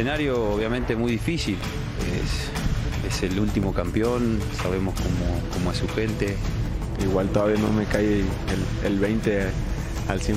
Escenario 0.00 0.52
obviamente 0.54 0.96
muy 0.96 1.12
difícil. 1.12 1.58
Es, 3.04 3.12
es 3.12 3.22
el 3.22 3.38
último 3.38 3.74
campeón, 3.74 4.40
sabemos 4.62 4.94
cómo, 4.94 5.42
cómo 5.52 5.72
es 5.72 5.76
su 5.76 5.88
gente. 5.88 6.36
Igual 7.02 7.28
todavía 7.28 7.58
no 7.58 7.70
me 7.70 7.84
cae 7.84 8.20
el, 8.20 8.26
el 8.86 8.98
20 8.98 9.48
al 10.08 10.20
100%, 10.20 10.36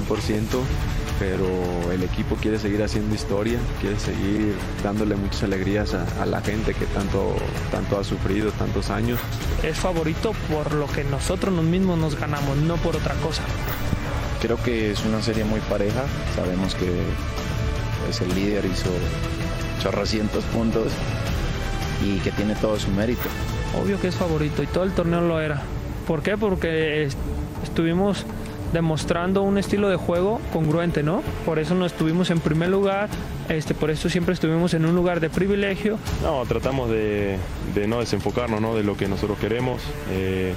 pero 1.17 1.48
el 1.94 2.03
equipo 2.03 2.36
quiere 2.36 2.59
seguir 2.59 2.84
haciendo 2.84 3.16
historia, 3.16 3.58
quiere 3.80 3.98
seguir 3.99 4.53
dándole 4.84 5.16
muchas 5.16 5.44
alegrías 5.44 5.94
a, 5.94 6.22
a 6.22 6.25
la 6.25 6.41
gente 6.41 6.73
que 6.73 6.86
tanto, 6.88 7.34
tanto 7.72 7.98
ha 7.98 8.03
sufrido 8.03 8.52
tantos 8.52 8.89
años. 8.89 9.17
Es 9.64 9.77
favorito 9.77 10.33
por 10.52 10.73
lo 10.73 10.88
que 10.88 11.05
nosotros 11.05 11.53
mismos 11.64 11.98
nos 11.98 12.20
ganamos, 12.20 12.58
no 12.58 12.75
por 12.75 12.98
otra 12.98 13.16
cosa. 13.16 13.44
Creo 14.42 14.61
que 14.61 14.92
es 14.92 15.05
una 15.05 15.22
serie 15.22 15.45
muy 15.45 15.61
pareja. 15.61 16.03
Sabemos 16.36 16.75
que 16.75 16.92
pues, 18.03 18.20
el 18.20 18.36
líder 18.36 18.66
hizo 18.66 18.89
chorrocientos 19.84 20.44
puntos 20.45 20.88
y 22.03 22.17
que 22.20 22.31
tiene 22.31 22.56
todo 22.56 22.80
su 22.80 22.89
mérito. 22.92 23.22
Obvio 23.81 24.00
que 24.00 24.08
es 24.08 24.16
favorito 24.16 24.64
y 24.64 24.67
todo 24.67 24.84
el 24.86 24.92
torneo 24.94 25.22
lo 25.22 25.39
era. 25.42 25.62
¿Por 26.08 26.22
qué? 26.22 26.38
Porque 26.38 27.03
est- 27.03 27.17
estuvimos 27.64 28.26
demostrando 28.72 29.44
un 29.44 29.58
estilo 29.58 29.88
de 29.89 29.98
juego 29.98 30.39
congruente, 30.52 31.04
¿no? 31.04 31.22
Por 31.45 31.59
eso 31.59 31.76
no 31.76 31.86
estuvimos 31.86 32.30
en 32.31 32.39
primer 32.39 32.70
lugar, 32.70 33.08
este, 33.48 33.73
por 33.76 33.92
eso 33.92 34.09
siempre 34.09 34.34
estuvimos 34.34 34.73
en 34.73 34.86
un 34.86 34.95
lugar 34.95 35.20
de 35.20 35.30
privilegio. 35.30 36.00
No, 36.23 36.44
tratamos 36.48 36.89
de, 36.89 37.38
de 37.76 37.88
no 37.88 38.00
desenfocarnos 38.00 38.61
¿no? 38.61 38.73
de 38.76 38.84
lo 38.84 38.98
que 38.98 39.08
nosotros 39.08 39.38
queremos. 39.38 39.81
Eh, 40.09 40.54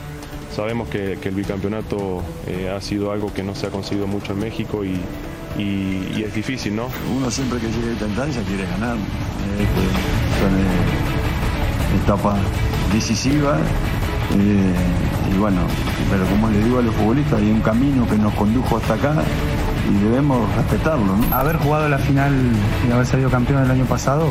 sabemos 0.54 0.88
que, 0.88 1.18
que 1.20 1.28
el 1.28 1.34
bicampeonato 1.34 2.22
eh, 2.46 2.70
ha 2.74 2.80
sido 2.80 3.12
algo 3.12 3.34
que 3.34 3.42
no 3.42 3.54
se 3.54 3.66
ha 3.66 3.70
conseguido 3.70 4.06
mucho 4.06 4.32
en 4.32 4.38
México 4.38 4.82
y, 4.84 4.98
y- 5.58 6.12
y 6.18 6.22
es 6.26 6.34
difícil, 6.34 6.74
¿no? 6.76 6.88
Uno 7.16 7.30
siempre 7.30 7.58
que 7.58 7.66
llega 7.68 7.88
a 7.88 7.92
esta 7.92 8.06
instancia 8.06 8.42
quiere 8.42 8.64
ganar. 8.66 8.96
eh, 8.96 9.66
son 10.40 10.58
eh, 10.58 12.02
etapas 12.02 12.36
decisivas. 12.92 13.58
eh, 14.38 14.74
y 15.34 15.38
bueno, 15.38 15.60
pero 16.10 16.24
como 16.26 16.48
le 16.50 16.62
digo 16.64 16.78
a 16.78 16.82
los 16.82 16.94
futbolistas, 16.94 17.40
hay 17.40 17.50
un 17.50 17.60
camino 17.60 18.08
que 18.08 18.16
nos 18.16 18.32
condujo 18.34 18.76
hasta 18.76 18.94
acá 18.94 19.14
y 19.88 20.04
debemos 20.04 20.52
respetarlo. 20.56 21.16
¿no? 21.16 21.34
haber 21.36 21.56
jugado 21.56 21.88
la 21.88 21.98
final 21.98 22.32
y 22.88 22.92
haber 22.92 23.06
salido 23.06 23.30
campeón 23.30 23.62
el 23.64 23.70
año 23.70 23.84
pasado, 23.84 24.30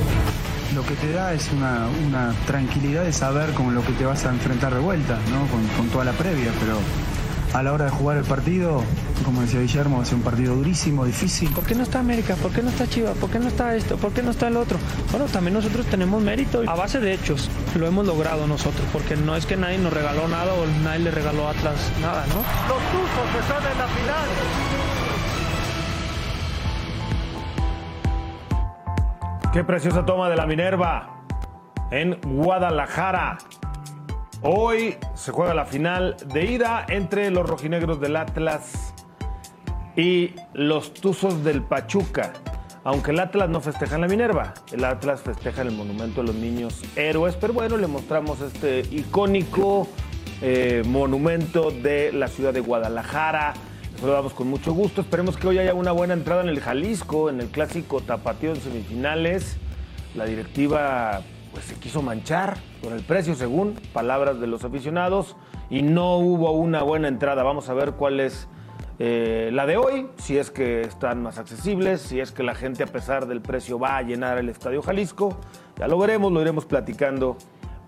lo 0.75 0.85
que 0.85 0.93
te 0.95 1.11
da 1.13 1.33
es 1.33 1.49
una, 1.55 1.87
una 2.07 2.33
tranquilidad 2.45 3.03
de 3.03 3.13
saber 3.13 3.51
con 3.53 3.73
lo 3.73 3.81
que 3.85 3.93
te 3.93 4.03
vas 4.05 4.25
a 4.25 4.29
enfrentar 4.31 4.73
de 4.73 4.79
vuelta, 4.81 5.17
¿no? 5.31 5.47
con, 5.47 5.65
con 5.77 5.87
toda 5.87 6.03
la 6.05 6.11
previa, 6.11 6.51
pero 6.59 6.77
a 7.55 7.63
la 7.63 7.71
hora 7.71 7.85
de 7.85 7.91
jugar 7.91 8.17
el 8.17 8.25
partido, 8.25 8.83
como 9.23 9.39
decía 9.39 9.61
Guillermo, 9.61 10.03
ser 10.03 10.15
un 10.15 10.23
partido 10.23 10.55
durísimo, 10.55 11.05
difícil. 11.05 11.49
¿Por 11.53 11.63
qué 11.63 11.73
no 11.73 11.83
está 11.83 11.99
América? 11.99 12.35
¿Por 12.35 12.51
qué 12.51 12.61
no 12.61 12.67
está 12.69 12.85
Chivas? 12.85 13.15
¿Por 13.17 13.29
qué 13.29 13.39
no 13.39 13.47
está 13.47 13.73
esto? 13.77 13.95
¿Por 13.95 14.11
qué 14.11 14.21
no 14.21 14.31
está 14.31 14.49
el 14.49 14.57
otro? 14.57 14.77
Bueno, 15.09 15.25
también 15.27 15.53
nosotros 15.53 15.85
tenemos 15.85 16.21
mérito. 16.21 16.63
A 16.67 16.75
base 16.75 16.99
de 16.99 17.13
hechos 17.13 17.49
lo 17.79 17.87
hemos 17.87 18.05
logrado 18.05 18.45
nosotros, 18.45 18.85
porque 18.91 19.15
no 19.15 19.37
es 19.37 19.45
que 19.45 19.55
nadie 19.55 19.77
nos 19.77 19.93
regaló 19.93 20.27
nada 20.27 20.53
o 20.53 20.65
nadie 20.83 21.05
le 21.05 21.11
regaló 21.11 21.47
a 21.47 21.51
Atlas 21.51 21.93
nada, 22.01 22.25
¿no? 22.27 22.35
Los 22.67 22.83
Tuzos 22.91 23.35
están 23.39 23.71
en 23.71 23.77
la 23.77 23.87
final. 23.87 24.27
Qué 29.53 29.63
preciosa 29.63 30.05
toma 30.05 30.29
de 30.29 30.35
la 30.35 30.45
Minerva 30.45 31.23
en 31.89 32.19
Guadalajara. 32.21 33.37
Hoy 34.47 34.95
se 35.15 35.31
juega 35.31 35.55
la 35.55 35.65
final 35.65 36.15
de 36.31 36.45
ida 36.45 36.85
entre 36.87 37.31
los 37.31 37.49
rojinegros 37.49 37.99
del 37.99 38.15
Atlas 38.15 38.93
y 39.97 40.35
los 40.53 40.93
Tuzos 40.93 41.43
del 41.43 41.63
Pachuca. 41.63 42.31
Aunque 42.83 43.09
el 43.09 43.19
Atlas 43.21 43.49
no 43.49 43.59
festeja 43.59 43.95
en 43.95 44.01
la 44.01 44.07
Minerva, 44.07 44.53
el 44.71 44.85
Atlas 44.85 45.23
festeja 45.23 45.63
en 45.63 45.69
el 45.69 45.73
Monumento 45.73 46.21
de 46.21 46.27
los 46.27 46.35
Niños 46.35 46.83
Héroes. 46.95 47.35
Pero 47.37 47.53
bueno, 47.53 47.75
le 47.75 47.87
mostramos 47.87 48.39
este 48.41 48.81
icónico 48.91 49.87
eh, 50.43 50.83
monumento 50.85 51.71
de 51.71 52.11
la 52.13 52.27
ciudad 52.27 52.53
de 52.53 52.59
Guadalajara. 52.59 53.55
Les 53.93 54.01
saludamos 54.01 54.33
con 54.33 54.47
mucho 54.47 54.73
gusto. 54.73 55.01
Esperemos 55.01 55.37
que 55.37 55.47
hoy 55.47 55.57
haya 55.57 55.73
una 55.73 55.91
buena 55.91 56.13
entrada 56.13 56.43
en 56.43 56.49
el 56.49 56.59
Jalisco, 56.59 57.31
en 57.31 57.41
el 57.41 57.47
clásico 57.47 57.99
tapatío 57.99 58.51
en 58.51 58.61
semifinales. 58.61 59.57
La 60.13 60.25
directiva 60.25 61.23
pues 61.55 61.67
se 61.67 61.75
quiso 61.75 62.01
manchar 62.01 62.57
con 62.83 62.91
el 62.91 63.01
precio 63.01 63.33
según 63.33 63.75
palabras 63.93 64.41
de 64.41 64.45
los 64.45 64.65
aficionados 64.65 65.37
y 65.69 65.83
no 65.83 66.17
hubo 66.17 66.51
una 66.51 66.83
buena 66.83 67.07
entrada. 67.07 67.43
Vamos 67.43 67.69
a 67.69 67.73
ver 67.73 67.93
cuál 67.93 68.19
es 68.19 68.49
eh, 68.99 69.51
la 69.53 69.65
de 69.65 69.77
hoy, 69.77 70.09
si 70.17 70.37
es 70.37 70.51
que 70.51 70.81
están 70.81 71.23
más 71.23 71.37
accesibles, 71.37 72.01
si 72.01 72.19
es 72.19 72.33
que 72.33 72.43
la 72.43 72.55
gente 72.55 72.83
a 72.83 72.87
pesar 72.87 73.25
del 73.25 73.39
precio 73.39 73.79
va 73.79 73.95
a 73.95 74.01
llenar 74.01 74.37
el 74.37 74.49
Estadio 74.49 74.81
Jalisco. 74.81 75.37
Ya 75.77 75.87
lo 75.87 75.97
veremos, 75.97 76.29
lo 76.33 76.41
iremos 76.41 76.65
platicando 76.65 77.37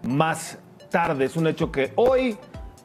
más 0.08 0.60
tarde. 0.90 1.26
Es 1.26 1.36
un 1.36 1.48
hecho 1.48 1.70
que 1.70 1.92
hoy 1.98 2.38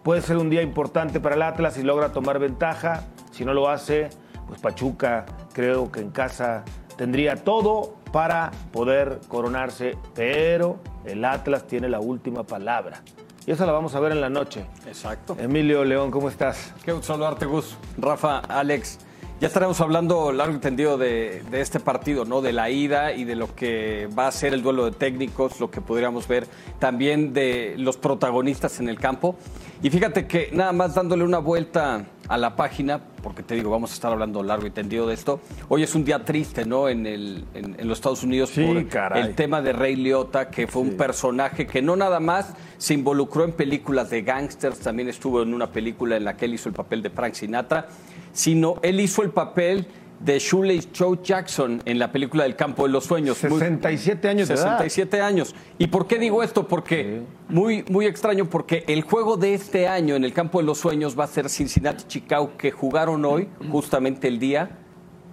puede 0.02 0.20
ser 0.20 0.36
un 0.36 0.50
día 0.50 0.62
importante 0.62 1.20
para 1.20 1.36
el 1.36 1.42
Atlas 1.42 1.74
si 1.74 1.84
logra 1.84 2.10
tomar 2.10 2.40
ventaja. 2.40 3.04
Si 3.30 3.44
no 3.44 3.54
lo 3.54 3.68
hace, 3.68 4.10
pues 4.48 4.60
Pachuca 4.60 5.26
creo 5.52 5.92
que 5.92 6.00
en 6.00 6.10
casa 6.10 6.64
tendría 6.96 7.36
todo 7.36 8.01
para 8.12 8.50
poder 8.72 9.20
coronarse, 9.28 9.96
pero 10.14 10.78
el 11.04 11.24
Atlas 11.24 11.66
tiene 11.66 11.88
la 11.88 12.00
última 12.00 12.44
palabra. 12.44 13.02
Y 13.46 13.50
esa 13.50 13.66
la 13.66 13.72
vamos 13.72 13.94
a 13.94 14.00
ver 14.00 14.12
en 14.12 14.20
la 14.20 14.28
noche. 14.28 14.66
Exacto. 14.86 15.36
Emilio 15.38 15.84
León, 15.84 16.10
¿cómo 16.10 16.28
estás? 16.28 16.72
Qué 16.84 16.92
gusto 16.92 17.08
saludarte, 17.08 17.46
Gus. 17.46 17.76
Rafa, 17.98 18.38
Alex. 18.38 18.98
Ya 19.42 19.48
estaremos 19.48 19.80
hablando 19.80 20.30
largo 20.30 20.54
y 20.54 20.60
tendido 20.60 20.96
de, 20.96 21.42
de 21.50 21.60
este 21.60 21.80
partido, 21.80 22.24
¿no? 22.24 22.42
De 22.42 22.52
la 22.52 22.70
ida 22.70 23.12
y 23.12 23.24
de 23.24 23.34
lo 23.34 23.52
que 23.56 24.08
va 24.16 24.28
a 24.28 24.30
ser 24.30 24.54
el 24.54 24.62
duelo 24.62 24.84
de 24.84 24.92
técnicos, 24.92 25.58
lo 25.58 25.68
que 25.68 25.80
podríamos 25.80 26.28
ver 26.28 26.46
también 26.78 27.32
de 27.32 27.74
los 27.76 27.96
protagonistas 27.96 28.78
en 28.78 28.88
el 28.88 29.00
campo. 29.00 29.34
Y 29.82 29.90
fíjate 29.90 30.28
que 30.28 30.50
nada 30.52 30.72
más 30.72 30.94
dándole 30.94 31.24
una 31.24 31.38
vuelta 31.38 32.04
a 32.28 32.38
la 32.38 32.54
página, 32.54 33.00
porque 33.20 33.42
te 33.42 33.56
digo, 33.56 33.68
vamos 33.68 33.90
a 33.90 33.94
estar 33.94 34.12
hablando 34.12 34.44
largo 34.44 34.64
y 34.68 34.70
tendido 34.70 35.08
de 35.08 35.14
esto. 35.14 35.40
Hoy 35.68 35.82
es 35.82 35.96
un 35.96 36.04
día 36.04 36.24
triste, 36.24 36.64
¿no? 36.64 36.88
En, 36.88 37.04
el, 37.04 37.44
en, 37.52 37.80
en 37.80 37.88
los 37.88 37.98
Estados 37.98 38.22
Unidos 38.22 38.50
Sí, 38.50 38.64
por 38.64 38.86
caray. 38.86 39.22
el 39.22 39.34
tema 39.34 39.60
de 39.60 39.72
Ray 39.72 39.96
Liotta, 39.96 40.50
que 40.50 40.68
fue 40.68 40.82
un 40.82 40.96
personaje 40.96 41.66
que 41.66 41.82
no 41.82 41.96
nada 41.96 42.20
más 42.20 42.54
se 42.78 42.94
involucró 42.94 43.42
en 43.44 43.50
películas 43.50 44.08
de 44.08 44.22
gangsters, 44.22 44.78
también 44.78 45.08
estuvo 45.08 45.42
en 45.42 45.52
una 45.52 45.66
película 45.72 46.16
en 46.16 46.24
la 46.26 46.36
que 46.36 46.44
él 46.44 46.54
hizo 46.54 46.68
el 46.68 46.76
papel 46.76 47.02
de 47.02 47.10
Frank 47.10 47.34
Sinatra, 47.34 47.88
sino 48.32 48.76
él 48.82 49.00
hizo 49.00 49.22
el 49.22 49.30
papel 49.30 49.86
de 50.20 50.38
Shirley 50.38 50.80
Joe 50.96 51.18
Jackson 51.22 51.82
en 51.84 51.98
la 51.98 52.12
película 52.12 52.44
del 52.44 52.54
Campo 52.54 52.84
de 52.84 52.90
los 52.90 53.04
Sueños. 53.04 53.42
Muy- 53.42 53.58
67 53.58 54.28
años 54.28 54.46
de 54.48 54.54
edad. 54.54 54.78
67 54.78 55.20
años. 55.20 55.54
¿Y 55.78 55.88
por 55.88 56.06
qué 56.06 56.18
digo 56.18 56.42
esto? 56.44 56.68
Porque 56.68 57.22
muy, 57.48 57.84
muy 57.88 58.06
extraño, 58.06 58.48
porque 58.48 58.84
el 58.86 59.02
juego 59.02 59.36
de 59.36 59.54
este 59.54 59.88
año 59.88 60.14
en 60.14 60.22
el 60.24 60.32
Campo 60.32 60.60
de 60.60 60.64
los 60.64 60.78
Sueños 60.78 61.18
va 61.18 61.24
a 61.24 61.26
ser 61.26 61.48
Cincinnati-Chicago, 61.48 62.52
que 62.56 62.70
jugaron 62.70 63.24
hoy, 63.24 63.48
justamente 63.70 64.28
el 64.28 64.38
día 64.38 64.78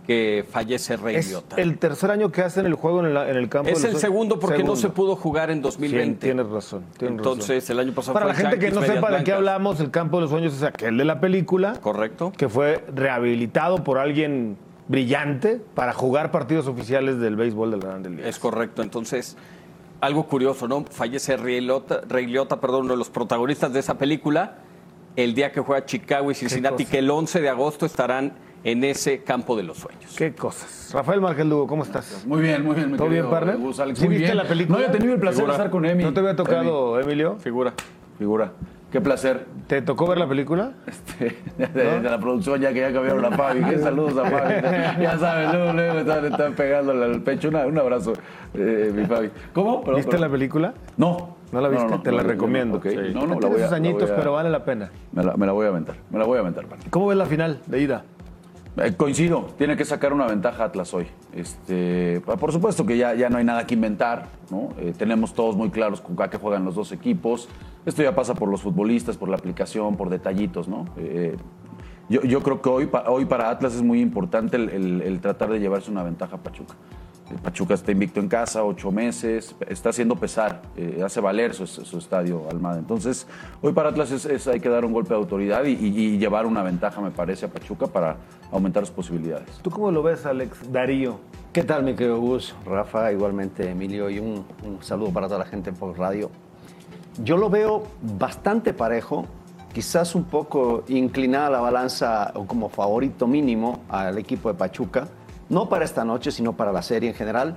que 0.10 0.44
fallece 0.50 0.98
Ray 0.98 1.18
Es 1.18 1.30
Liotta. 1.30 1.56
el 1.58 1.78
tercer 1.78 2.10
año 2.10 2.32
que 2.32 2.42
hacen 2.42 2.66
el 2.66 2.74
juego 2.74 3.06
en, 3.06 3.14
la- 3.14 3.30
en 3.30 3.36
el 3.38 3.48
campo. 3.48 3.70
Es 3.70 3.84
de 3.84 3.90
el 3.90 3.94
los- 3.94 4.02
segundo 4.02 4.40
porque 4.40 4.64
no 4.64 4.76
se 4.76 4.90
pudo 4.90 5.16
jugar 5.16 5.52
en 5.52 5.62
2020. 5.62 6.14
Sí, 6.16 6.20
tienes 6.20 6.48
razón. 6.50 6.84
tienes 6.98 7.18
Entonces, 7.20 7.64
razón. 7.66 7.78
el 7.80 7.86
año 7.88 7.94
pasado 7.94 8.14
Para 8.16 8.26
fue 8.34 8.34
la 8.34 8.40
gente 8.50 8.58
que 8.58 8.72
no 8.72 8.82
sepa 8.82 9.12
de 9.12 9.24
qué 9.24 9.34
hablamos, 9.34 9.80
el 9.80 9.92
campo 9.92 10.18
de 10.18 10.22
los 10.22 10.32
sueños 10.32 10.56
es 10.56 10.64
aquel 10.64 10.98
de 10.98 11.06
la 11.06 11.20
película. 11.20 11.74
Correcto. 11.80 12.34
Que 12.36 12.50
fue 12.50 12.84
rehabilitado 12.96 13.84
por 13.84 14.00
alguien 14.00 14.58
brillante 14.88 15.62
para 15.76 15.94
jugar 15.94 16.32
partidos 16.32 16.68
oficiales 16.68 17.20
del 17.20 17.36
béisbol 17.36 17.70
del 17.70 17.80
Grande 17.82 18.10
Liga. 18.10 18.28
Es 18.28 18.40
correcto. 18.40 18.82
Entonces, 18.82 19.38
algo 20.02 20.26
curioso, 20.26 20.68
¿no? 20.68 20.86
Fallece 20.90 21.38
Liotta, 21.38 22.02
Liotta, 22.10 22.60
perdón, 22.60 22.86
uno 22.86 22.94
de 22.94 22.98
los 22.98 23.12
protagonistas 23.12 23.72
de 23.74 23.80
esa 23.82 24.00
película, 24.00 24.56
el 25.16 25.36
día 25.36 25.52
que 25.52 25.60
juega 25.62 25.86
Chicago 25.86 26.32
y 26.32 26.34
Cincinnati, 26.34 26.86
que 26.88 26.98
el 26.98 27.12
11 27.12 27.42
de 27.42 27.50
agosto 27.50 27.86
estarán 27.86 28.34
en 28.64 28.84
ese 28.84 29.24
campo 29.24 29.56
de 29.56 29.64
los 29.64 29.78
sueños. 29.78 30.16
Qué 30.18 30.34
cosas. 30.34 30.92
Rafael 30.94 31.22
Márquez 31.22 31.46
Lugo, 31.46 31.68
¿cómo 31.68 31.84
estás? 31.84 32.24
Muy 32.28 32.42
bien, 32.42 32.64
muy 32.66 32.76
bien. 32.76 32.92
mi 32.92 32.98
¿Todo 32.98 33.10
bien, 33.10 33.30
partner? 33.30 33.58
Gus 33.58 33.80
Alex. 33.80 34.00
¿Sí 34.00 34.06
Muy 34.06 34.16
viste 34.16 34.32
bien. 34.34 34.38
la 34.38 34.44
película? 34.50 34.78
No 34.80 34.84
había 34.86 34.92
tenido 34.98 35.14
el 35.14 35.20
placer 35.20 35.38
Figura. 35.38 35.54
de 35.54 35.58
estar 35.58 35.72
con 35.72 35.86
Emi. 35.86 36.04
¿No 36.04 36.14
te 36.14 36.20
había 36.20 36.36
tocado, 36.36 37.00
Emilio? 37.00 37.38
Figura. 37.40 37.74
Figura. 38.18 38.52
Qué 38.92 39.00
placer. 39.02 39.46
¿Te 39.68 39.84
tocó 39.84 40.08
ver 40.08 40.18
la 40.18 40.28
película? 40.28 40.72
Este, 40.88 41.38
de, 41.58 42.00
de 42.02 42.10
la 42.10 42.20
producción, 42.20 42.60
ya 42.60 42.74
que 42.74 42.80
ya 42.82 42.92
cambiaron 42.92 43.22
la 43.22 43.32
Fabi. 43.32 43.62
¿Qué 43.70 43.78
saludos 43.78 44.18
a 44.18 44.30
Fabi? 44.30 44.54
Ya 45.00 45.18
sabes, 45.20 45.54
luego, 45.54 45.74
luego 45.74 46.00
están, 46.00 46.26
están 46.26 46.54
pegándole 46.54 47.06
al 47.06 47.22
pecho. 47.22 47.50
Una- 47.50 47.68
un 47.68 47.78
abrazo, 47.78 48.14
eh, 48.56 48.92
mi 48.94 49.06
Fabi. 49.06 49.30
¿Cómo? 49.54 49.82
Perdón, 49.82 49.96
¿Viste 49.98 50.12
perdón. 50.12 50.28
la 50.28 50.32
película? 50.32 50.74
No. 50.98 51.38
¿No 51.52 51.62
la 51.62 51.68
viste? 51.70 51.86
No, 51.86 51.92
no, 51.98 52.02
Te 52.02 52.12
la 52.12 52.24
no, 52.24 52.30
recomiendo. 52.30 52.78
ok. 52.78 52.86
No, 52.86 52.92
no, 52.92 53.38
Tiene 53.38 53.42
la 53.42 53.48
voy 53.48 53.62
a... 53.62 53.70
la 53.70 53.76
añitos, 53.78 54.02
voy 54.10 54.12
a- 54.12 54.16
pero 54.16 54.34
vale 54.34 54.50
la 54.50 54.66
pena. 54.66 54.90
Me 55.12 55.24
la, 55.24 55.38
me 55.38 55.46
la 55.46 55.52
voy 55.52 55.66
a 55.68 55.70
aventar. 55.70 55.96
Me 56.10 56.18
la 56.20 56.26
voy 56.26 56.38
a 56.38 56.42
aventar, 56.42 56.66
partner. 56.66 56.90
¿Cómo 56.90 57.08
ves 57.08 57.18
la 57.18 57.26
final 57.28 57.60
de 57.68 57.80
ida? 57.82 58.04
Eh, 58.82 58.94
coincido, 58.96 59.48
tiene 59.58 59.76
que 59.76 59.84
sacar 59.84 60.14
una 60.14 60.26
ventaja 60.28 60.64
Atlas 60.66 60.94
hoy. 60.94 61.08
Este, 61.34 62.22
por 62.22 62.52
supuesto 62.54 62.86
que 62.86 62.98
ya, 62.98 63.14
ya 63.16 63.30
no 63.30 63.38
hay 63.38 63.44
nada 63.44 63.66
que 63.68 63.74
inventar, 63.74 64.28
¿no? 64.52 64.70
Eh, 64.80 64.94
tenemos 64.98 65.34
todos 65.34 65.56
muy 65.56 65.70
claros 65.70 66.02
con 66.02 66.16
qué 66.16 66.38
juegan 66.38 66.64
los 66.66 66.76
dos 66.76 66.92
equipos. 66.92 67.50
Esto 67.86 68.04
ya 68.04 68.16
pasa 68.16 68.36
por 68.36 68.48
los 68.50 68.62
futbolistas, 68.62 69.18
por 69.18 69.28
la 69.30 69.36
aplicación, 69.38 69.98
por 69.98 70.10
detallitos, 70.10 70.68
¿no? 70.68 70.86
Eh, 70.98 71.36
yo, 72.10 72.22
yo 72.24 72.42
creo 72.42 72.62
que 72.62 72.70
hoy, 72.70 72.90
hoy 73.08 73.26
para 73.26 73.50
Atlas 73.50 73.76
es 73.76 73.82
muy 73.82 74.02
importante 74.02 74.58
el, 74.58 74.70
el- 74.70 75.02
el 75.02 75.20
tratar 75.20 75.50
de 75.50 75.60
llevarse 75.60 75.92
una 75.92 76.04
ventaja 76.04 76.38
a 76.38 76.40
Pachuca. 76.40 76.76
Pachuca 77.36 77.74
está 77.76 77.92
invicto 77.92 78.20
en 78.20 78.28
casa, 78.28 78.64
ocho 78.64 78.92
meses, 78.92 79.56
está 79.68 79.90
haciendo 79.90 80.16
pesar, 80.16 80.62
eh, 80.76 81.02
hace 81.06 81.20
valer 81.22 81.54
su, 81.54 81.68
su 81.68 81.98
estadio 81.98 82.44
Almada. 82.50 82.80
Entonces, 82.80 83.28
hoy 83.62 83.72
para 83.74 83.90
Atlas 83.90 84.12
es, 84.12 84.26
es- 84.26 84.48
hay 84.48 84.60
que 84.60 84.70
dar 84.70 84.84
un 84.86 84.94
golpe 84.94 85.10
de 85.10 85.16
autoridad 85.16 85.64
y 85.66 86.18
llevar 86.18 86.46
una 86.46 86.64
ventaja, 86.64 87.02
me 87.02 87.12
parece, 87.12 87.46
a 87.46 87.50
Pachuca 87.50 87.88
para 87.88 88.18
aumentar 88.52 88.86
sus 88.86 88.96
posibilidades. 88.96 89.48
¿Tú 89.62 89.70
cómo 89.70 89.92
lo 89.92 90.02
ves, 90.04 90.26
Alex? 90.26 90.72
Darío. 90.72 91.20
¿Qué 91.54 91.64
tal, 91.64 91.84
mi 91.84 91.96
querido 91.96 92.20
Gus? 92.20 92.56
Rafa, 92.66 93.12
igualmente 93.12 93.70
Emilio, 93.70 94.10
y 94.10 94.20
un, 94.20 94.46
un 94.66 94.82
saludo 94.82 95.12
para 95.12 95.28
toda 95.28 95.40
la 95.40 95.46
gente 95.46 95.72
por 95.72 95.98
radio. 95.98 96.30
Yo 97.24 97.38
lo 97.38 97.50
veo 97.50 97.84
bastante 98.18 98.74
parejo, 98.74 99.26
quizás 99.74 100.16
un 100.16 100.24
poco 100.24 100.84
inclinada 100.88 101.50
la 101.50 101.60
balanza 101.60 102.32
o 102.36 102.46
como 102.46 102.70
favorito 102.70 103.28
mínimo 103.28 103.82
al 103.90 104.18
equipo 104.18 104.50
de 104.52 104.58
Pachuca, 104.58 105.08
no 105.50 105.70
para 105.70 105.86
esta 105.86 106.06
noche, 106.06 106.32
sino 106.32 106.54
para 106.54 106.72
la 106.72 106.82
serie 106.82 107.10
en 107.10 107.16
general, 107.16 107.56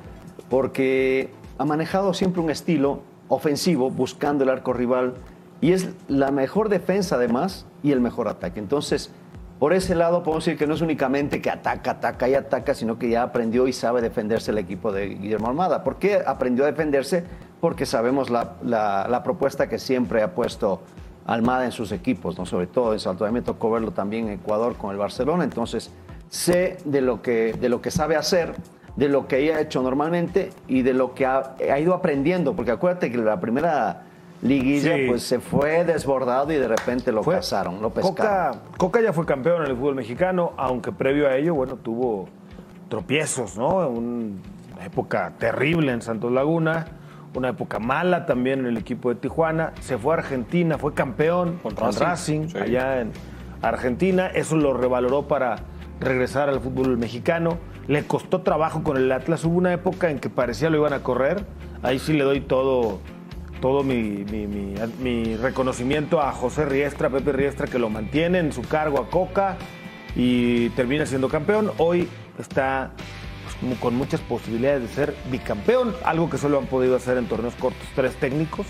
porque 0.49 1.31
ha 1.59 1.65
manejado 1.65 2.15
siempre 2.15 2.43
un 2.43 2.51
estilo 2.51 3.01
ofensivo, 3.29 3.91
buscando 3.91 4.45
el 4.45 4.51
arco 4.51 4.73
rival, 4.73 5.15
y 5.61 5.73
es 5.73 5.91
la 6.09 6.31
mejor 6.31 6.69
defensa 6.69 7.15
además 7.15 7.67
y 7.83 7.93
el 7.93 8.01
mejor 8.01 8.29
ataque. 8.29 8.59
Entonces, 8.59 9.11
por 9.63 9.73
ese 9.73 9.95
lado 9.95 10.25
podemos 10.25 10.45
decir 10.45 10.59
que 10.59 10.67
no 10.67 10.75
es 10.75 10.81
únicamente 10.81 11.41
que 11.41 11.49
ataca, 11.49 11.93
ataca 11.93 12.29
y 12.29 12.35
ataca, 12.35 12.75
sino 12.75 12.99
que 12.99 13.09
ya 13.09 13.23
aprendió 13.23 13.69
y 13.69 13.73
sabe 13.73 14.01
defenderse 14.01 14.51
el 14.51 14.59
equipo 14.59 14.91
de 14.91 15.11
Guillermo 15.11 15.47
Armada. 15.47 15.85
¿Por 15.85 16.01
qué 16.01 16.21
aprendió 16.27 16.65
a 16.65 16.67
defenderse? 16.67 17.23
Porque 17.61 17.87
sabemos 17.87 18.29
la, 18.29 19.23
propuesta 19.25 19.69
que 19.69 19.79
siempre 19.79 20.21
ha 20.23 20.35
puesto 20.35 20.83
Almada 21.25 21.65
en 21.65 21.71
sus 21.71 21.93
equipos, 21.93 22.37
¿no? 22.37 22.45
sobre 22.45 22.67
todo 22.67 22.93
en 22.93 22.99
Salto. 22.99 23.25
A 23.25 23.31
me 23.31 23.43
tocó 23.43 23.71
verlo 23.71 23.93
también 23.93 24.27
en 24.27 24.33
Ecuador 24.33 24.75
con 24.77 24.91
el 24.91 24.97
Barcelona, 24.97 25.45
entonces 25.45 25.93
sé 26.33 26.79
de 26.87 27.03
lo 27.03 27.21
que, 27.21 27.53
de 27.53 27.69
lo 27.69 27.83
que 27.83 27.91
sabe 27.91 28.17
hacer, 28.17 28.55
de 28.97 29.09
lo 29.09 29.27
que 29.29 29.39
ella 29.41 29.57
ha 29.57 29.61
hecho 29.61 29.83
normalmente 29.83 30.49
y 30.67 30.81
de 30.81 30.95
lo 30.95 31.13
que 31.15 31.27
ha, 31.27 31.55
ha 31.71 31.79
ido 31.79 31.93
aprendiendo, 31.93 32.55
porque 32.57 32.71
acuérdate 32.71 33.13
que 33.13 33.19
la 33.19 33.39
primera 33.39 34.05
liguilla 34.41 34.97
Sí. 34.97 35.05
pues 35.09 35.23
se 35.25 35.41
fue 35.41 35.85
desbordado 35.85 36.51
y 36.53 36.57
de 36.57 36.69
repente 36.69 37.13
lo 37.13 37.23
Fue- 37.23 37.35
cazaron, 37.37 37.83
lo 37.83 37.91
pescaron. 37.91 38.15
Coca, 38.15 38.53
Coca 38.79 39.01
ya 39.03 39.13
fue 39.13 39.27
campeón 39.27 39.63
en 39.65 39.71
el 39.71 39.77
fútbol 39.77 39.95
mexicano, 39.95 40.53
aunque 40.57 40.91
previo 40.91 41.29
a 41.29 41.37
ello, 41.37 41.55
bueno, 41.55 41.77
tuvo 41.77 42.29
tropiezos, 42.89 43.57
¿no? 43.59 43.89
Una 43.89 44.85
época 44.85 45.33
terrible 45.39 45.93
en 45.93 46.01
Santos 46.03 46.33
Laguna, 46.33 46.87
una 47.35 47.51
época 47.51 47.79
mala 47.79 48.25
también 48.27 48.61
en 48.61 48.67
el 48.67 48.77
equipo 48.79 49.11
de 49.11 49.17
Tijuana. 49.17 49.73
Se 49.81 49.97
fue 49.99 50.15
a 50.15 50.19
Argentina, 50.19 50.79
fue 50.79 50.93
campeón 50.95 51.59
Con 51.63 51.77
Racing, 51.77 52.01
Racing, 52.03 52.49
sí. 52.49 52.59
allá 52.59 53.01
en 53.01 53.13
Argentina. 53.63 54.27
Eso 54.27 54.57
lo 54.57 54.75
revaloró 54.75 55.29
para 55.29 55.57
regresar 56.03 56.49
al 56.49 56.61
fútbol 56.61 56.99
mexicano. 56.99 57.59
Le 57.89 58.05
costó 58.05 58.43
trabajo 58.43 58.83
con 58.83 58.97
el 58.97 59.11
Atlas. 59.11 59.45
Hubo 59.45 59.57
una 59.59 59.73
época 59.73 60.11
en 60.11 60.19
que 60.19 60.29
parecía 60.31 60.71
lo 60.71 60.79
iban 60.79 60.93
a 60.93 61.03
correr. 61.03 61.45
Ahí 61.83 61.99
sí 61.99 62.13
le 62.13 62.25
doy 62.25 62.41
todo 62.41 63.01
todo 63.61 63.85
mi, 63.85 64.25
mi- 64.25 64.49
mi- 64.49 64.75
mi 65.01 65.37
reconocimiento 65.37 66.21
a 66.21 66.33
José 66.33 66.65
Riestra, 66.65 67.09
Pepe 67.11 67.31
Riestra, 67.31 67.69
que 67.69 67.79
lo 67.79 67.89
mantiene 67.91 68.41
en 68.41 68.53
su 68.53 68.63
cargo 68.63 68.99
a 68.99 69.09
Coca 69.09 69.57
y 70.17 70.69
termina 70.71 71.07
siendo 71.07 71.29
campeón. 71.29 71.71
Hoy 71.79 72.09
está 72.41 72.91
pues, 73.61 73.79
con 73.79 73.95
muchas 73.95 74.21
posibilidades 74.21 74.83
de 74.83 74.89
ser 74.89 75.15
bicampeón, 75.31 75.95
algo 76.05 76.29
que 76.29 76.39
solo 76.39 76.59
han 76.59 76.67
podido 76.67 76.97
hacer 76.97 77.19
en 77.19 77.27
torneos 77.27 77.55
cortos 77.55 77.87
tres 77.95 78.17
técnicos. 78.17 78.67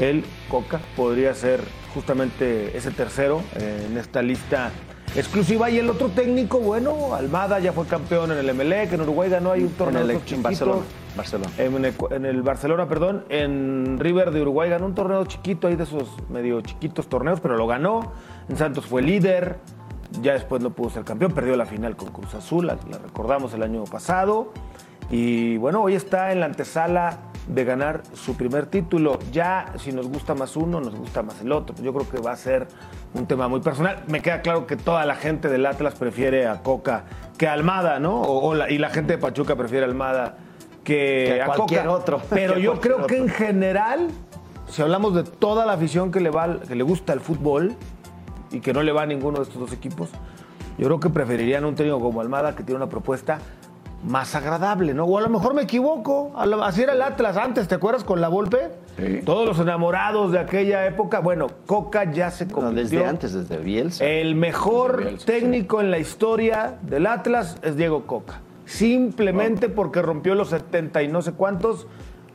Él, 0.00 0.24
Coca, 0.50 0.80
podría 0.96 1.32
ser 1.34 1.60
justamente 1.94 2.76
ese 2.76 2.90
tercero 2.90 3.40
eh, 3.54 3.86
en 3.88 3.96
esta 3.96 4.20
lista 4.20 4.72
exclusiva. 5.14 5.70
Y 5.70 5.78
el 5.78 5.88
otro 5.90 6.08
técnico, 6.08 6.58
bueno, 6.58 7.14
Almada 7.14 7.58
ya 7.58 7.72
fue 7.72 7.86
campeón 7.86 8.32
en 8.32 8.38
el 8.38 8.48
Emelec, 8.48 8.92
en 8.92 9.00
Uruguay 9.02 9.30
ganó 9.30 9.52
ahí 9.52 9.62
un 9.62 9.72
torneo 9.72 10.02
en, 10.02 10.10
el, 10.10 10.20
en 10.26 10.42
Barcelona. 10.42 10.82
Barcelona. 11.16 11.50
En 11.58 11.84
el, 11.84 11.94
en 12.10 12.26
el 12.26 12.42
Barcelona, 12.42 12.88
perdón, 12.88 13.24
en 13.28 13.98
River 13.98 14.30
de 14.30 14.42
Uruguay 14.42 14.70
ganó 14.70 14.86
un 14.86 14.94
torneo 14.94 15.24
chiquito, 15.26 15.68
ahí 15.68 15.76
de 15.76 15.84
esos 15.84 16.08
medio 16.28 16.60
chiquitos 16.60 17.08
torneos, 17.08 17.40
pero 17.40 17.56
lo 17.56 17.66
ganó. 17.66 18.12
En 18.48 18.56
Santos 18.56 18.86
fue 18.86 19.02
líder, 19.02 19.58
ya 20.20 20.32
después 20.32 20.62
no 20.62 20.70
pudo 20.70 20.90
ser 20.90 21.04
campeón, 21.04 21.32
perdió 21.32 21.56
la 21.56 21.66
final 21.66 21.96
con 21.96 22.10
Cruz 22.10 22.34
Azul, 22.34 22.66
la, 22.66 22.78
la 22.90 22.98
recordamos 22.98 23.54
el 23.54 23.62
año 23.62 23.84
pasado. 23.84 24.52
Y 25.10 25.56
bueno, 25.58 25.82
hoy 25.82 25.94
está 25.94 26.32
en 26.32 26.40
la 26.40 26.46
antesala 26.46 27.18
de 27.48 27.64
ganar 27.64 28.02
su 28.14 28.36
primer 28.36 28.66
título. 28.66 29.18
Ya 29.32 29.72
si 29.78 29.92
nos 29.92 30.08
gusta 30.08 30.34
más 30.34 30.56
uno, 30.56 30.80
nos 30.80 30.94
gusta 30.94 31.22
más 31.22 31.40
el 31.42 31.52
otro. 31.52 31.74
Yo 31.82 31.92
creo 31.92 32.08
que 32.08 32.18
va 32.20 32.32
a 32.32 32.36
ser 32.36 32.66
un 33.14 33.26
tema 33.26 33.48
muy 33.48 33.60
personal. 33.60 34.02
Me 34.08 34.20
queda 34.22 34.40
claro 34.40 34.66
que 34.66 34.76
toda 34.76 35.04
la 35.04 35.14
gente 35.14 35.48
del 35.48 35.66
Atlas 35.66 35.94
prefiere 35.94 36.46
a 36.46 36.62
Coca 36.62 37.04
que 37.38 37.46
a 37.48 37.52
Almada, 37.52 37.98
¿no? 38.00 38.22
O, 38.22 38.48
o 38.50 38.54
la- 38.54 38.70
y 38.70 38.78
la 38.78 38.90
gente 38.90 39.14
de 39.14 39.18
Pachuca 39.18 39.56
prefiere 39.56 39.84
a 39.84 39.88
Almada 39.88 40.36
que, 40.84 41.24
Que 41.34 41.42
a 41.42 41.44
a 41.44 41.46
cualquier 41.48 41.82
Coca. 41.84 41.92
otro. 41.92 42.20
Pero 42.30 42.58
yo 42.58 42.80
creo 42.80 43.06
que 43.06 43.16
en 43.18 43.28
general, 43.28 44.08
si 44.68 44.80
hablamos 44.82 45.14
de 45.14 45.24
toda 45.24 45.66
la 45.66 45.74
afición 45.74 46.10
que 46.10 46.20
le, 46.20 46.30
va, 46.30 46.44
al- 46.44 46.60
que 46.60 46.74
le 46.74 46.82
gusta 46.82 47.12
el 47.12 47.20
fútbol 47.20 47.74
y 48.50 48.60
que 48.60 48.72
no 48.72 48.82
le 48.82 48.92
va 48.92 49.02
a 49.02 49.06
ninguno 49.06 49.38
de 49.38 49.44
estos 49.44 49.58
dos 49.60 49.72
equipos, 49.72 50.08
yo 50.78 50.86
creo 50.86 50.98
que 51.00 51.10
preferirían 51.10 51.64
un 51.64 51.74
técnico 51.74 52.00
como 52.00 52.20
Almada 52.20 52.56
que 52.56 52.62
tiene 52.64 52.76
una 52.76 52.88
propuesta 52.88 53.38
más 54.04 54.34
agradable, 54.34 54.92
¿no? 54.94 55.04
O 55.04 55.18
a 55.18 55.22
lo 55.22 55.28
mejor 55.30 55.54
me 55.54 55.62
equivoco, 55.62 56.32
así 56.62 56.82
era 56.82 56.92
el 56.92 57.02
Atlas 57.02 57.36
antes, 57.36 57.66
¿te 57.68 57.74
acuerdas 57.74 58.04
con 58.04 58.20
la 58.20 58.28
Volpe? 58.28 58.68
Sí. 58.98 59.20
Todos 59.24 59.46
los 59.46 59.58
enamorados 59.58 60.30
de 60.30 60.38
aquella 60.38 60.86
época, 60.86 61.20
bueno, 61.20 61.46
Coca 61.66 62.10
ya 62.12 62.30
se 62.30 62.46
No, 62.46 62.54
convirtió 62.54 62.98
desde 62.98 63.04
antes, 63.06 63.32
desde 63.32 63.56
Bielsa. 63.56 64.04
el 64.04 64.34
mejor 64.34 65.02
Bielsa, 65.04 65.26
técnico 65.26 65.80
en 65.80 65.90
la 65.90 65.98
historia 65.98 66.76
del 66.82 67.06
Atlas 67.06 67.56
es 67.62 67.76
Diego 67.76 68.06
Coca. 68.06 68.40
Simplemente 68.66 69.68
porque 69.68 70.02
rompió 70.02 70.34
los 70.34 70.48
70 70.50 71.02
y 71.02 71.08
no 71.08 71.22
sé 71.22 71.32
cuántos 71.32 71.86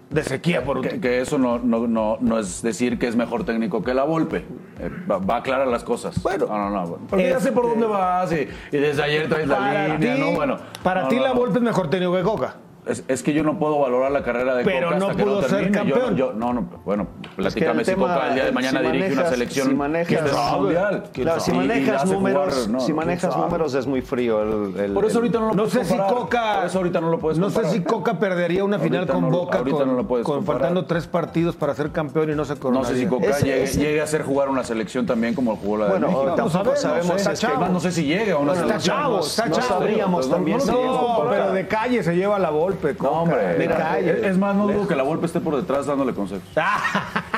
de 0.09 0.23
sequía 0.23 0.63
por 0.63 0.81
Que, 0.81 0.99
que 0.99 1.21
eso 1.21 1.37
no, 1.37 1.59
no, 1.59 1.85
no, 1.87 2.17
no 2.19 2.39
es 2.39 2.61
decir 2.61 2.97
que 2.97 3.07
es 3.07 3.15
mejor 3.15 3.43
técnico 3.45 3.83
que 3.83 3.93
la 3.93 4.03
Volpe. 4.03 4.45
Eh, 4.79 4.89
va, 5.09 5.17
va 5.19 5.35
a 5.35 5.37
aclarar 5.39 5.67
las 5.67 5.83
cosas. 5.83 6.21
Bueno, 6.23 6.47
no, 6.47 6.69
no, 6.69 6.85
no. 6.85 6.97
Porque 7.09 7.29
ya 7.29 7.39
sé 7.39 7.51
por 7.51 7.65
este- 7.65 7.79
dónde 7.79 7.93
vas 7.95 8.31
y, 8.31 8.47
y 8.75 8.79
desde 8.79 9.03
ayer 9.03 9.29
traes 9.29 9.47
la 9.47 9.57
Para 9.57 9.87
línea, 9.97 10.15
ti, 10.15 10.21
¿no? 10.21 10.31
Bueno. 10.31 10.57
para 10.83 11.07
ti 11.07 11.17
la. 11.19 11.33
Volpe 11.33 11.57
es 11.59 11.63
mejor 11.63 11.89
técnico 11.89 12.13
que 12.15 12.23
Coca. 12.23 12.55
Es, 12.85 13.03
es 13.07 13.21
que 13.23 13.33
yo 13.33 13.43
no 13.43 13.59
puedo 13.59 13.77
valorar 13.79 14.11
la 14.11 14.23
carrera 14.23 14.55
de 14.55 14.63
Pero 14.63 14.87
Coca 14.87 14.99
no 14.99 15.05
hasta 15.07 15.17
que 15.17 15.23
pudo 15.23 15.41
no 15.41 15.47
ser 15.47 15.71
termine. 15.71 15.73
Yo 15.89 15.95
campeón. 15.95 16.11
no- 16.11 16.17
Yo, 16.17 16.33
no, 16.33 16.53
no, 16.53 16.69
bueno, 16.85 17.07
Es 17.21 17.29
que 17.29 17.35
platícame 17.35 17.79
el 17.81 17.85
si 17.85 17.91
tema, 17.91 18.13
Coca 18.15 18.27
el 18.29 18.33
día 18.35 18.45
de 18.45 18.51
mañana 18.51 18.79
si 18.79 18.85
dirige 18.87 19.13
una 19.13 19.25
selección 19.29 19.67
si 19.67 19.73
manejas- 19.75 20.07
que 20.07 20.15
es 20.15 20.51
mundial. 20.57 21.03
Claro, 21.13 21.39
si 21.39 21.51
manejas 21.51 22.05
números, 22.05 22.53
jugar, 22.55 22.69
no, 22.69 22.79
si 22.79 22.93
manejas 22.93 23.37
números 23.37 23.73
es 23.75 23.85
muy 23.85 24.01
frío 24.01 24.41
el, 24.41 24.79
el- 24.79 24.93
Por 24.93 25.05
eso 25.05 25.19
ahorita 25.19 25.39
no 25.39 25.47
lo 25.49 25.53
No 25.53 25.63
puedes 25.65 25.87
sé 25.87 25.93
si. 25.93 25.97
Coca. 25.99 26.55
Por 26.57 26.65
eso 26.65 26.77
ahorita 26.79 27.01
no 27.01 27.09
lo 27.11 27.19
puedes 27.19 27.37
No 27.37 27.45
comparar. 27.47 27.69
sé 27.71 27.77
si 27.77 27.83
Coca 27.83 28.17
perdería 28.19 28.63
una 28.63 28.79
final 28.79 28.99
Ahorita 28.99 29.13
con 29.13 29.23
no 29.23 29.29
Boca 29.37 29.57
ahorita 29.59 29.77
con, 29.77 29.87
no 29.87 29.93
lo 29.93 30.07
puedes 30.07 30.25
con 30.25 30.35
comparar. 30.37 30.61
faltando 30.61 30.85
tres 30.85 31.05
partidos 31.07 31.55
para 31.55 31.75
ser 31.75 31.91
campeón 31.91 32.31
y 32.31 32.35
no 32.35 32.45
se 32.45 32.55
No 32.55 32.59
coronaría. 32.59 32.89
sé 32.89 32.97
si 33.03 33.07
Coca 33.07 33.37
llegue, 33.39 34.01
a 34.01 34.03
hacer 34.05 34.23
jugar 34.23 34.49
una 34.49 34.63
selección 34.63 35.05
también 35.05 35.35
como 35.35 35.55
jugó 35.57 35.77
la 35.77 35.85
de 35.85 35.91
Bueno, 35.91 36.07
México. 36.07 36.33
tampoco 36.35 36.63
no 36.71 36.75
sabemos 36.75 37.27
es 37.27 37.43
no 37.71 37.79
sé 37.79 37.91
si 37.91 38.05
llega 38.05 38.33
a 38.33 38.37
una 38.37 38.53
Bueno, 38.53 38.67
selección. 38.67 38.77
está 38.79 39.03
chavo, 39.03 39.17
no- 39.17 39.23
está 39.23 39.45
no 39.47 39.55
sabríamos 39.61 40.27
No, 40.27 40.35
también 40.35 40.57
no 40.57 40.63
es 40.63 40.69
No, 40.69 41.25
pero 41.29 41.51
de 41.51 41.67
calle 41.67 42.01
se 42.03 42.15
lleva 42.15 42.39
la 42.39 42.49
Volpe, 42.49 42.68
No, 43.01 43.09
hombre. 43.09 43.67
calle. 43.67 44.27
es 44.27 44.37
más, 44.37 44.55
no 44.55 44.67
dudo 44.67 44.87
que 44.87 44.95
la 44.95 45.03
Volpe 45.03 45.25
esté 45.25 45.39
por 45.39 45.55
detrás 45.55 45.85
dándole 45.85 46.13
consejos. 46.13 46.47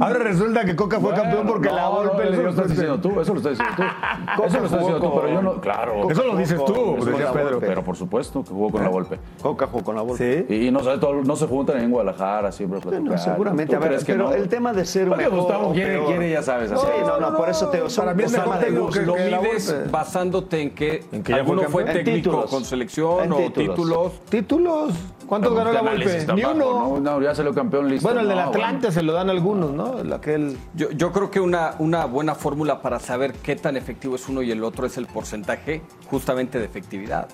Ahora 0.00 0.18
resulta 0.20 0.64
que 0.64 0.74
Coca 0.74 0.98
fue 1.00 1.10
Bueno, 1.10 1.22
campeón 1.22 1.46
porque 1.46 1.68
no, 1.68 1.74
la 1.76 1.82
no, 1.82 1.90
golpe 1.92 2.28
eso 2.30 2.42
lo 2.42 2.50
estás 2.50 2.68
diciendo 2.68 3.00
tú, 3.00 3.20
eso 3.20 3.32
lo 3.34 3.40
estás 3.40 3.58
diciendo 3.58 3.76
tú. 3.76 4.42
eso 4.44 4.58
lo 4.58 4.64
estás 4.64 4.80
diciendo 4.80 5.00
tú, 5.00 5.14
pero 5.20 5.28
yo 5.34 5.42
no, 5.42 5.60
claro. 5.60 6.10
Eso 6.10 6.24
lo 6.24 6.36
dices 6.36 6.64
tú, 6.64 6.96
decía 7.04 7.32
Pedro. 7.32 7.50
Volpe. 7.52 7.66
Pero 7.66 7.82
por 7.84 7.96
supuesto 7.96 8.42
que 8.42 8.50
jugó 8.50 8.70
con 8.70 8.82
la 8.82 8.88
golpe. 8.88 9.18
Coca 9.42 9.66
jugó 9.66 9.84
con 9.84 9.96
la 9.96 10.02
Volpe. 10.02 10.46
Y, 10.48 10.66
y 10.68 10.70
no, 10.70 10.80
sé, 10.82 10.96
todo- 10.98 11.22
no 11.22 11.36
se 11.36 11.46
juntan 11.46 11.78
en 11.78 11.90
Guadalajara 11.90 12.52
siempre. 12.52 12.80
Bueno, 12.82 13.16
seguramente. 13.18 13.76
¿Tú 13.76 13.82
A 13.82 13.88
ver, 13.88 13.98
que 13.98 14.12
pero 14.12 14.28
no? 14.28 14.34
el 14.34 14.48
tema 14.48 14.72
de 14.72 14.84
ser 14.84 15.08
mejor 15.08 15.30
Gustavo 15.36 15.68
o 15.68 15.72
quiere, 15.72 16.04
quiere, 16.04 16.30
ya 16.30 16.42
sabes. 16.42 16.70
Sí, 16.70 16.76
así. 16.76 16.86
no, 17.06 17.20
no, 17.20 17.36
por 17.36 17.48
eso 17.48 17.68
te 17.68 17.78
Para 17.78 18.14
mí 18.14 18.22
es 18.24 18.32
mejor 18.32 18.58
que- 18.92 19.00
Lo 19.02 19.14
que 19.14 19.24
mides 19.24 19.90
basándote 19.90 20.60
en 20.62 20.70
que, 20.70 21.04
¿En 21.12 21.22
que 21.22 21.32
ya 21.32 21.38
fue 21.44 21.52
alguno 21.52 21.62
fue 21.68 21.84
técnico 21.84 22.16
títulos. 22.30 22.50
con 22.50 22.64
selección 22.64 23.32
o 23.32 23.36
títulos. 23.36 24.12
títulos. 24.28 24.92
¿Cuántos 25.30 25.54
ganó 25.54 25.72
la 25.72 25.80
Volpe? 25.80 26.26
Ni 26.34 26.42
bajo, 26.42 26.54
uno. 26.56 27.00
No, 27.00 27.18
No, 27.18 27.22
ya 27.22 27.36
salió 27.36 27.54
campeón 27.54 27.88
listo. 27.88 28.04
Bueno, 28.08 28.20
el 28.20 28.26
del 28.26 28.36
No, 28.36 28.48
Atlante 28.48 28.90
se 28.90 29.00
lo 29.00 29.12
dan 29.12 29.30
algunos, 29.30 29.70
¿no? 29.70 30.00
El 30.00 30.12
aquel... 30.12 30.58
Yo, 30.74 30.90
yo 30.90 31.12
creo 31.12 31.30
que 31.30 31.38
una, 31.38 31.76
una 31.78 32.04
buena 32.06 32.34
fórmula 32.34 32.82
para 32.82 32.98
saber 32.98 33.34
qué 33.34 33.54
tan 33.54 33.76
efectivo 33.76 34.16
es 34.16 34.28
uno 34.28 34.42
y 34.42 34.50
el 34.50 34.64
otro 34.64 34.86
es 34.86 34.98
el 34.98 35.06
porcentaje 35.06 35.82
justamente 36.10 36.58
de 36.58 36.64
efectividad. 36.64 37.28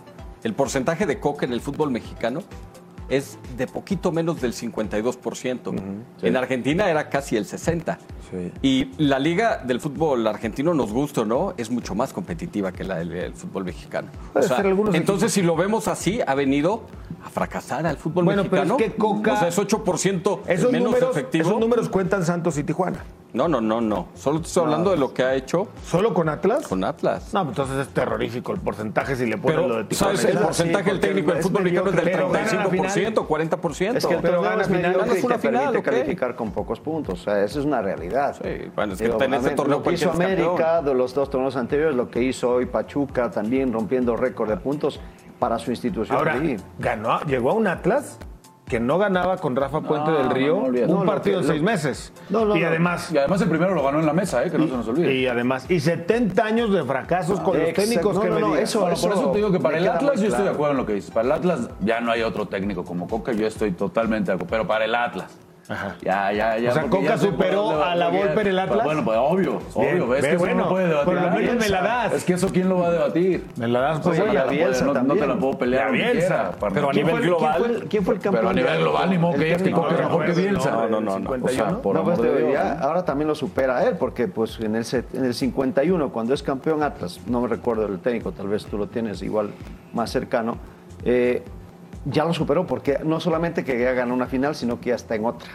El 0.44 0.52
porcentaje 0.52 1.06
de 1.06 1.18
coca 1.18 1.46
en 1.46 1.54
el 1.54 1.62
fútbol 1.62 1.90
mexicano 1.90 2.42
es 3.08 3.38
de 3.56 3.66
poquito 3.66 4.12
menos 4.12 4.42
del 4.42 4.52
52%. 4.52 5.74
En 6.20 6.36
Argentina 6.36 6.90
era 6.90 7.08
casi 7.08 7.36
el 7.36 7.46
60%. 7.46 7.96
Y 8.60 8.90
la 8.98 9.18
liga 9.18 9.62
del 9.64 9.80
fútbol 9.80 10.26
argentino, 10.26 10.74
nos 10.74 10.92
gusta 10.92 11.22
o 11.22 11.24
no, 11.24 11.54
es 11.56 11.70
mucho 11.70 11.94
más 11.94 12.12
competitiva 12.12 12.72
que 12.72 12.84
la 12.84 12.96
del, 12.96 13.08
del 13.08 13.32
fútbol 13.32 13.64
mexicano. 13.64 14.08
O 14.34 14.42
sea, 14.42 14.62
entonces, 14.92 15.32
si 15.32 15.42
lo 15.42 15.56
vemos 15.56 15.88
así, 15.88 16.20
ha 16.26 16.34
venido 16.34 16.82
a 17.26 17.30
fracasar 17.30 17.86
al 17.86 17.96
fútbol 17.96 18.24
Bueno, 18.24 18.44
pero 18.48 18.62
es 18.62 18.68
mexicano. 18.68 18.76
que 18.76 18.96
Coca- 18.98 19.32
O 19.34 19.36
sea, 19.36 19.48
es 19.48 19.58
8% 19.58 20.40
Esos 20.46 20.70
menos 20.72 20.88
números, 20.92 21.10
efectivo. 21.16 21.48
esos 21.48 21.60
números 21.60 21.88
cuentan 21.88 22.24
Santos 22.24 22.56
y 22.58 22.64
Tijuana. 22.64 22.98
No, 23.32 23.48
no, 23.48 23.60
no, 23.60 23.82
no. 23.82 24.06
Solo 24.14 24.40
te 24.40 24.46
estoy 24.46 24.62
hablando 24.62 24.90
de 24.92 24.96
lo 24.96 25.12
que 25.12 25.22
ha 25.22 25.34
hecho 25.34 25.68
¿Solo 25.84 26.14
con 26.14 26.30
Atlas? 26.30 26.66
con 26.66 26.82
Atlas. 26.84 27.34
No, 27.34 27.44
pues 27.44 27.58
entonces 27.58 27.86
es 27.86 27.92
terrorífico 27.92 28.52
el 28.52 28.60
porcentaje 28.60 29.14
si 29.14 29.26
le 29.26 29.36
pones 29.36 29.58
lo 29.58 29.62
de 29.62 29.68
Pero, 29.84 29.88
Tijuana. 29.88 30.16
¿sabes? 30.16 30.30
El 30.32 30.38
Sí, 30.38 30.44
porcentaje 30.44 30.90
del 30.90 31.00
técnico 31.00 31.32
del 31.32 31.42
fútbol 31.42 31.62
mexicano 31.64 31.90
es 31.90 31.96
del 31.96 32.04
mediocre, 32.06 32.26
pero 32.32 32.32
gana 32.32 32.64
la 32.64 32.70
35%, 32.70 33.26
40%. 33.26 33.96
Es 33.98 34.06
que 34.06 34.14
el 34.14 34.20
Pero 34.22 34.34
torneo 34.36 34.50
gana 34.50 34.62
es 34.62 34.68
final, 34.68 34.92
ganas 34.94 35.06
y 35.22 35.26
una 35.26 35.34
te 35.36 35.42
permite 35.42 35.58
final, 35.60 35.76
¿ok? 35.76 35.84
calificar 35.84 36.34
con 36.36 36.50
pocos 36.52 36.80
puntos. 36.80 37.20
O 37.20 37.24
sea, 37.24 37.44
eso 37.44 37.60
es 37.60 37.66
una 37.66 37.82
realidad. 37.82 38.36
Sí, 38.42 38.70
bueno, 38.74 38.92
es 38.94 38.98
que 39.00 39.04
Digo, 39.06 39.22
en 39.22 39.34
este 39.34 39.50
torneo 39.50 39.78
lo 39.78 39.82
que 39.84 39.92
hizo 39.92 40.10
América 40.12 40.56
campeón. 40.56 40.84
de 40.86 40.94
los 40.94 41.12
dos 41.12 41.28
torneos 41.28 41.56
anteriores, 41.56 41.94
lo 41.94 42.08
que 42.08 42.22
hizo 42.22 42.48
hoy 42.52 42.64
Pachuca 42.64 43.30
también 43.30 43.70
rompiendo 43.70 44.16
récord 44.16 44.48
de 44.48 44.56
puntos 44.56 44.98
para 45.38 45.58
su 45.58 45.70
institución. 45.70 46.16
Ahora, 46.16 46.34
ahí. 46.34 46.56
ganó, 46.78 47.20
llegó 47.22 47.50
a 47.50 47.54
un 47.54 47.66
Atlas 47.66 48.18
que 48.66 48.80
no 48.80 48.98
ganaba 48.98 49.36
con 49.36 49.54
Rafa 49.54 49.80
Puente 49.80 50.10
No, 50.10 50.18
del 50.18 50.30
Río 50.30 50.64
no, 50.88 50.96
un 51.00 51.06
partido 51.06 51.36
que- 51.38 51.42
en 51.42 51.46
lo- 51.46 51.52
seis 51.52 51.62
meses. 51.62 52.12
No, 52.30 52.44
no, 52.44 52.56
y 52.56 52.62
no. 52.62 52.66
además... 52.66 53.12
Y 53.12 53.18
además 53.18 53.40
el 53.42 53.48
primero 53.48 53.74
lo 53.76 53.84
ganó 53.84 54.00
en 54.00 54.06
la 54.06 54.12
mesa, 54.12 54.44
¿eh? 54.44 54.50
que 54.50 54.58
no 54.58 54.66
se 54.66 54.72
nos 54.76 54.88
olvide. 54.88 55.14
Y 55.14 55.26
además, 55.28 55.70
y 55.70 55.78
70 55.78 56.44
años 56.44 56.72
de 56.72 56.82
fracasos 56.82 57.38
con 57.40 57.56
los 57.60 57.72
técnicos 57.74 58.16
No, 58.16 58.22
que 58.22 58.28
no, 58.28 58.34
me 58.34 58.40
no, 58.40 58.46
digas. 58.48 58.62
eso- 58.64 58.80
Bueno, 58.80 58.96
por 59.00 59.12
eso 59.12 59.30
te 59.30 59.36
digo 59.38 59.52
que 59.52 59.60
para 59.60 59.78
el 59.78 59.86
Atlas 59.88 60.20
yo 60.20 60.26
estoy 60.28 60.42
de 60.44 60.50
acuerdo 60.50 60.72
en 60.72 60.78
lo 60.78 60.86
que 60.86 60.94
dices. 60.94 61.12
Para 61.12 61.26
el 61.26 61.32
Atlas 61.32 61.68
ya 61.80 62.00
no 62.00 62.10
hay 62.10 62.22
otro 62.22 62.46
técnico 62.46 62.84
como 62.84 63.06
Coca, 63.06 63.30
yo 63.32 63.46
estoy 63.46 63.70
totalmente 63.70 64.32
de 64.32 64.34
acuerdo. 64.34 64.50
Pero 64.50 64.66
para 64.66 64.84
el 64.84 64.94
Atlas. 64.96 65.32
Ya, 66.02 66.32
ya, 66.32 66.58
ya. 66.58 66.70
O 66.70 66.74
sea, 66.74 66.82
Coca 66.84 67.18
superó 67.18 67.82
a 67.82 67.94
la 67.96 68.08
Volpe 68.08 68.40
en 68.42 68.46
el 68.46 68.58
Atlas. 68.58 68.84
Bueno, 68.84 69.04
pues 69.04 69.18
obvio, 69.20 69.58
Bien, 69.76 70.00
obvio. 70.02 70.14
Es 70.14 70.26
que 70.26 70.36
bueno, 70.36 70.62
no 70.64 70.68
puede 70.68 70.86
debatir. 70.86 71.04
por 71.14 71.22
lo 71.22 71.30
menos 71.32 71.54
me 71.56 71.68
la 71.68 71.82
das. 71.82 72.12
Es 72.12 72.24
que 72.24 72.34
eso 72.34 72.48
quién 72.52 72.68
lo 72.68 72.78
va 72.78 72.86
a 72.86 72.90
debatir. 72.92 73.44
Me 73.56 73.66
la 73.66 73.80
das, 73.80 74.00
pues, 74.00 74.18
la 74.32 74.44
Bielsa 74.44 74.84
puedo- 74.84 75.02
no- 75.02 75.14
no 75.14 75.14
te 75.20 75.26
la 75.26 75.34
puedo 75.36 75.58
pelear. 75.58 75.82
Y 75.94 76.00
a 76.02 76.04
donde 76.06 76.12
Bielsa. 76.12 76.52
Pero 76.72 76.88
a 76.88 76.92
¿Quién 76.92 77.06
nivel 77.06 77.22
global. 77.22 77.54
¿quién 77.56 77.64
fue 77.66 77.76
el, 77.82 77.88
quién 77.88 78.04
fue 78.04 78.14
el 78.14 78.20
campeón? 78.20 78.40
Pero 78.44 78.50
a 78.50 78.54
nivel 78.54 78.78
global, 78.80 79.10
ni 79.10 79.18
modo 79.18 79.32
que 79.32 79.38
el 79.38 79.44
digas 79.44 79.58
que 79.58 79.64
técnico? 79.64 79.82
Coca 79.82 79.94
es 79.94 80.00
mejor 80.00 80.24
que 80.26 80.32
Bielsa. 80.32 80.70
No, 80.70 81.00
no, 81.00 81.18
no. 81.18 81.30
O 81.42 81.48
sea, 81.48 81.68
por 81.78 81.94
no, 81.94 82.00
amor 82.00 82.14
pues, 82.14 82.32
de 82.32 82.46
Dios. 82.46 82.60
ahora 82.80 83.04
también 83.04 83.28
lo 83.28 83.34
supera 83.34 83.84
él, 83.84 83.96
porque 83.98 84.28
pues 84.28 84.60
en 84.60 84.76
el, 84.76 84.84
set- 84.84 85.14
en 85.14 85.24
el 85.24 85.34
51, 85.34 86.10
cuando 86.12 86.32
es 86.32 86.42
campeón 86.44 86.82
Atlas, 86.84 87.18
no 87.26 87.40
me 87.40 87.48
recuerdo 87.48 87.86
el 87.86 87.98
técnico, 87.98 88.30
tal 88.32 88.48
vez 88.48 88.64
tú 88.66 88.78
lo 88.78 88.86
tienes 88.86 89.20
igual 89.22 89.50
más 89.92 90.10
cercano, 90.10 90.58
eh, 91.04 91.42
ya 92.06 92.24
lo 92.24 92.32
superó, 92.32 92.66
porque 92.66 92.98
no 93.04 93.20
solamente 93.20 93.64
que 93.64 93.78
ya 93.78 93.92
ganó 93.92 94.14
una 94.14 94.26
final, 94.26 94.54
sino 94.54 94.80
que 94.80 94.90
ya 94.90 94.94
está 94.94 95.14
en 95.14 95.26
otra. 95.26 95.50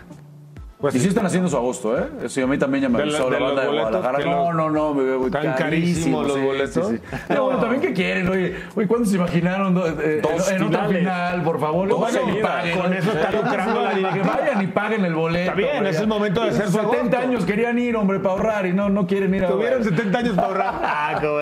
Pues 0.81 0.95
y 0.95 0.99
sí 0.99 1.09
están 1.09 1.27
haciendo 1.27 1.47
su 1.47 1.55
agosto, 1.55 1.95
¿eh? 1.97 2.05
Eso 2.23 2.43
a 2.43 2.47
mí 2.47 2.57
también 2.57 2.81
ya 2.81 2.89
me 2.89 2.99
avisó 3.03 3.29
la- 3.29 3.37
banda 3.39 3.61
de 3.61 3.67
Guadalajara. 3.67 4.25
No, 4.25 4.51
no, 4.51 4.69
no, 4.71 4.93
me 4.95 5.03
veo 5.03 5.29
Tan 5.29 5.53
carísimos 5.53 6.27
los 6.27 6.41
boletos. 6.41 6.91
No, 7.29 7.43
bueno, 7.45 7.59
también 7.59 7.81
que 7.81 7.93
quieren, 7.93 8.27
oye, 8.27 8.55
oye, 8.75 8.87
¿cuándo 8.87 9.07
se 9.07 9.15
imaginaron 9.17 9.75
do- 9.75 9.85
eh, 9.87 10.21
Dos 10.23 10.49
en, 10.49 10.55
en 10.57 10.63
otra 10.63 10.87
final, 10.87 11.43
por 11.43 11.59
favor? 11.59 11.87
Dos 11.87 12.01
Vayan 12.01 12.29
y 12.35 12.41
paguen. 12.41 12.79
Con 12.79 12.93
eso 12.93 13.11
está 13.11 13.31
lucrando 13.31 13.81
la 13.83 13.89
Que 13.91 13.95
directiva. 13.97 14.37
vayan 14.41 14.61
y 14.63 14.67
paguen 14.67 15.05
el 15.05 15.13
boleto. 15.13 15.41
Está 15.43 15.53
bien, 15.53 15.69
hombre, 15.75 15.89
es 15.91 15.99
el 15.99 16.07
momento 16.07 16.41
de 16.43 16.49
hacer 16.49 16.65
su 16.65 16.71
70 16.73 16.97
agosto. 16.97 17.17
años 17.17 17.45
querían 17.45 17.77
ir, 17.77 17.95
hombre, 17.95 18.19
para 18.19 18.31
ahorrar 18.31 18.65
y 18.65 18.73
no, 18.73 18.89
no 18.89 19.05
quieren 19.05 19.35
ir 19.35 19.45
a 19.45 19.49
Tuvieron 19.49 19.83
70 19.83 20.17
años 20.17 20.33
para 20.35 20.47
ahorrar. 20.47 20.73
Ah, 20.83 21.17
cómo. 21.21 21.37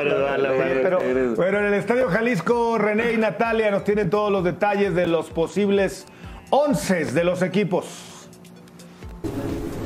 Pero- 0.83 0.99
Bueno, 1.37 1.59
en 1.59 1.65
el 1.65 1.73
Estadio 1.75 2.09
Jalisco, 2.09 2.77
René 2.77 3.13
y 3.13 3.17
Natalia 3.17 3.71
nos 3.71 3.83
tienen 3.85 4.09
todos 4.09 4.31
los 4.31 4.43
detalles 4.43 4.93
de 4.95 5.07
los 5.07 5.29
posibles 5.29 6.05
11 6.49 7.05
de 7.05 7.23
los 7.23 7.41
equipos. 7.41 8.05
Thank 9.21 9.73
you. 9.73 9.78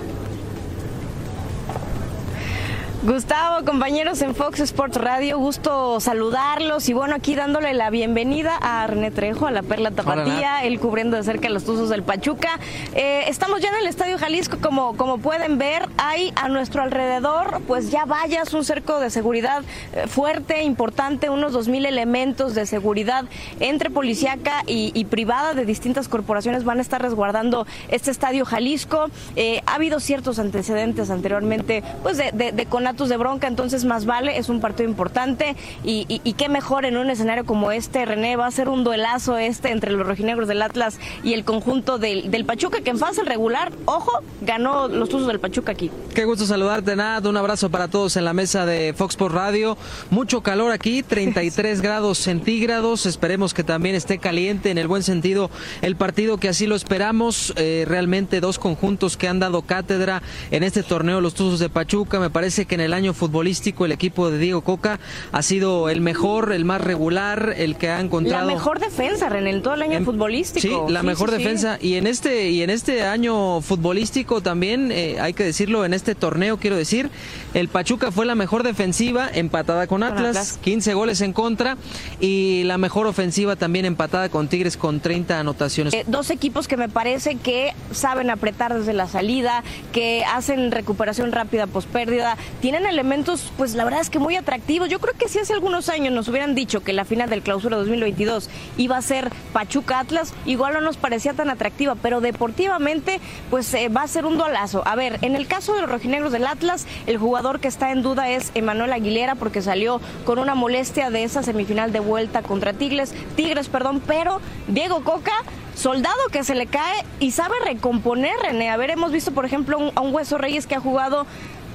Gustavo, 3.03 3.65
compañeros 3.65 4.21
en 4.21 4.33
Fox 4.33 4.61
Sports 4.61 4.95
Radio, 4.95 5.37
gusto 5.37 5.99
saludarlos 5.99 6.87
y 6.87 6.93
bueno, 6.93 7.15
aquí 7.15 7.35
dándole 7.35 7.73
la 7.73 7.89
bienvenida 7.89 8.55
a 8.61 8.87
René 8.87 9.11
Trejo, 9.11 9.45
a 9.45 9.51
la 9.51 9.61
Perla 9.61 9.91
Tapatía, 9.91 10.63
él 10.63 10.79
cubriendo 10.79 11.17
de 11.17 11.23
cerca 11.23 11.49
los 11.49 11.65
Tuzos 11.65 11.89
del 11.89 12.03
Pachuca. 12.03 12.61
Eh, 12.95 13.25
estamos 13.27 13.59
ya 13.59 13.67
en 13.71 13.75
el 13.75 13.87
Estadio 13.87 14.17
Jalisco, 14.17 14.59
como, 14.61 14.95
como 14.95 15.17
pueden 15.17 15.57
ver, 15.57 15.89
hay 15.97 16.31
a 16.37 16.47
nuestro 16.47 16.81
alrededor 16.81 17.61
pues 17.67 17.91
ya 17.91 18.05
vallas, 18.05 18.53
un 18.53 18.63
cerco 18.63 19.01
de 19.01 19.09
seguridad 19.09 19.63
eh, 19.91 20.07
fuerte, 20.07 20.63
importante, 20.63 21.29
unos 21.29 21.53
2.000 21.53 21.85
elementos 21.85 22.55
de 22.55 22.65
seguridad 22.65 23.25
entre 23.59 23.89
policíaca 23.89 24.63
y, 24.65 24.93
y 24.93 25.03
privada 25.03 25.53
de 25.53 25.65
distintas 25.65 26.07
corporaciones 26.07 26.63
van 26.63 26.79
a 26.79 26.81
estar 26.81 27.01
resguardando 27.01 27.67
este 27.89 28.11
Estadio 28.11 28.45
Jalisco. 28.45 29.07
Eh, 29.35 29.61
ha 29.65 29.75
habido 29.75 29.99
ciertos 29.99 30.39
antecedentes 30.39 31.09
anteriormente 31.09 31.83
pues 32.01 32.15
de, 32.15 32.31
de, 32.31 32.53
de 32.53 32.65
de 32.93 33.17
bronca, 33.17 33.47
entonces 33.47 33.85
más 33.85 34.05
vale, 34.05 34.37
es 34.37 34.49
un 34.49 34.61
partido 34.61 34.87
importante 34.89 35.55
y, 35.83 36.05
y, 36.07 36.21
y 36.23 36.33
qué 36.33 36.47
mejor 36.47 36.85
en 36.85 36.97
un 36.97 37.09
escenario 37.09 37.45
como 37.45 37.71
este, 37.71 38.05
René, 38.05 38.35
va 38.35 38.45
a 38.45 38.51
ser 38.51 38.69
un 38.69 38.83
duelazo 38.83 39.37
este 39.37 39.71
entre 39.71 39.91
los 39.91 40.05
rojinegros 40.05 40.47
del 40.47 40.61
Atlas 40.61 40.99
y 41.23 41.33
el 41.33 41.43
conjunto 41.43 41.97
del, 41.97 42.31
del 42.31 42.45
Pachuca, 42.45 42.81
que 42.81 42.91
en 42.91 42.99
fase 42.99 43.23
regular, 43.23 43.71
ojo, 43.85 44.21
ganó 44.41 44.87
los 44.87 45.09
Tuzos 45.09 45.27
del 45.27 45.39
Pachuca 45.39 45.71
aquí. 45.71 45.91
Qué 46.13 46.25
gusto 46.25 46.45
saludarte, 46.45 46.95
Nat. 46.95 47.25
Un 47.25 47.37
abrazo 47.37 47.69
para 47.69 47.87
todos 47.87 48.15
en 48.17 48.25
la 48.25 48.33
mesa 48.33 48.65
de 48.65 48.93
Fox 48.93 49.15
por 49.15 49.33
Radio. 49.33 49.77
Mucho 50.09 50.41
calor 50.41 50.71
aquí, 50.71 51.03
33 51.07 51.81
grados 51.81 52.17
centígrados. 52.19 53.05
Esperemos 53.05 53.53
que 53.53 53.63
también 53.63 53.95
esté 53.95 54.19
caliente 54.19 54.69
en 54.69 54.77
el 54.77 54.87
buen 54.87 55.03
sentido 55.03 55.49
el 55.81 55.95
partido 55.95 56.37
que 56.37 56.49
así 56.49 56.67
lo 56.67 56.75
esperamos. 56.75 57.53
Eh, 57.55 57.85
realmente 57.87 58.41
dos 58.41 58.59
conjuntos 58.59 59.17
que 59.17 59.27
han 59.27 59.39
dado 59.39 59.61
cátedra 59.63 60.21
en 60.51 60.63
este 60.63 60.83
torneo, 60.83 61.21
los 61.21 61.33
Tuzos 61.33 61.59
de 61.59 61.69
Pachuca. 61.69 62.19
Me 62.19 62.29
parece 62.29 62.65
que 62.65 62.75
en 62.75 62.81
el 62.83 62.93
año 62.93 63.13
futbolístico 63.13 63.85
el 63.85 63.91
equipo 63.91 64.29
de 64.29 64.37
Diego 64.37 64.61
Coca 64.61 64.99
ha 65.31 65.41
sido 65.41 65.89
el 65.89 66.01
mejor, 66.01 66.53
el 66.53 66.65
más 66.65 66.81
regular, 66.81 67.53
el 67.57 67.75
que 67.75 67.89
ha 67.89 67.99
encontrado. 67.99 68.45
La 68.45 68.53
mejor 68.53 68.79
defensa, 68.79 69.29
René, 69.29 69.51
en 69.51 69.61
todo 69.61 69.73
el 69.73 69.81
año 69.81 70.03
futbolístico. 70.03 70.87
Sí, 70.87 70.93
la 70.93 71.03
mejor 71.03 71.29
sí, 71.29 71.37
defensa. 71.37 71.77
Y 71.81 71.95
en 71.95 72.07
este 72.07 72.49
y 72.49 72.61
en 72.61 72.69
este 72.69 73.03
año 73.03 73.61
futbolístico 73.61 74.41
también 74.41 74.91
eh, 74.91 75.17
hay 75.19 75.33
que 75.33 75.43
decirlo 75.43 75.85
en 75.85 75.93
este 75.93 76.15
torneo 76.15 76.57
quiero 76.57 76.75
decir 76.75 77.09
el 77.53 77.67
Pachuca 77.67 78.11
fue 78.11 78.25
la 78.25 78.35
mejor 78.35 78.63
defensiva 78.63 79.29
empatada 79.31 79.87
con 79.87 80.03
Atlas, 80.03 80.37
Atlas. 80.37 80.59
15 80.61 80.93
goles 80.95 81.21
en 81.21 81.33
contra 81.33 81.77
y 82.19 82.63
la 82.63 82.77
mejor 82.77 83.05
ofensiva 83.05 83.55
también 83.55 83.85
empatada 83.85 84.29
con 84.29 84.47
Tigres 84.47 84.75
con 84.75 84.99
30 84.99 85.39
anotaciones. 85.39 85.93
Eh, 85.93 86.03
dos 86.07 86.31
equipos 86.31 86.67
que 86.67 86.77
me 86.77 86.89
parece 86.89 87.35
que 87.35 87.73
saben 87.91 88.29
apretar 88.29 88.73
desde 88.73 88.93
la 88.93 89.07
salida, 89.07 89.63
que 89.91 90.23
hacen 90.25 90.71
recuperación 90.71 91.31
rápida 91.31 91.67
post 91.67 91.87
pérdida, 91.89 92.37
tienen 92.59 92.72
elementos, 92.75 93.51
pues 93.57 93.75
la 93.75 93.83
verdad 93.83 94.01
es 94.01 94.09
que 94.09 94.19
muy 94.19 94.35
atractivos. 94.35 94.89
Yo 94.89 94.99
creo 94.99 95.13
que 95.13 95.29
si 95.29 95.39
hace 95.39 95.53
algunos 95.53 95.89
años 95.89 96.13
nos 96.13 96.27
hubieran 96.27 96.55
dicho 96.55 96.81
que 96.81 96.93
la 96.93 97.05
final 97.05 97.29
del 97.29 97.41
clausura 97.41 97.77
2022 97.77 98.49
iba 98.77 98.97
a 98.97 99.01
ser 99.01 99.31
Pachuca 99.53 99.99
Atlas, 99.99 100.33
igual 100.45 100.73
no 100.73 100.81
nos 100.81 100.97
parecía 100.97 101.33
tan 101.33 101.49
atractiva, 101.49 101.95
pero 101.95 102.21
deportivamente, 102.21 103.19
pues 103.49 103.73
eh, 103.73 103.89
va 103.89 104.01
a 104.01 104.07
ser 104.07 104.25
un 104.25 104.37
dualazo. 104.37 104.81
A 104.85 104.95
ver, 104.95 105.19
en 105.21 105.35
el 105.35 105.47
caso 105.47 105.73
de 105.73 105.81
los 105.81 105.89
rojinegros 105.89 106.31
del 106.31 106.47
Atlas, 106.47 106.87
el 107.05 107.17
jugador 107.17 107.59
que 107.59 107.67
está 107.67 107.91
en 107.91 108.01
duda 108.01 108.29
es 108.29 108.51
Emanuel 108.55 108.93
Aguilera, 108.93 109.35
porque 109.35 109.61
salió 109.61 110.01
con 110.25 110.39
una 110.39 110.55
molestia 110.55 111.09
de 111.09 111.23
esa 111.23 111.43
semifinal 111.43 111.91
de 111.91 111.99
vuelta 111.99 112.41
contra 112.41 112.73
Tigres, 112.73 113.13
Tigres, 113.35 113.69
perdón, 113.69 114.01
pero 114.05 114.41
Diego 114.67 115.03
Coca 115.03 115.33
soldado 115.75 116.19
que 116.31 116.43
se 116.43 116.55
le 116.55 116.67
cae 116.67 117.03
y 117.19 117.31
sabe 117.31 117.55
recomponer, 117.65 118.33
René. 118.41 118.69
A 118.69 118.77
ver, 118.77 118.91
hemos 118.91 119.11
visto, 119.11 119.31
por 119.31 119.45
ejemplo, 119.45 119.91
a 119.95 120.01
un 120.01 120.13
Hueso 120.13 120.37
Reyes 120.37 120.67
que 120.67 120.75
ha 120.75 120.79
jugado 120.79 121.25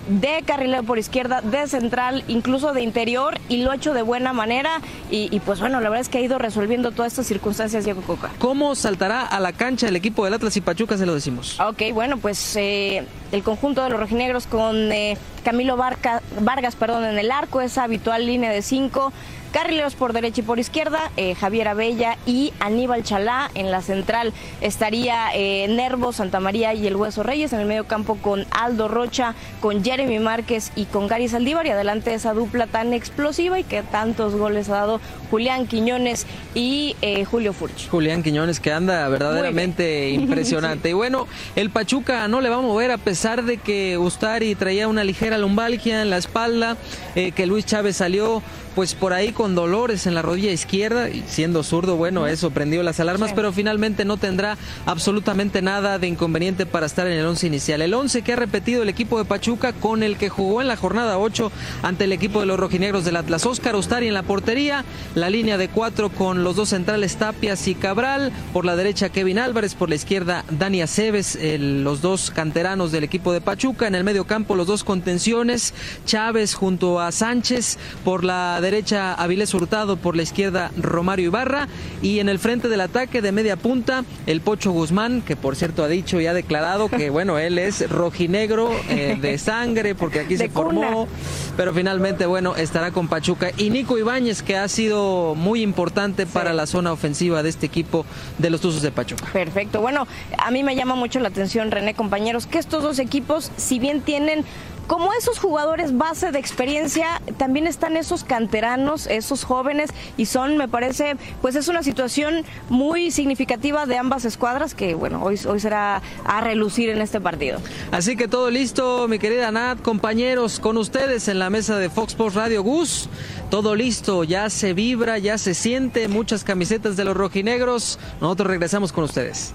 de 0.08 0.42
carrilero 0.44 0.82
por 0.82 0.98
izquierda, 0.98 1.40
de 1.40 1.66
central, 1.66 2.24
incluso 2.28 2.72
de 2.72 2.82
interior, 2.82 3.38
y 3.48 3.58
lo 3.62 3.70
ha 3.70 3.76
hecho 3.76 3.94
de 3.94 4.02
buena 4.02 4.32
manera. 4.32 4.80
Y, 5.10 5.40
pues 5.40 5.60
bueno, 5.60 5.80
la 5.80 5.88
verdad 5.88 6.00
es 6.00 6.08
que 6.08 6.18
ha 6.18 6.20
ido 6.20 6.38
resolviendo 6.38 6.90
todas 6.90 7.12
estas 7.12 7.26
circunstancias 7.26 7.84
Diego 7.84 8.02
Coca. 8.02 8.30
¿Cómo 8.38 8.74
saltará 8.74 9.22
a 9.22 9.40
la 9.40 9.52
cancha 9.52 9.88
el 9.88 9.96
equipo 9.96 10.24
del 10.24 10.34
Atlas 10.34 10.56
y 10.56 10.60
Pachuca, 10.60 10.96
se 10.96 11.06
lo 11.06 11.14
decimos? 11.14 11.58
Ok, 11.60 11.82
bueno, 11.92 12.18
pues 12.18 12.56
eh, 12.56 13.04
el 13.32 13.42
conjunto 13.42 13.82
de 13.82 13.90
los 13.90 14.00
rojinegros 14.00 14.46
con 14.46 14.92
eh, 14.92 15.16
Camilo 15.44 15.76
Vargas 15.76 16.76
perdón, 16.76 17.04
en 17.04 17.18
el 17.18 17.30
arco, 17.30 17.60
esa 17.60 17.84
habitual 17.84 18.26
línea 18.26 18.50
de 18.50 18.62
cinco. 18.62 19.12
Carrileros 19.58 19.96
por 19.96 20.12
derecha 20.12 20.40
y 20.40 20.44
por 20.44 20.60
izquierda, 20.60 21.10
eh, 21.16 21.34
Javier 21.34 21.66
Abella 21.66 22.16
y 22.26 22.52
Aníbal 22.60 23.02
Chalá. 23.02 23.50
En 23.56 23.72
la 23.72 23.82
central 23.82 24.32
estaría 24.60 25.30
eh, 25.34 25.66
Nervo, 25.66 26.12
Santa 26.12 26.38
María 26.38 26.74
y 26.74 26.86
el 26.86 26.94
Hueso 26.94 27.24
Reyes. 27.24 27.52
En 27.52 27.58
el 27.58 27.66
medio 27.66 27.84
campo 27.84 28.18
con 28.22 28.46
Aldo 28.52 28.86
Rocha, 28.86 29.34
con 29.60 29.82
Jeremy 29.82 30.20
Márquez 30.20 30.70
y 30.76 30.84
con 30.84 31.08
Gary 31.08 31.26
Saldívar. 31.26 31.66
Y 31.66 31.70
adelante 31.70 32.14
esa 32.14 32.34
dupla 32.34 32.68
tan 32.68 32.92
explosiva 32.92 33.58
y 33.58 33.64
que 33.64 33.82
tantos 33.82 34.36
goles 34.36 34.68
ha 34.68 34.74
dado 34.74 35.00
Julián 35.28 35.66
Quiñones 35.66 36.26
y 36.54 36.94
eh, 37.02 37.24
Julio 37.24 37.52
Furch. 37.52 37.88
Julián 37.88 38.22
Quiñones 38.22 38.60
que 38.60 38.70
anda 38.70 39.08
verdaderamente 39.08 40.10
impresionante. 40.10 40.90
Y 40.90 40.92
bueno, 40.92 41.26
el 41.56 41.70
Pachuca 41.70 42.28
no 42.28 42.40
le 42.40 42.48
va 42.48 42.58
a 42.58 42.60
mover 42.60 42.92
a 42.92 42.98
pesar 42.98 43.42
de 43.42 43.56
que 43.56 43.98
Ustari 43.98 44.54
traía 44.54 44.86
una 44.86 45.02
ligera 45.02 45.36
lumbalgia 45.36 46.00
en 46.00 46.10
la 46.10 46.18
espalda, 46.18 46.76
que 47.14 47.46
Luis 47.46 47.66
Chávez 47.66 47.96
salió 47.96 48.40
pues 48.78 48.94
por 48.94 49.12
ahí 49.12 49.32
con 49.32 49.56
dolores 49.56 50.06
en 50.06 50.14
la 50.14 50.22
rodilla 50.22 50.52
izquierda, 50.52 51.10
y 51.10 51.24
siendo 51.26 51.64
zurdo, 51.64 51.96
bueno, 51.96 52.28
eso 52.28 52.52
prendió 52.52 52.84
las 52.84 53.00
alarmas, 53.00 53.32
pero 53.32 53.52
finalmente 53.52 54.04
no 54.04 54.18
tendrá 54.18 54.56
absolutamente 54.86 55.62
nada 55.62 55.98
de 55.98 56.06
inconveniente 56.06 56.64
para 56.64 56.86
estar 56.86 57.08
en 57.08 57.14
el 57.14 57.26
once 57.26 57.48
inicial. 57.48 57.82
El 57.82 57.92
once 57.92 58.22
que 58.22 58.34
ha 58.34 58.36
repetido 58.36 58.84
el 58.84 58.88
equipo 58.88 59.18
de 59.18 59.24
Pachuca 59.24 59.72
con 59.72 60.04
el 60.04 60.16
que 60.16 60.28
jugó 60.28 60.60
en 60.60 60.68
la 60.68 60.76
jornada 60.76 61.18
8 61.18 61.50
ante 61.82 62.04
el 62.04 62.12
equipo 62.12 62.38
de 62.38 62.46
los 62.46 62.60
rojinegros 62.60 63.04
del 63.04 63.16
Atlas. 63.16 63.46
Oscar 63.46 63.74
Ostari 63.74 64.06
en 64.06 64.14
la 64.14 64.22
portería, 64.22 64.84
la 65.16 65.28
línea 65.28 65.58
de 65.58 65.66
cuatro 65.66 66.10
con 66.10 66.44
los 66.44 66.54
dos 66.54 66.68
centrales 66.68 67.16
Tapias 67.16 67.66
y 67.66 67.74
Cabral, 67.74 68.30
por 68.52 68.64
la 68.64 68.76
derecha 68.76 69.08
Kevin 69.08 69.40
Álvarez, 69.40 69.74
por 69.74 69.88
la 69.88 69.96
izquierda 69.96 70.44
Dani 70.50 70.82
Aceves, 70.82 71.36
los 71.58 72.00
dos 72.00 72.30
canteranos 72.30 72.92
del 72.92 73.02
equipo 73.02 73.32
de 73.32 73.40
Pachuca, 73.40 73.88
en 73.88 73.96
el 73.96 74.04
medio 74.04 74.24
campo 74.24 74.54
los 74.54 74.68
dos 74.68 74.84
contenciones, 74.84 75.74
Chávez 76.06 76.54
junto 76.54 77.00
a 77.00 77.10
Sánchez, 77.10 77.76
por 78.04 78.22
la 78.22 78.60
derecha 78.60 78.67
derecha 78.70 79.14
Avilés 79.14 79.54
Hurtado, 79.54 79.96
por 79.96 80.14
la 80.14 80.22
izquierda 80.22 80.70
Romario 80.76 81.26
Ibarra. 81.26 81.68
Y 82.02 82.18
en 82.18 82.28
el 82.28 82.38
frente 82.38 82.68
del 82.68 82.80
ataque 82.82 83.22
de 83.22 83.32
media 83.32 83.56
punta 83.56 84.04
el 84.26 84.40
Pocho 84.40 84.72
Guzmán, 84.72 85.22
que 85.22 85.36
por 85.36 85.56
cierto 85.56 85.82
ha 85.82 85.88
dicho 85.88 86.20
y 86.20 86.26
ha 86.26 86.34
declarado 86.34 86.88
que 86.88 87.10
bueno, 87.18 87.38
él 87.38 87.58
es 87.58 87.88
rojinegro 87.90 88.70
eh, 88.90 89.16
de 89.20 89.38
sangre 89.38 89.94
porque 89.94 90.20
aquí 90.20 90.36
se 90.36 90.50
formó, 90.50 91.08
pero 91.56 91.72
finalmente 91.72 92.26
bueno, 92.26 92.56
estará 92.56 92.90
con 92.90 93.08
Pachuca. 93.08 93.50
Y 93.56 93.70
Nico 93.70 93.96
Ibáñez 93.98 94.42
que 94.42 94.56
ha 94.56 94.68
sido 94.68 95.34
muy 95.34 95.62
importante 95.62 96.26
para 96.26 96.52
la 96.52 96.66
zona 96.66 96.92
ofensiva 96.92 97.42
de 97.42 97.48
este 97.48 97.66
equipo 97.66 98.04
de 98.36 98.50
los 98.50 98.60
Tuzos 98.60 98.82
de 98.82 98.90
Pachuca. 98.90 99.24
Perfecto. 99.32 99.80
Bueno, 99.80 100.06
a 100.36 100.50
mí 100.50 100.62
me 100.62 100.76
llama 100.76 100.94
mucho 100.94 101.20
la 101.20 101.28
atención 101.28 101.70
René, 101.70 101.94
compañeros, 101.94 102.46
que 102.46 102.58
estos 102.58 102.82
dos 102.82 102.98
equipos 102.98 103.50
si 103.56 103.78
bien 103.78 104.02
tienen 104.02 104.44
como 104.88 105.12
esos 105.12 105.38
jugadores 105.38 105.96
base 105.96 106.32
de 106.32 106.38
experiencia, 106.38 107.20
también 107.36 107.66
están 107.66 107.96
esos 107.96 108.24
canteranos, 108.24 109.06
esos 109.06 109.44
jóvenes, 109.44 109.90
y 110.16 110.26
son, 110.26 110.56
me 110.56 110.66
parece, 110.66 111.16
pues 111.42 111.54
es 111.54 111.68
una 111.68 111.82
situación 111.82 112.44
muy 112.70 113.10
significativa 113.10 113.86
de 113.86 113.98
ambas 113.98 114.24
escuadras 114.24 114.74
que, 114.74 114.94
bueno, 114.94 115.22
hoy, 115.22 115.38
hoy 115.46 115.60
será 115.60 116.02
a 116.24 116.40
relucir 116.40 116.88
en 116.88 117.02
este 117.02 117.20
partido. 117.20 117.60
Así 117.92 118.16
que 118.16 118.28
todo 118.28 118.50
listo, 118.50 119.06
mi 119.08 119.18
querida 119.18 119.52
Nat, 119.52 119.82
compañeros, 119.82 120.58
con 120.58 120.78
ustedes 120.78 121.28
en 121.28 121.38
la 121.38 121.50
mesa 121.50 121.78
de 121.78 121.90
Fox 121.90 122.12
Sports 122.12 122.34
Radio 122.34 122.62
Gus. 122.62 123.10
Todo 123.50 123.74
listo, 123.74 124.24
ya 124.24 124.48
se 124.48 124.72
vibra, 124.72 125.18
ya 125.18 125.36
se 125.36 125.52
siente, 125.52 126.08
muchas 126.08 126.44
camisetas 126.44 126.96
de 126.96 127.04
los 127.04 127.14
rojinegros. 127.14 127.98
Nosotros 128.22 128.48
regresamos 128.48 128.92
con 128.92 129.04
ustedes. 129.04 129.52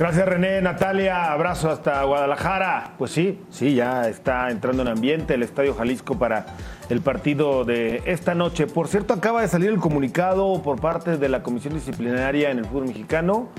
Gracias 0.00 0.26
René, 0.26 0.62
Natalia, 0.62 1.30
abrazo 1.30 1.70
hasta 1.70 2.02
Guadalajara. 2.04 2.94
Pues 2.96 3.10
sí, 3.10 3.38
sí, 3.50 3.74
ya 3.74 4.08
está 4.08 4.50
entrando 4.50 4.80
en 4.80 4.88
ambiente 4.88 5.34
el 5.34 5.42
Estadio 5.42 5.74
Jalisco 5.74 6.18
para 6.18 6.46
el 6.88 7.02
partido 7.02 7.66
de 7.66 8.02
esta 8.06 8.34
noche. 8.34 8.66
Por 8.66 8.88
cierto, 8.88 9.12
acaba 9.12 9.42
de 9.42 9.48
salir 9.48 9.68
el 9.68 9.76
comunicado 9.76 10.62
por 10.62 10.80
parte 10.80 11.18
de 11.18 11.28
la 11.28 11.42
Comisión 11.42 11.74
Disciplinaria 11.74 12.50
en 12.50 12.60
el 12.60 12.64
fútbol 12.64 12.86
mexicano 12.86 13.50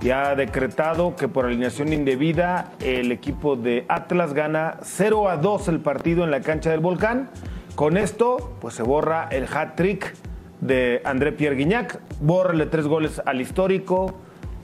y 0.00 0.10
ha 0.10 0.36
decretado 0.36 1.16
que 1.16 1.26
por 1.26 1.46
alineación 1.46 1.92
indebida 1.92 2.70
el 2.78 3.10
equipo 3.10 3.56
de 3.56 3.84
Atlas 3.88 4.34
gana 4.34 4.76
0 4.82 5.28
a 5.28 5.36
2 5.36 5.66
el 5.66 5.80
partido 5.80 6.22
en 6.22 6.30
la 6.30 6.42
cancha 6.42 6.70
del 6.70 6.78
Volcán. 6.78 7.28
Con 7.74 7.96
esto, 7.96 8.56
pues 8.60 8.74
se 8.74 8.84
borra 8.84 9.26
el 9.32 9.48
hat-trick 9.52 10.14
de 10.60 11.02
André 11.04 11.32
Pierre 11.32 11.56
Guignac, 11.56 11.98
bórrele 12.20 12.66
tres 12.66 12.86
goles 12.86 13.20
al 13.26 13.40
histórico 13.40 14.14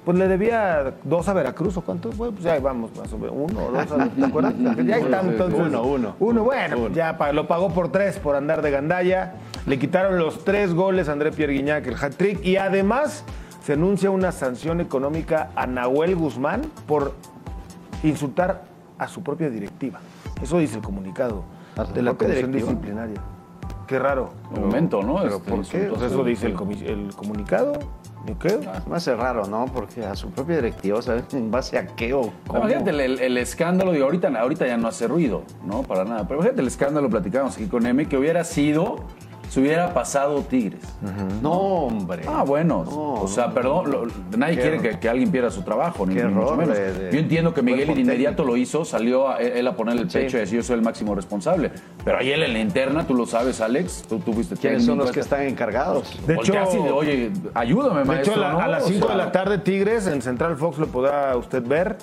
pues 0.04 0.18
le 0.18 0.28
debía 0.28 0.94
dos 1.04 1.28
a 1.28 1.32
Veracruz, 1.32 1.76
¿o 1.76 1.80
cuánto 1.80 2.12
fue? 2.12 2.30
Pues 2.30 2.44
ya 2.44 2.58
vamos, 2.60 2.90
más 2.96 3.12
o 3.12 3.18
menos, 3.18 3.34
uno 3.36 3.66
o 3.66 3.72
dos, 3.72 4.12
¿te 4.14 4.24
acuerdas? 4.24 4.54
Ya 4.84 4.96
está, 4.98 5.20
entonces. 5.20 5.60
Uno, 5.60 5.82
uno. 5.82 6.16
Uno, 6.20 6.44
bueno, 6.44 6.88
ya 6.88 7.16
lo 7.32 7.46
pagó 7.46 7.70
por 7.72 7.90
tres 7.90 8.18
por 8.18 8.36
andar 8.36 8.60
de 8.60 8.70
gandalla. 8.70 9.34
Le 9.66 9.78
quitaron 9.78 10.18
los 10.18 10.44
tres 10.44 10.74
goles 10.74 11.08
a 11.08 11.12
André 11.12 11.32
Pierre 11.32 11.54
Guignac, 11.54 11.86
el 11.86 11.94
hat-trick, 11.94 12.44
y 12.44 12.56
además 12.56 13.24
se 13.62 13.72
anuncia 13.72 14.10
una 14.10 14.30
sanción 14.30 14.80
económica 14.82 15.50
a 15.56 15.66
Nahuel 15.66 16.16
Guzmán 16.16 16.62
por 16.86 17.14
insultar 18.02 18.64
a 18.98 19.08
su 19.08 19.22
propia 19.22 19.48
directiva. 19.48 20.00
Eso 20.42 20.58
dice 20.58 20.76
el 20.76 20.82
comunicado 20.82 21.44
de 21.94 22.02
la 22.02 22.12
Comisión 22.12 22.52
Disciplinaria. 22.52 23.20
Qué 23.86 23.98
raro. 23.98 24.30
Un 24.54 24.62
momento, 24.62 25.02
¿no? 25.02 25.16
¿Pero 25.22 25.36
este, 25.36 25.50
por 25.50 25.66
qué? 25.66 25.78
Pues 25.90 26.02
eso 26.02 26.24
dice 26.24 26.46
el, 26.46 26.52
el 26.86 27.14
comunicado. 27.14 27.78
¿Qué? 28.40 28.58
Me 28.88 28.96
hace 28.96 29.14
raro, 29.14 29.46
¿no? 29.46 29.66
Porque 29.66 30.04
a 30.04 30.16
su 30.16 30.30
propia 30.30 30.56
directiva, 30.56 31.02
¿sabes? 31.02 31.24
¿En 31.34 31.50
base 31.50 31.78
a 31.78 31.86
qué 31.86 32.14
o 32.14 32.32
cómo? 32.46 32.60
Imagínate 32.60 32.90
el, 32.90 33.20
el, 33.20 33.38
escándalo, 33.38 33.92
digo, 33.92 34.06
ahorita, 34.06 34.28
ahorita 34.28 34.66
ya 34.66 34.76
no 34.76 34.88
hace 34.88 35.06
ruido, 35.06 35.42
¿no? 35.64 35.82
Para 35.82 36.04
nada. 36.04 36.26
Pero 36.26 36.40
fíjate 36.40 36.60
el 36.60 36.66
escándalo, 36.66 37.10
platicamos 37.10 37.54
aquí 37.56 37.66
con 37.66 37.86
M, 37.86 38.06
que 38.06 38.16
hubiera 38.16 38.44
sido 38.44 39.04
si 39.54 39.60
hubiera 39.60 39.94
pasado 39.94 40.40
Tigres. 40.40 40.82
No, 41.40 41.52
hombre. 41.52 42.24
Ah, 42.26 42.42
bueno. 42.44 42.80
o 42.80 43.28
sea, 43.28 43.52
perdón, 43.52 44.10
nadie 44.36 44.58
quiere 44.58 44.98
que, 44.98 45.08
alguien 45.08 45.30
pierda 45.30 45.48
su 45.48 45.62
trabajo, 45.62 46.04
ni, 46.04 46.20
mucho 46.20 46.56
menos. 46.56 46.76
yo 47.12 47.18
entiendo 47.20 47.54
que 47.54 47.62
Miguel 47.62 47.94
de 47.94 48.00
inmediato 48.00 48.42
lo 48.42 48.56
hizo, 48.56 48.84
salió 48.84 49.28
a, 49.28 49.36
él 49.38 49.64
a 49.68 49.76
poner 49.76 49.96
el 49.96 50.08
pecho 50.08 50.38
y 50.38 50.40
decir 50.40 50.56
yo 50.56 50.64
soy 50.64 50.74
el 50.74 50.82
máximo 50.82 51.14
responsable. 51.14 51.70
Pero 52.04 52.18
ahí 52.18 52.32
él 52.32 52.42
en 52.42 52.52
la 52.52 52.58
interna, 52.58 53.06
tú 53.06 53.14
lo 53.14 53.26
sabes, 53.26 53.60
Alex, 53.60 54.02
tú, 54.08 54.18
tuviste 54.18 54.56
¿Quiénes 54.56 54.84
son 54.84 54.98
los 54.98 55.12
que 55.12 55.20
están 55.20 55.42
encargados? 55.42 56.18
De 56.26 56.34
hecho, 56.34 56.54
oye, 56.92 57.30
ayúdame, 57.54 58.02
maestro. 58.02 58.34
De 58.34 58.40
hecho, 58.40 58.58
a, 58.58 58.66
las 58.66 58.86
5 58.86 59.06
de 59.06 59.14
la 59.14 59.30
tarde, 59.30 59.58
Tigres, 59.58 60.08
en 60.08 60.20
Central 60.20 60.56
Fox 60.56 60.78
lo 60.78 60.88
podrá 60.88 61.36
usted 61.36 61.62
ver, 61.64 61.96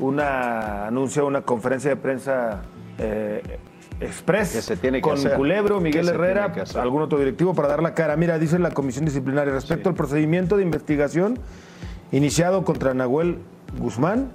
una 0.00 0.86
anuncio, 0.86 1.26
una 1.26 1.42
conferencia 1.42 1.90
de 1.90 1.96
prensa 1.96 2.62
eh, 2.96 3.42
Express 4.00 4.52
que 4.52 4.62
se 4.62 4.76
tiene 4.76 4.98
que 4.98 5.02
con 5.02 5.22
Culebro, 5.36 5.80
Miguel 5.80 6.08
Herrera, 6.08 6.52
algún 6.74 7.02
otro 7.02 7.18
directivo 7.18 7.54
para 7.54 7.68
dar 7.68 7.82
la 7.82 7.94
cara. 7.94 8.16
Mira, 8.16 8.38
dice 8.38 8.58
la 8.58 8.70
comisión 8.70 9.04
disciplinaria 9.04 9.52
respecto 9.52 9.88
al 9.88 9.94
procedimiento 9.94 10.56
de 10.56 10.62
investigación 10.62 11.38
iniciado 12.12 12.64
contra 12.64 12.94
Nahuel 12.94 13.38
Guzmán. 13.78 14.30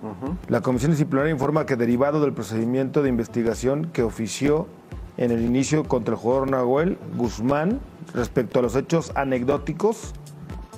La 0.48 0.62
comisión 0.62 0.91
disciplinaria 0.91 1.32
informa 1.32 1.65
que 1.65 1.76
derivado 1.76 2.22
del 2.22 2.34
procedimiento 2.34 3.02
de 3.02 3.10
investigación 3.10 3.89
que 3.91 4.04
ofició 4.04 4.67
en 5.17 5.32
el 5.32 5.41
inicio 5.41 5.84
contra 5.84 6.13
el 6.13 6.19
jugador 6.19 6.50
Nahuel 6.50 6.98
Guzmán 7.17 7.80
respecto 8.13 8.60
a 8.60 8.62
los 8.62 8.76
hechos 8.76 9.12
anecdóticos, 9.15 10.13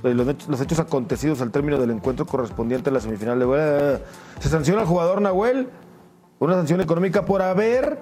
eh, 0.03 0.13
los 0.15 0.61
hechos 0.61 0.79
acontecidos 0.79 1.41
al 1.41 1.51
término 1.51 1.77
del 1.77 1.91
encuentro 1.91 2.25
correspondiente 2.25 2.89
a 2.89 2.93
la 2.93 2.99
semifinal 2.99 3.39
de... 3.39 3.99
Se 4.39 4.49
sanciona 4.49 4.81
al 4.81 4.87
jugador 4.87 5.21
Nahuel 5.21 5.69
una 6.39 6.55
sanción 6.55 6.81
económica 6.81 7.23
por 7.23 7.43
haber 7.43 7.99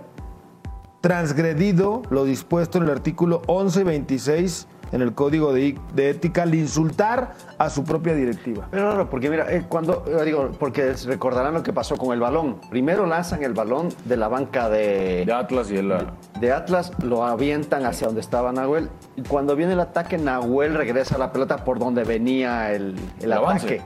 transgredido 1.02 2.02
lo 2.10 2.26
dispuesto 2.26 2.78
en 2.78 2.86
el 2.86 2.92
artículo 2.92 3.42
1126 3.48 4.68
en 4.92 5.02
el 5.02 5.14
código 5.14 5.54
de, 5.54 5.78
ética 5.98 6.44
al 6.44 6.56
insultar 6.56 7.34
a 7.58 7.70
su 7.70 7.84
propia 7.84 8.14
directiva. 8.16 8.68
Pero 8.72 8.96
no, 8.96 9.10
porque 9.10 9.30
mira, 9.30 9.52
eh, 9.54 9.66
cuando 9.68 10.04
eh, 10.08 10.26
digo, 10.26 10.52
porque 10.58 10.94
recordarán 11.06 11.54
lo 11.54 11.64
que 11.64 11.74
pasó 11.74 11.98
con 11.98 12.14
el 12.14 12.20
balón. 12.20 12.60
Primero 12.70 13.06
lanzan 13.06 13.44
el 13.44 13.54
balón 13.54 13.90
de 14.06 14.18
la 14.18 14.28
banca 14.28 14.70
de, 14.70 15.26
de 15.26 15.34
Atlas 15.34 15.72
y 15.72 15.78
el 15.78 15.94
de, 16.40 16.52
Atlas 16.52 16.92
lo 17.04 17.26
avientan 17.26 17.86
hacia 17.86 18.08
donde 18.08 18.22
estaba 18.22 18.52
Nahuel 18.52 18.90
y 19.16 19.22
cuando 19.22 19.56
viene 19.56 19.74
el 19.74 19.80
ataque 19.80 20.18
Nahuel 20.18 20.76
regresa 20.76 21.16
a 21.16 21.20
la 21.20 21.32
pelota 21.32 21.64
por 21.64 21.80
donde 21.80 22.04
venía 22.04 22.72
el, 22.74 22.96
el, 23.22 23.34
ataque. 23.34 23.82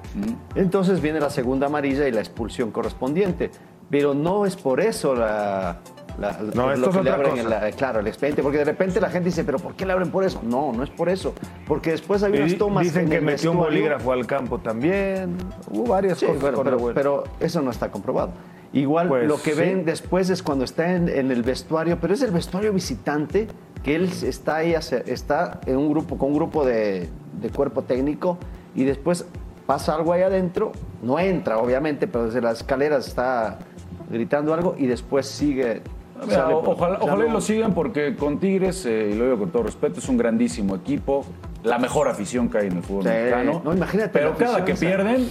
Entonces 0.56 1.02
viene 1.02 1.20
la 1.20 1.30
segunda 1.30 1.68
amarilla 1.68 2.08
y 2.08 2.12
la 2.12 2.20
expulsión 2.20 2.72
correspondiente. 2.72 3.52
Pero 3.90 4.14
no 4.16 4.46
es 4.46 4.56
por 4.56 4.80
eso 4.80 5.14
la, 5.14 5.78
no, 6.54 6.72
esto 6.72 6.90
es 6.90 6.96
otra 6.96 7.18
cosa. 7.22 7.72
claro, 7.72 8.00
el 8.00 8.08
expediente, 8.08 8.44
porque 8.44 8.60
de 8.60 8.66
repente 8.66 9.00
la 9.02 9.10
gente 9.10 9.30
dice, 9.30 9.44
pero 9.44 9.60
¿por 9.60 9.76
qué 9.76 9.86
le 9.86 9.94
abren 9.94 10.12
por 10.12 10.24
eso? 10.24 10.42
No, 10.44 10.72
no 10.72 10.84
es 10.84 10.90
por 10.90 11.10
eso, 11.10 11.34
porque 11.68 11.92
después 11.92 12.24
hay 12.24 12.34
unas 12.34 12.58
tomas 12.58 12.84
Dicen 12.84 13.10
que 13.10 13.22
metió 13.22 13.52
un 13.52 13.58
bolígrafo 13.58 14.12
al 14.12 14.26
campo 14.26 14.60
también, 14.60 15.38
hubo 15.72 15.86
varias 15.86 16.20
cosas. 16.20 16.38
pero, 16.42 16.94
pero, 16.94 17.24
eso 17.40 17.62
no 17.62 17.72
está 17.72 17.90
comprobado. 17.90 18.32
Igual 18.74 19.08
Pues, 19.08 19.28
lo 19.28 19.40
que 19.40 19.52
sí. 19.54 19.60
ven 19.60 19.86
después 19.86 20.30
es 20.30 20.42
cuando 20.42 20.66
está 20.66 20.94
en, 20.94 21.08
en 21.08 21.32
el 21.32 21.44
vestuario, 21.44 22.00
pero 22.02 22.14
es 22.14 22.22
el 22.24 22.32
vestuario 22.32 22.74
visitante 22.74 23.48
que 23.84 23.96
él 23.96 24.10
está 24.24 24.58
ahí, 24.58 24.74
está 24.74 25.60
en 25.66 25.78
un 25.78 25.90
grupo, 25.90 26.18
con 26.18 26.30
un 26.30 26.36
grupo 26.36 26.66
de, 26.66 27.10
de 27.40 27.50
cuerpo 27.50 27.84
técnico 27.84 28.38
y 28.74 28.84
después 28.86 29.26
pasa 29.68 29.94
algo 29.96 30.14
ahí 30.14 30.22
adentro, 30.24 30.72
no 31.02 31.20
entra 31.20 31.58
obviamente, 31.60 32.08
pero 32.08 32.26
desde 32.26 32.42
las 32.42 32.60
escaleras 32.60 33.08
está 33.08 33.60
gritando 34.10 34.54
algo 34.54 34.76
y 34.78 34.88
después 34.88 35.26
sigue. 35.28 35.82
Mira, 36.28 36.48
por- 36.50 36.70
ojalá, 36.70 37.00
no- 37.00 37.34
lo 37.34 37.42
sigan 37.42 37.74
porque 37.74 38.16
con 38.16 38.40
Tigres, 38.40 38.86
eh, 38.86 39.12
y 39.14 39.18
lo 39.18 39.26
digo 39.26 39.40
con 39.40 39.50
todo 39.52 39.64
respeto, 39.64 40.00
es 40.00 40.08
un 40.10 40.18
grandísimo 40.18 40.76
equipo, 40.76 41.26
la 41.64 41.78
mejor 41.80 42.08
afición 42.08 42.50
que 42.50 42.58
hay 42.60 42.68
en 42.68 42.78
el 42.78 42.84
fútbol 42.84 43.04
Sí. 43.04 43.10
mexicano. 43.10 43.62
No, 43.64 43.74
imagínate 43.74 44.10
Pero 44.10 44.36
cada 44.38 44.66
que 44.66 44.74
pierden, 44.76 45.28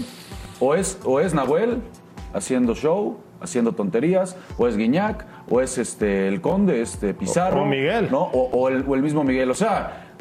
o 0.60 0.74
es, 0.74 0.98
o 1.04 1.20
es 1.20 1.34
Nahuel 1.34 1.78
haciendo 2.34 2.74
show, 2.74 3.18
haciendo 3.40 3.72
tonterías, 3.72 4.36
o 4.56 4.68
es 4.68 4.76
Guiñac, 4.76 5.26
o 5.50 5.60
es 5.60 5.76
este 5.78 6.28
el 6.28 6.40
Conde, 6.40 6.80
este 6.80 7.12
Pizarro. 7.12 7.62
o 7.62 7.66
Miguel. 7.66 8.08
¿no? 8.10 8.22
O, 8.22 8.48
o 8.52 8.68
el, 8.68 8.84
o 8.86 8.94
el 8.94 9.02
mismo 9.02 9.24
Miguel. 9.24 9.50
O 9.50 9.54
sea, 9.54 10.11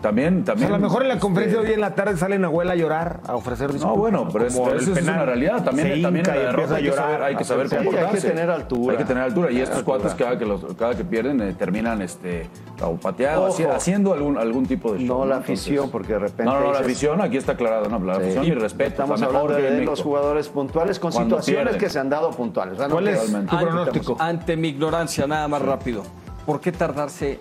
también. 0.00 0.40
O 0.42 0.44
también 0.44 0.68
sea, 0.68 0.76
a 0.76 0.78
lo 0.78 0.84
mejor 0.84 1.02
en 1.02 1.08
la 1.08 1.14
este, 1.14 1.22
conferencia 1.22 1.60
de 1.60 1.66
hoy 1.68 1.72
en 1.74 1.80
la 1.80 1.94
tarde 1.94 2.16
sale 2.16 2.38
Nahuel 2.38 2.70
a 2.70 2.74
llorar, 2.74 3.20
a 3.26 3.34
ofrecer 3.36 3.72
disculpas. 3.72 3.96
No, 3.96 4.00
bueno, 4.00 4.28
pero 4.32 4.46
es, 4.46 4.54
eso 4.54 4.72
es 4.74 4.88
penal. 4.90 5.14
una 5.16 5.24
realidad. 5.26 5.64
También, 5.64 5.88
Se 5.96 6.02
también 6.02 6.26
en 6.26 6.30
y 6.30 6.34
la 6.34 6.40
empieza 6.40 6.52
derrota 6.52 6.74
a 6.74 6.76
hay 6.76 6.82
que 6.82 6.88
llorar. 6.88 7.04
saber, 7.04 7.22
hay 7.22 7.36
que 7.36 7.44
saber 7.44 7.68
Sí, 7.68 7.74
hay 7.76 7.80
que 7.82 7.86
comportarse. 7.90 8.28
tener 8.28 8.50
altura. 8.50 8.92
Hay 8.92 8.98
que 8.98 9.04
tener 9.04 9.22
altura. 9.22 9.50
Y 9.52 9.60
estos 9.60 9.78
altura. 9.78 9.98
cuates, 9.98 10.14
cada 10.14 10.38
que, 10.38 10.44
los, 10.46 10.74
cada 10.74 10.94
que 10.94 11.04
pierden, 11.04 11.40
eh, 11.40 11.54
terminan 11.58 12.02
este, 12.02 12.48
o 12.82 12.96
pateado, 12.96 13.44
Ojo. 13.46 13.52
haci- 13.58 13.68
haciendo 13.74 14.12
algún, 14.12 14.38
algún 14.38 14.66
tipo 14.66 14.92
de 14.92 14.98
show. 15.00 15.18
No 15.20 15.24
la 15.26 15.36
Entonces, 15.36 15.60
afición, 15.66 15.90
porque 15.90 16.12
de 16.14 16.18
repente. 16.18 16.44
No, 16.44 16.54
no, 16.54 16.60
no, 16.60 16.66
la 16.66 16.78
dices- 16.78 16.86
afición, 16.86 17.20
aquí 17.20 17.36
está 17.36 17.52
aclarado. 17.52 17.88
No, 17.88 17.98
la 17.98 18.14
Sí. 18.16 18.20
afición, 18.22 18.44
mi 18.44 18.54
respeto. 18.54 18.90
Estamos 18.90 19.20
la 19.20 19.26
mejor 19.26 19.40
hablando 19.42 19.62
que 19.68 19.72
en 19.74 19.80
de 19.80 19.84
los 19.86 20.02
jugadores 20.02 20.48
puntuales 20.48 20.98
con 20.98 21.12
Cuando 21.12 21.36
situaciones 21.36 21.62
pierden. 21.64 21.80
que 21.80 21.88
se 21.90 21.98
han 21.98 22.10
dado 22.10 22.30
puntuales. 22.30 22.74
O 22.74 22.78
sea, 22.78 22.88
no 22.88 22.94
¿Cuál 22.94 23.04
que- 23.04 23.12
es 23.12 23.26
tu 23.26 23.56
pronóstico? 23.58 24.16
Ante 24.18 24.56
mi 24.56 24.68
ignorancia, 24.68 25.26
nada 25.26 25.46
más 25.48 25.62
rápido. 25.62 26.02
¿Por 26.46 26.60
qué 26.60 26.72
tardarse 26.72 27.38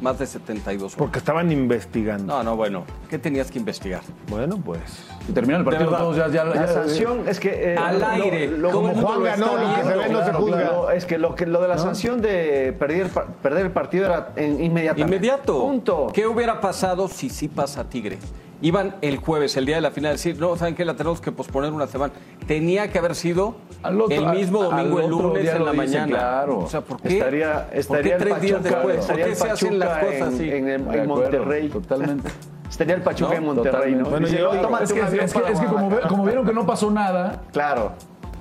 más 0.00 0.18
de 0.18 0.26
72 0.26 0.82
horas? 0.92 0.96
Porque 0.98 1.18
estaban 1.18 1.50
investigando. 1.50 2.34
No, 2.36 2.42
no, 2.42 2.56
bueno. 2.56 2.84
¿Qué 3.10 3.18
tenías 3.18 3.50
que 3.50 3.58
investigar? 3.58 4.02
Bueno, 4.28 4.56
pues. 4.64 4.80
Y 5.28 5.32
termina 5.32 5.58
el 5.58 5.64
partido 5.64 5.86
verdad. 5.90 5.98
todos 6.04 6.16
ya. 6.16 6.28
ya, 6.28 6.44
La 6.44 6.54
ya- 6.54 6.68
sanción 6.68 7.28
es 7.28 7.40
que. 7.40 7.72
eh, 7.72 7.76
Al 7.76 7.98
lo- 8.00 8.06
aire. 8.06 8.48
lo- 8.48 8.70
como 8.70 8.94
Juan 8.94 9.22
ganó, 9.22 9.56
lo 9.56 9.74
que 9.74 9.82
se 9.82 9.96
ve 9.96 10.08
no 10.08 10.24
se 10.24 10.32
juzga. 10.32 10.56
claro, 10.58 10.90
es 10.90 11.04
que 11.06 11.18
lo, 11.18 11.34
que 11.34 11.46
lo 11.46 11.60
de 11.60 11.68
la 11.68 11.78
sanción 11.78 12.20
de 12.22 12.74
perder, 12.78 13.08
perder 13.42 13.66
el 13.66 13.72
partido 13.72 14.06
era 14.06 14.32
en- 14.36 14.62
inmediatamente. 14.62 15.16
Inmediato. 15.16 15.60
Punto. 15.60 16.06
¿Qué 16.12 16.26
hubiera 16.26 16.60
pasado 16.60 17.08
si 17.08 17.28
sí 17.30 17.48
pasa 17.48 17.84
Tigre? 17.88 18.18
Iban 18.60 18.96
el 19.02 19.18
jueves, 19.18 19.56
el 19.56 19.66
día 19.66 19.76
de 19.76 19.82
la 19.82 19.92
final, 19.92 20.10
a 20.10 20.12
decir, 20.14 20.36
no, 20.40 20.56
¿saben 20.56 20.74
qué? 20.74 20.84
La 20.84 20.94
tenemos 20.96 21.20
que 21.20 21.30
posponer 21.30 21.70
una 21.72 21.86
semana. 21.86 22.12
Tenía 22.48 22.90
que 22.90 22.98
haber 22.98 23.14
sido 23.14 23.54
Al 23.82 24.00
otro- 24.00 24.16
el 24.16 24.26
mismo 24.38 24.62
domingo, 24.64 24.98
al 24.98 25.04
el 25.04 25.10
lunes 25.10 25.42
día 25.42 25.56
en 25.56 25.64
la 25.64 25.70
dice, 25.72 25.84
mañana. 25.86 26.06
claro. 26.06 26.58
O 26.58 26.68
sea, 26.68 26.80
¿por 26.80 27.00
qué? 27.00 27.18
Estaría, 27.18 27.52
¿Por 27.64 27.70
qué 27.72 27.78
estaría 27.78 28.16
el 28.16 28.22
tres 28.22 28.40
días 28.40 28.52
Pachuca, 28.58 28.74
después? 28.76 28.94
¿Por 28.96 29.00
estaría 29.04 29.24
qué 29.26 29.34
se 29.34 29.50
hacen 29.50 29.78
las 29.78 30.04
cosas 30.04 30.22
así? 30.34 30.50
en, 30.50 31.06
Monterrey. 31.08 31.68
Totalmente. 31.68 32.28
Estaría 32.68 32.94
el 32.96 33.02
Pachuca 33.02 33.30
No, 33.30 33.36
en 33.36 33.44
Monterrey. 33.44 33.94
¿no? 33.94 34.04
Bueno, 34.10 34.26
Dice, 34.26 34.38
yo- 34.40 34.50
"Oye, 34.50 34.58
tómate 34.60 34.84
Es 34.84 34.92
que, 34.92 35.00
un 35.00 35.06
avión 35.06 35.24
es 35.24 35.32
que- 35.32 35.38
para 35.40 35.52
es 35.52 35.60
que 35.60 35.66
como, 35.66 35.76
ve- 35.78 35.82
Guadalajara". 35.84 36.08
como 36.08 36.24
vieron 36.24 36.46
que 36.46 36.52
no 36.52 36.66
pasó 36.66 36.90
nada, 36.90 37.40
Claro. 37.52 37.92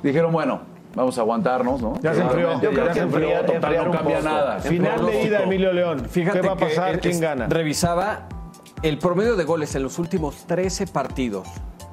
dijeron, 0.04 0.32
bueno, 0.34 0.60
vamos 0.96 1.18
a 1.18 1.22
aguantarnos, 1.22 1.82
¿no? 1.82 1.94
Ya 2.02 2.14
se 2.14 2.22
enfrió. 2.22 2.48
Obviamente, 2.48 2.66
Yo 2.66 2.72
creo 2.72 2.84
ya 2.86 2.92
que 2.92 2.98
se 3.00 3.06
enfrió, 3.06 3.28
enfriar- 3.30 3.46
total, 3.46 3.76
no 3.86 3.92
cambia 3.92 4.18
poco. 4.18 4.30
nada. 4.30 4.60
Final 4.60 5.06
de 5.06 5.24
ida, 5.24 5.44
Emilio 5.44 5.72
León. 5.72 6.06
Fíjate 6.10 6.42
¿Qué 6.42 6.48
va 6.48 6.54
a 6.54 6.58
pasar? 6.58 6.94
que 6.96 7.00
¿Quién 7.00 7.14
es- 7.14 7.22
gana? 7.22 7.48
Revisaba 7.48 8.28
el 8.84 8.98
promedio 9.00 9.36
de 9.38 9.44
goles 9.46 9.74
en 9.76 9.84
los 9.84 9.98
últimos 9.98 10.46
13 10.46 10.88
partidos 10.88 11.48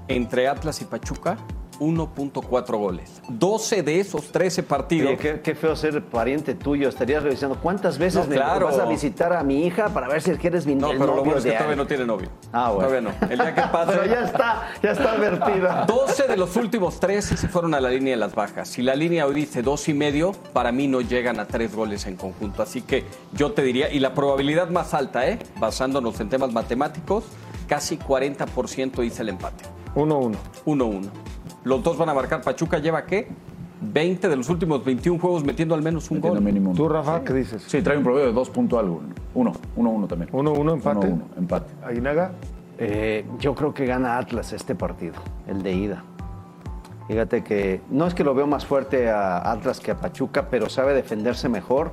entre 0.09 0.49
Atlas 0.49 0.83
y 0.83 0.87
Pachuca, 0.87 1.37
1.4 1.79 2.79
goles. 2.79 3.21
12 3.29 3.83
de 3.83 4.01
esos 4.01 4.31
13 4.33 4.63
partidos. 4.63 5.09
Oye, 5.09 5.19
qué, 5.19 5.41
qué 5.41 5.55
feo 5.55 5.75
ser 5.77 6.03
pariente 6.05 6.55
tuyo. 6.55 6.89
Estarías 6.89 7.23
revisando 7.23 7.57
cuántas 7.61 7.99
veces 7.99 8.23
No, 8.25 8.31
me 8.31 8.37
claro. 8.37 8.67
vas 8.67 8.79
a 8.79 8.85
visitar 8.87 9.33
a 9.33 9.43
mi 9.43 9.67
hija 9.67 9.89
para 9.89 10.09
ver 10.09 10.23
si 10.23 10.31
es 10.31 10.39
que 10.39 10.49
eres 10.49 10.67
mi 10.67 10.75
No, 10.75 10.89
pero 10.89 11.07
lo 11.17 11.25
bueno 11.25 11.39
es 11.39 11.45
que 11.45 11.51
todavía 11.51 11.59
alguien. 11.61 11.79
no 11.79 11.87
tiene 11.87 12.05
novio. 12.07 12.29
Ah, 12.53 12.71
bueno. 12.73 12.89
Todavía 12.89 13.01
no. 13.29 13.33
El 13.33 13.39
día 13.39 13.55
que 13.55 13.63
pase. 13.73 13.93
Pero 13.93 14.07
ya 14.07 14.25
está, 14.25 14.69
ya 14.83 14.91
está 14.93 15.13
advertida. 15.13 15.85
12 15.89 16.29
de 16.29 16.37
los 16.37 16.57
últimos 16.57 17.01
13 17.01 17.37
se 17.37 17.49
fueron 17.49 17.75
a 17.75 17.81
la 17.81 17.91
línea 17.91 18.13
de 18.15 18.19
las 18.21 18.35
bajas. 18.35 18.69
Si 18.69 18.83
la 18.83 18.95
línea 18.95 19.27
hoy 19.27 19.35
dice 19.35 19.63
dos 19.63 19.89
y 19.89 19.95
medio, 19.95 20.33
para 20.53 20.73
mí 20.73 20.87
no 20.89 21.01
llegan 21.01 21.41
a 21.41 21.47
tres 21.47 21.75
goles 21.75 22.07
en 22.07 22.17
conjunto. 22.17 22.63
Así 22.63 22.83
que 22.83 23.05
yo 23.33 23.53
te 23.53 23.63
diría, 23.63 23.91
y 23.93 24.01
la 24.01 24.15
probabilidad 24.15 24.69
más 24.71 24.95
alta, 24.95 25.27
¿eh? 25.29 25.39
basándonos 25.59 26.21
en 26.21 26.29
temas 26.29 26.53
matemáticos, 26.53 27.25
casi 27.69 27.97
40% 27.99 29.01
dice 29.03 29.23
el 29.23 29.31
empate. 29.31 29.65
1-1. 29.95 30.35
1-1. 30.67 31.03
Los 31.65 31.83
dos 31.83 31.97
van 31.99 32.09
a 32.11 32.15
marcar. 32.15 32.43
Pachuca 32.43 32.79
lleva 32.79 33.05
qué? 33.05 33.29
20 33.81 34.29
de 34.29 34.37
los 34.37 34.49
últimos 34.49 34.85
21 34.85 35.19
juegos 35.21 35.45
metiendo 35.45 35.75
al 35.75 35.83
menos 35.83 36.11
un 36.11 36.19
Metiendo 36.19 36.41
gol. 36.41 36.45
mínimo. 36.45 36.73
¿Tú, 36.75 36.89
Rafa, 36.89 37.23
qué 37.25 37.33
dices? 37.35 37.65
Sí, 37.67 37.83
trae 37.83 37.97
un 37.99 38.03
promedio 38.05 38.27
de 38.27 38.33
2 38.33 38.51
punto 38.51 38.79
algo. 38.79 39.03
1, 39.35 39.53
1, 39.77 39.91
1 39.91 40.07
también. 40.07 40.31
1-1 40.31 40.73
empate. 40.75 41.07
1-1, 41.09 41.21
empate. 41.37 41.75
Aguinaga. 41.85 42.33
Eh, 42.79 43.25
yo 43.39 43.55
creo 43.55 43.73
que 43.75 43.87
gana 43.87 44.19
Atlas 44.19 44.53
este 44.53 44.75
partido, 44.75 45.15
el 45.47 45.63
de 45.63 45.73
ida. 45.75 46.05
Fíjate 47.09 47.45
que 47.45 47.83
no 47.91 48.07
es 48.07 48.15
que 48.15 48.25
lo 48.25 48.35
veo 48.35 48.47
más 48.47 48.65
fuerte 48.65 49.11
a 49.11 49.51
Atlas 49.53 49.79
que 49.81 49.91
a 49.91 49.97
Pachuca, 50.01 50.49
pero 50.51 50.69
sabe 50.71 50.95
defenderse 50.95 51.49
mejor 51.51 51.93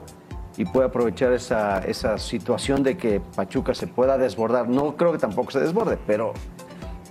y 0.57 0.65
puede 0.65 0.88
aprovechar 0.88 1.34
esa, 1.34 1.79
esa 1.79 2.17
situación 2.17 2.81
de 2.84 2.95
que 2.97 3.19
Pachuca 3.36 3.73
se 3.73 3.88
pueda 3.88 4.17
desbordar. 4.17 4.69
No 4.69 4.95
creo 4.95 5.12
que 5.12 5.17
tampoco 5.17 5.51
se 5.51 5.60
desborde, 5.60 5.97
pero 6.07 6.34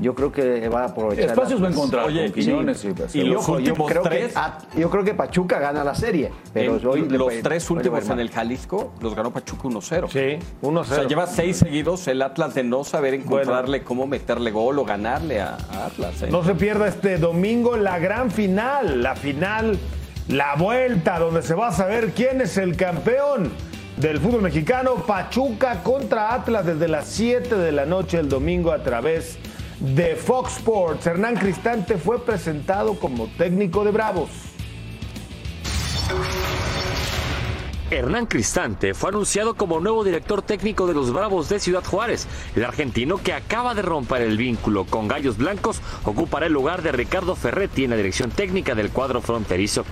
yo 0.00 0.14
creo 0.14 0.32
que 0.32 0.68
va 0.68 0.82
a 0.82 0.86
aprovechar. 0.86 1.26
Espacios 1.30 1.62
va 1.62 1.68
a 1.68 1.70
encontrar 1.70 2.06
Oye, 2.06 2.24
con 2.30 2.32
Quiñones 2.40 2.78
sí. 2.78 2.88
y, 3.14 3.18
Y 3.18 3.20
Y 3.22 3.24
los 3.26 3.42
ojo, 3.42 3.60
yo 3.60 3.70
últimos 3.72 3.90
creo, 3.90 4.02
tres- 4.02 4.34
que, 4.74 4.80
yo 4.80 4.90
creo 4.90 5.04
que 5.04 5.14
Pachuca 5.14 5.58
gana 5.58 5.84
la 5.84 5.94
serie, 5.94 6.30
pero 6.52 6.76
En 6.76 6.86
hoy 6.86 7.08
los 7.08 7.22
puede- 7.24 7.42
tres 7.42 7.70
últimos 7.70 8.08
en 8.08 8.18
el 8.20 8.30
Jalisco 8.30 8.92
los 9.00 9.14
ganó 9.14 9.30
Pachuca 9.32 9.68
1-0. 9.68 10.08
Sí, 10.08 10.38
1-0. 10.62 10.80
O 10.80 10.84
sea, 10.84 11.04
lleva 11.08 11.26
seis 11.26 11.58
seguidos 11.58 12.06
el 12.08 12.22
Atlas 12.22 12.54
de 12.54 12.64
no 12.64 12.84
saber 12.84 13.14
encontrarle 13.14 13.82
cómo 13.82 14.06
meterle 14.06 14.50
gol 14.50 14.78
o 14.78 14.84
ganarle 14.84 15.40
a, 15.40 15.56
a 15.70 15.86
Atlas. 15.86 16.22
¿eh? 16.22 16.28
No 16.30 16.42
se 16.44 16.54
pierda 16.54 16.88
este 16.88 17.18
domingo 17.18 17.76
la 17.76 17.98
gran 17.98 18.30
final, 18.30 19.02
la 19.02 19.14
final, 19.16 19.78
la 20.28 20.54
vuelta, 20.56 21.18
donde 21.18 21.42
se 21.42 21.54
va 21.54 21.68
a 21.68 21.72
saber 21.72 22.10
quién 22.12 22.40
es 22.40 22.56
el 22.56 22.76
campeón 22.76 23.50
del 23.96 24.18
fútbol 24.18 24.42
mexicano. 24.42 24.94
Pachuca 25.06 25.82
contra 25.82 26.32
Atlas 26.34 26.64
desde 26.64 26.88
las 26.88 27.06
7 27.06 27.56
de 27.56 27.72
la 27.72 27.84
noche 27.86 28.18
el 28.18 28.28
domingo 28.28 28.72
a 28.72 28.82
través 28.82 29.34
de 29.34 29.50
Fox 30.16 30.58
Sports. 30.58 31.06
Hernán 31.06 31.36
Cristante 31.36 31.96
fue 31.96 32.24
presentado 32.24 32.98
como 32.98 33.28
técnico 33.38 33.84
de 33.84 33.90
Bravos. 33.90 34.30
Hernán 37.90 38.26
Cristante 38.26 38.94
fue 38.94 39.08
anunciado 39.08 39.54
como 39.54 39.80
nuevo 39.80 40.04
director 40.04 40.42
técnico 40.42 40.86
de 40.86 40.94
los 40.94 41.12
Bravos 41.12 41.48
de 41.48 41.58
Ciudad 41.58 41.82
Juárez. 41.84 42.28
El 42.54 42.64
argentino 42.64 43.18
que 43.18 43.32
acaba 43.32 43.74
de 43.74 43.82
romper 43.82 44.22
el 44.22 44.36
vínculo 44.36 44.84
con 44.84 45.08
Gallos 45.08 45.38
Blancos 45.38 45.80
ocupará 46.04 46.46
el 46.46 46.52
lugar 46.52 46.82
de 46.82 46.92
Ricardo 46.92 47.34
Ferretti 47.34 47.84
en 47.84 47.90
la 47.90 47.96
dirección 47.96 48.30
técnica 48.30 48.76
del 48.76 48.90
cuadro 48.90 49.20
fronterizo. 49.20 49.84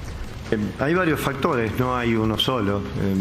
Hay 0.79 0.95
varios 0.95 1.21
factores, 1.21 1.73
no 1.79 1.97
hay 1.97 2.15
uno 2.15 2.39
solo. 2.39 2.79
Eh, 2.79 3.15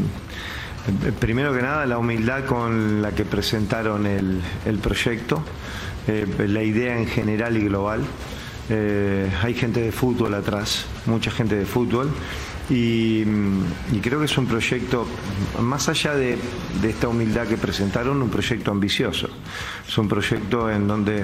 Primero 1.19 1.53
que 1.53 1.61
nada, 1.61 1.85
la 1.85 1.97
humildad 1.97 2.45
con 2.45 3.01
la 3.01 3.11
que 3.11 3.25
presentaron 3.25 4.05
el, 4.05 4.41
el 4.65 4.77
proyecto, 4.77 5.43
eh, 6.07 6.25
la 6.47 6.63
idea 6.63 6.97
en 6.97 7.07
general 7.07 7.57
y 7.57 7.61
global. 7.61 8.01
Eh, 8.69 9.29
hay 9.43 9.53
gente 9.53 9.79
de 9.81 9.91
fútbol 9.91 10.33
atrás, 10.33 10.85
mucha 11.05 11.31
gente 11.31 11.55
de 11.55 11.65
fútbol. 11.65 12.09
Y, 12.69 13.23
mm, 13.25 13.95
y 13.95 13.99
creo 14.01 14.19
que 14.19 14.25
es 14.25 14.37
un 14.37 14.45
proyecto, 14.45 15.07
más 15.61 15.87
allá 15.87 16.15
de, 16.15 16.37
de 16.81 16.89
esta 16.89 17.07
humildad 17.07 17.47
que 17.47 17.55
presentaron, 17.55 18.21
un 18.21 18.29
proyecto 18.29 18.71
ambicioso. 18.71 19.29
Es 19.87 19.97
un 19.97 20.09
proyecto 20.09 20.69
en 20.69 20.85
donde 20.85 21.23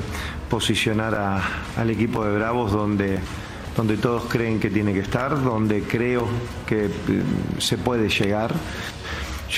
posicionar 0.49 1.15
a- 1.15 1.41
al 1.75 1.89
equipo 1.89 2.23
de 2.23 2.33
Bravos 2.37 2.71
donde, 2.71 3.19
donde 3.75 3.97
todos 3.97 4.23
creen 4.29 4.57
que 4.61 4.69
tiene 4.69 4.93
que 4.93 4.99
estar, 5.01 5.43
donde 5.43 5.81
creo 5.83 6.27
que 6.65 6.85
eh, 6.85 6.89
se 7.57 7.77
puede 7.77 8.07
llegar 8.07 8.53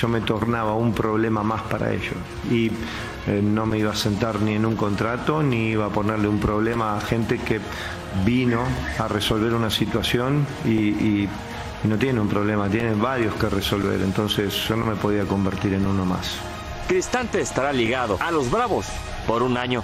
yo 0.00 0.08
me 0.08 0.20
tornaba 0.20 0.74
un 0.74 0.92
problema 0.92 1.42
más 1.42 1.62
para 1.62 1.92
ellos. 1.92 2.14
Y 2.50 2.70
eh, 3.26 3.40
no 3.42 3.66
me 3.66 3.78
iba 3.78 3.92
a 3.92 3.96
sentar 3.96 4.40
ni 4.40 4.54
en 4.54 4.64
un 4.66 4.76
contrato, 4.76 5.42
ni 5.42 5.70
iba 5.70 5.86
a 5.86 5.90
ponerle 5.90 6.28
un 6.28 6.38
problema 6.38 6.96
a 6.96 7.00
gente 7.00 7.38
que 7.38 7.60
vino 8.24 8.60
a 8.98 9.08
resolver 9.08 9.52
una 9.54 9.70
situación 9.70 10.46
y, 10.64 10.70
y- 10.70 11.28
y 11.84 11.88
no 11.88 11.98
tiene 11.98 12.20
un 12.20 12.28
problema, 12.28 12.68
tiene 12.68 12.94
varios 12.94 13.34
que 13.34 13.48
resolver. 13.48 14.00
Entonces 14.00 14.52
yo 14.68 14.76
no 14.76 14.86
me 14.86 14.96
podía 14.96 15.24
convertir 15.24 15.74
en 15.74 15.86
uno 15.86 16.04
más. 16.04 16.36
Cristante 16.88 17.40
estará 17.40 17.72
ligado 17.72 18.16
a 18.20 18.30
los 18.30 18.50
Bravos 18.50 18.86
por 19.26 19.42
un 19.42 19.56
año. 19.56 19.82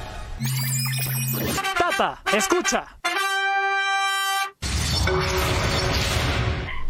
Tata, 1.79 2.19
escucha. 2.37 2.85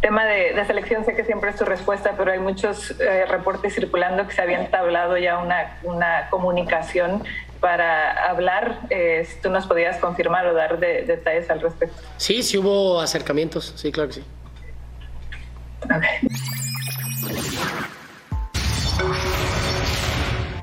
Tema 0.02 0.26
de, 0.26 0.52
de, 0.52 0.64
selección, 0.66 1.06
sé 1.06 1.14
que 1.14 1.24
siempre 1.24 1.50
es 1.50 1.56
tu 1.56 1.64
respuesta, 1.64 2.14
pero 2.18 2.32
hay 2.32 2.40
muchos 2.40 2.90
eh, 3.00 3.24
reportes 3.26 3.74
circulando 3.74 4.26
que 4.26 4.34
se 4.34 4.42
habían 4.42 4.70
tablado 4.70 5.16
ya 5.16 5.38
una, 5.38 5.78
una 5.84 6.28
comunicación 6.28 7.22
para 7.60 8.28
hablar. 8.28 8.80
Eh, 8.90 9.24
si 9.26 9.40
tú 9.40 9.48
nos 9.48 9.66
podías 9.66 9.96
confirmar 9.98 10.46
o 10.48 10.54
dar 10.54 10.78
de, 10.78 11.02
detalles 11.02 11.48
al 11.48 11.60
respecto. 11.60 11.96
Sí, 12.18 12.42
sí 12.42 12.58
hubo 12.58 13.00
acercamientos, 13.00 13.72
sí, 13.76 13.90
claro 13.90 14.10
que 14.10 14.16
sí. 14.16 14.24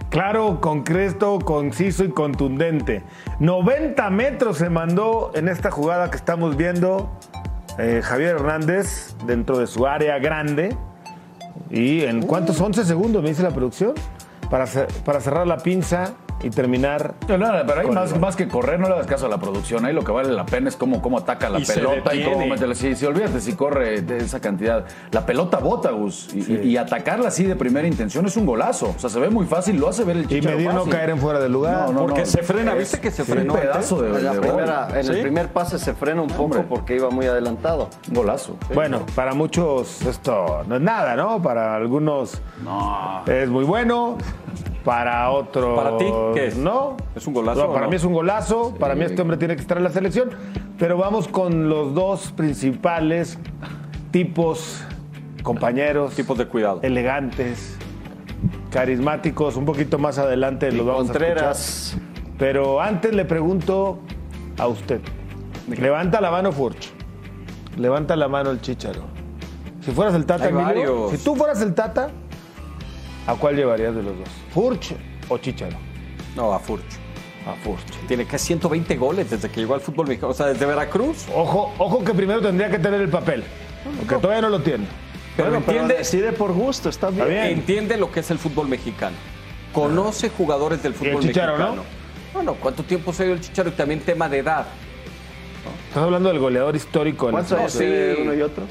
Claro, 0.10 0.60
concreto, 0.60 1.40
conciso 1.40 2.04
y 2.04 2.10
contundente. 2.10 3.04
90 3.40 4.10
metros 4.10 4.58
se 4.58 4.70
mandó 4.70 5.32
en 5.34 5.48
esta 5.48 5.72
jugada 5.72 6.10
que 6.10 6.18
estamos 6.18 6.58
viendo 6.58 7.12
eh, 7.80 8.02
Javier 8.04 8.36
Hernández 8.36 9.16
dentro 9.26 9.58
de 9.58 9.68
su 9.68 9.88
área 9.88 10.20
grande. 10.20 10.76
¿Y 11.70 12.02
en 12.02 12.22
cuántos? 12.22 12.60
11 12.60 12.84
segundos 12.86 13.24
me 13.24 13.30
dice 13.30 13.44
la 13.44 13.52
producción. 13.52 13.94
Para, 14.50 14.66
para 15.06 15.22
cerrar 15.22 15.48
la 15.48 15.58
pinza 15.58 16.14
y 16.42 16.50
terminar. 16.50 17.16
No, 17.28 17.38
nada, 17.38 17.64
pero 17.66 17.82
ahí 17.82 17.88
más, 17.88 18.18
más, 18.20 18.36
que 18.36 18.48
correr, 18.48 18.80
no 18.80 18.90
le 18.90 18.96
das 18.96 19.08
caso 19.08 19.26
a 19.26 19.30
la 19.30 19.38
producción. 19.38 19.86
Ahí 19.86 19.94
lo 19.94 20.04
que 20.04 20.12
vale 20.12 20.32
la 20.32 20.46
pena 20.46 20.70
es 20.70 20.76
cómo, 20.76 21.02
cómo 21.02 21.18
ataca 21.18 21.50
la 21.50 21.60
pelota 21.60 22.16
y 22.16 22.24
cómo 22.24 22.46
mete 22.46 22.74
Si, 22.76 22.96
si 22.96 23.06
olvídate 23.06 23.42
si 23.42 23.54
corre 23.54 24.02
de 24.02 24.18
esa 24.18 24.40
cantidad. 24.40 24.86
La 25.12 25.26
pelota 25.26 25.58
bota, 25.60 25.92
Gus. 25.92 26.34
Y, 26.34 26.70
y, 26.70 26.78
atacarla 26.78 27.28
así 27.28 27.44
de 27.44 27.56
primera 27.56 27.88
intención 27.88 28.26
es 28.26 28.38
un 28.38 28.46
golazo. 28.46 28.94
O 28.96 29.00
sea, 29.00 29.10
se 29.10 29.20
ve 29.20 29.30
muy 29.30 29.46
fácil, 29.46 29.78
lo 29.78 29.90
hace 29.90 30.04
ver 30.04 30.18
el 30.18 30.28
Chicharo. 30.28 30.56
Y 30.56 30.58
medio 30.58 30.74
no 30.74 30.86
caer 30.86 31.10
en 31.10 31.20
fuera 31.20 31.40
del 31.40 31.52
lugar. 31.52 31.92
No, 31.92 32.02
porque 32.02 32.26
se 32.26 32.44
frena, 32.44 32.74
¿viste 32.74 33.00
que 33.00 33.12
se 33.12 33.24
frenó? 33.24 33.54
Un 33.54 33.60
pedazo 33.60 34.02
de, 34.02 34.22
de 34.22 34.40
primera, 34.40 34.88
En 35.00 35.08
el 35.08 35.22
primer 35.22 35.50
pase 35.50 35.80
se 35.80 35.94
frena 35.94 36.22
un 36.22 36.30
poco 36.30 36.64
porque 36.64 36.96
iba 36.96 37.10
muy 37.10 37.26
adelantado. 37.26 37.90
Un 38.08 38.16
golazo. 38.16 38.58
Bueno, 38.74 39.06
para 39.16 39.34
muchos 39.34 40.02
esto 40.04 40.64
no 40.68 40.76
es 40.76 40.82
nada, 40.82 41.16
¿no? 41.16 41.42
Para 41.42 41.76
algunos 41.76 42.42
es 43.26 43.50
muy 43.50 43.66
bueno. 43.66 44.18
Para 44.90 45.30
otros. 45.30 45.78
¿Para 45.78 45.98
ti 46.00 46.06
qué 46.34 46.48
es? 46.48 46.58
No. 46.58 46.98
¿Es 47.16 47.28
un 47.28 47.36
golazo? 47.36 47.68
No, 47.68 47.74
para 47.74 47.86
no? 47.86 47.92
mí 47.92 47.96
es 47.96 48.04
un 48.04 48.12
golazo. 48.12 48.74
Para 48.80 48.96
mí 48.96 49.04
este 49.04 49.22
hombre 49.22 49.38
tiene 49.38 49.56
que 49.56 49.62
estar 49.62 49.78
en 49.78 49.84
la 49.84 49.92
selección. 49.92 50.32
Pero 50.80 50.98
vamos 50.98 51.28
con 51.28 51.70
los 51.70 51.94
dos 51.94 52.32
principales 52.32 53.38
tipos, 54.10 54.84
compañeros. 55.44 56.16
Tipos 56.16 56.40
de 56.40 56.48
cuidado. 56.48 56.80
Elegantes, 56.82 57.78
carismáticos. 58.72 59.58
Un 59.58 59.66
poquito 59.66 60.00
más 60.00 60.18
adelante 60.18 60.72
los 60.72 60.88
vamos 60.88 61.04
Contreras. 61.04 61.46
a 61.46 61.98
escuchar. 61.98 62.34
Pero 62.40 62.82
antes 62.82 63.14
le 63.14 63.26
pregunto 63.26 64.00
a 64.58 64.66
usted. 64.66 65.02
Levanta 65.68 66.20
la 66.20 66.32
mano, 66.32 66.52
Furch. 66.52 66.92
Levanta 67.78 68.16
la 68.16 68.28
mano 68.28 68.50
el 68.50 68.60
Chicharo. 68.60 69.04
Si 69.82 69.92
fueras 69.92 70.16
el 70.16 70.26
Tata, 70.26 70.50
Emilio, 70.50 71.10
si 71.12 71.20
tú 71.20 71.36
fueras 71.36 71.62
el 71.62 71.76
Tata, 71.76 72.10
¿a 73.30 73.36
cuál 73.36 73.56
llevarías 73.56 73.96
de 73.96 74.04
los 74.04 74.18
dos? 74.18 74.30
¿Furch 74.54 74.96
o 75.28 75.38
Chicharo? 75.38 75.78
No, 76.36 76.54
a 76.54 76.60
Furch. 76.60 76.84
A 77.48 77.54
Furch. 77.64 78.08
Tiene 78.08 78.26
que 78.26 78.38
120 78.38 78.96
goles 78.98 79.30
desde 79.30 79.50
que 79.50 79.62
llegó 79.62 79.76
al 79.76 79.82
fútbol 79.82 80.08
mexicano. 80.08 80.32
O 80.32 80.36
sea, 80.36 80.48
desde 80.48 80.66
Veracruz. 80.66 81.28
Ojo, 81.34 81.74
ojo 81.78 82.04
que 82.04 82.14
primero 82.14 82.42
tendría 82.42 82.70
que 82.70 82.80
tener 82.80 83.02
el 83.02 83.10
papel. 83.10 83.44
Porque 84.00 84.16
todavía 84.16 84.42
no 84.42 84.50
lo 84.50 84.62
tiene. 84.62 84.86
Pero 85.36 85.50
Bueno, 85.52 85.66
pero 85.66 85.80
entiende, 85.80 86.04
decide 86.04 86.34
por 86.34 86.52
gusto, 86.52 86.90
está 86.90 87.10
bien. 87.10 87.32
entiende 87.32 87.98
lo 87.98 88.12
que 88.12 88.20
es 88.20 88.32
el 88.32 88.38
fútbol 88.40 88.68
mexicano. 88.68 89.16
Conoce 89.74 90.30
jugadores 90.30 90.84
del 90.84 90.92
¿Y 90.92 90.96
el 90.96 91.00
fútbol 91.00 91.24
Chicharo, 91.24 91.58
mexicano. 91.58 91.84
Bueno, 92.34 92.56
¿cuánto 92.60 92.84
tiempo 92.84 93.14
se 93.14 93.26
dio 93.26 93.34
el 93.34 93.42
Chicharo? 93.42 93.70
Y 93.70 93.74
también 93.74 94.02
tema 94.02 94.28
de 94.28 94.40
edad. 94.40 94.66
Estás 95.88 96.04
hablando 96.04 96.30
del 96.30 96.40
goleador 96.40 96.76
histórico 96.76 97.28
la 97.28 97.32
¿Cuántos 97.32 97.58
años 97.58 97.78
tiene 97.78 98.16
uno 98.22 98.34
y 98.34 98.42
otro? 98.42 98.66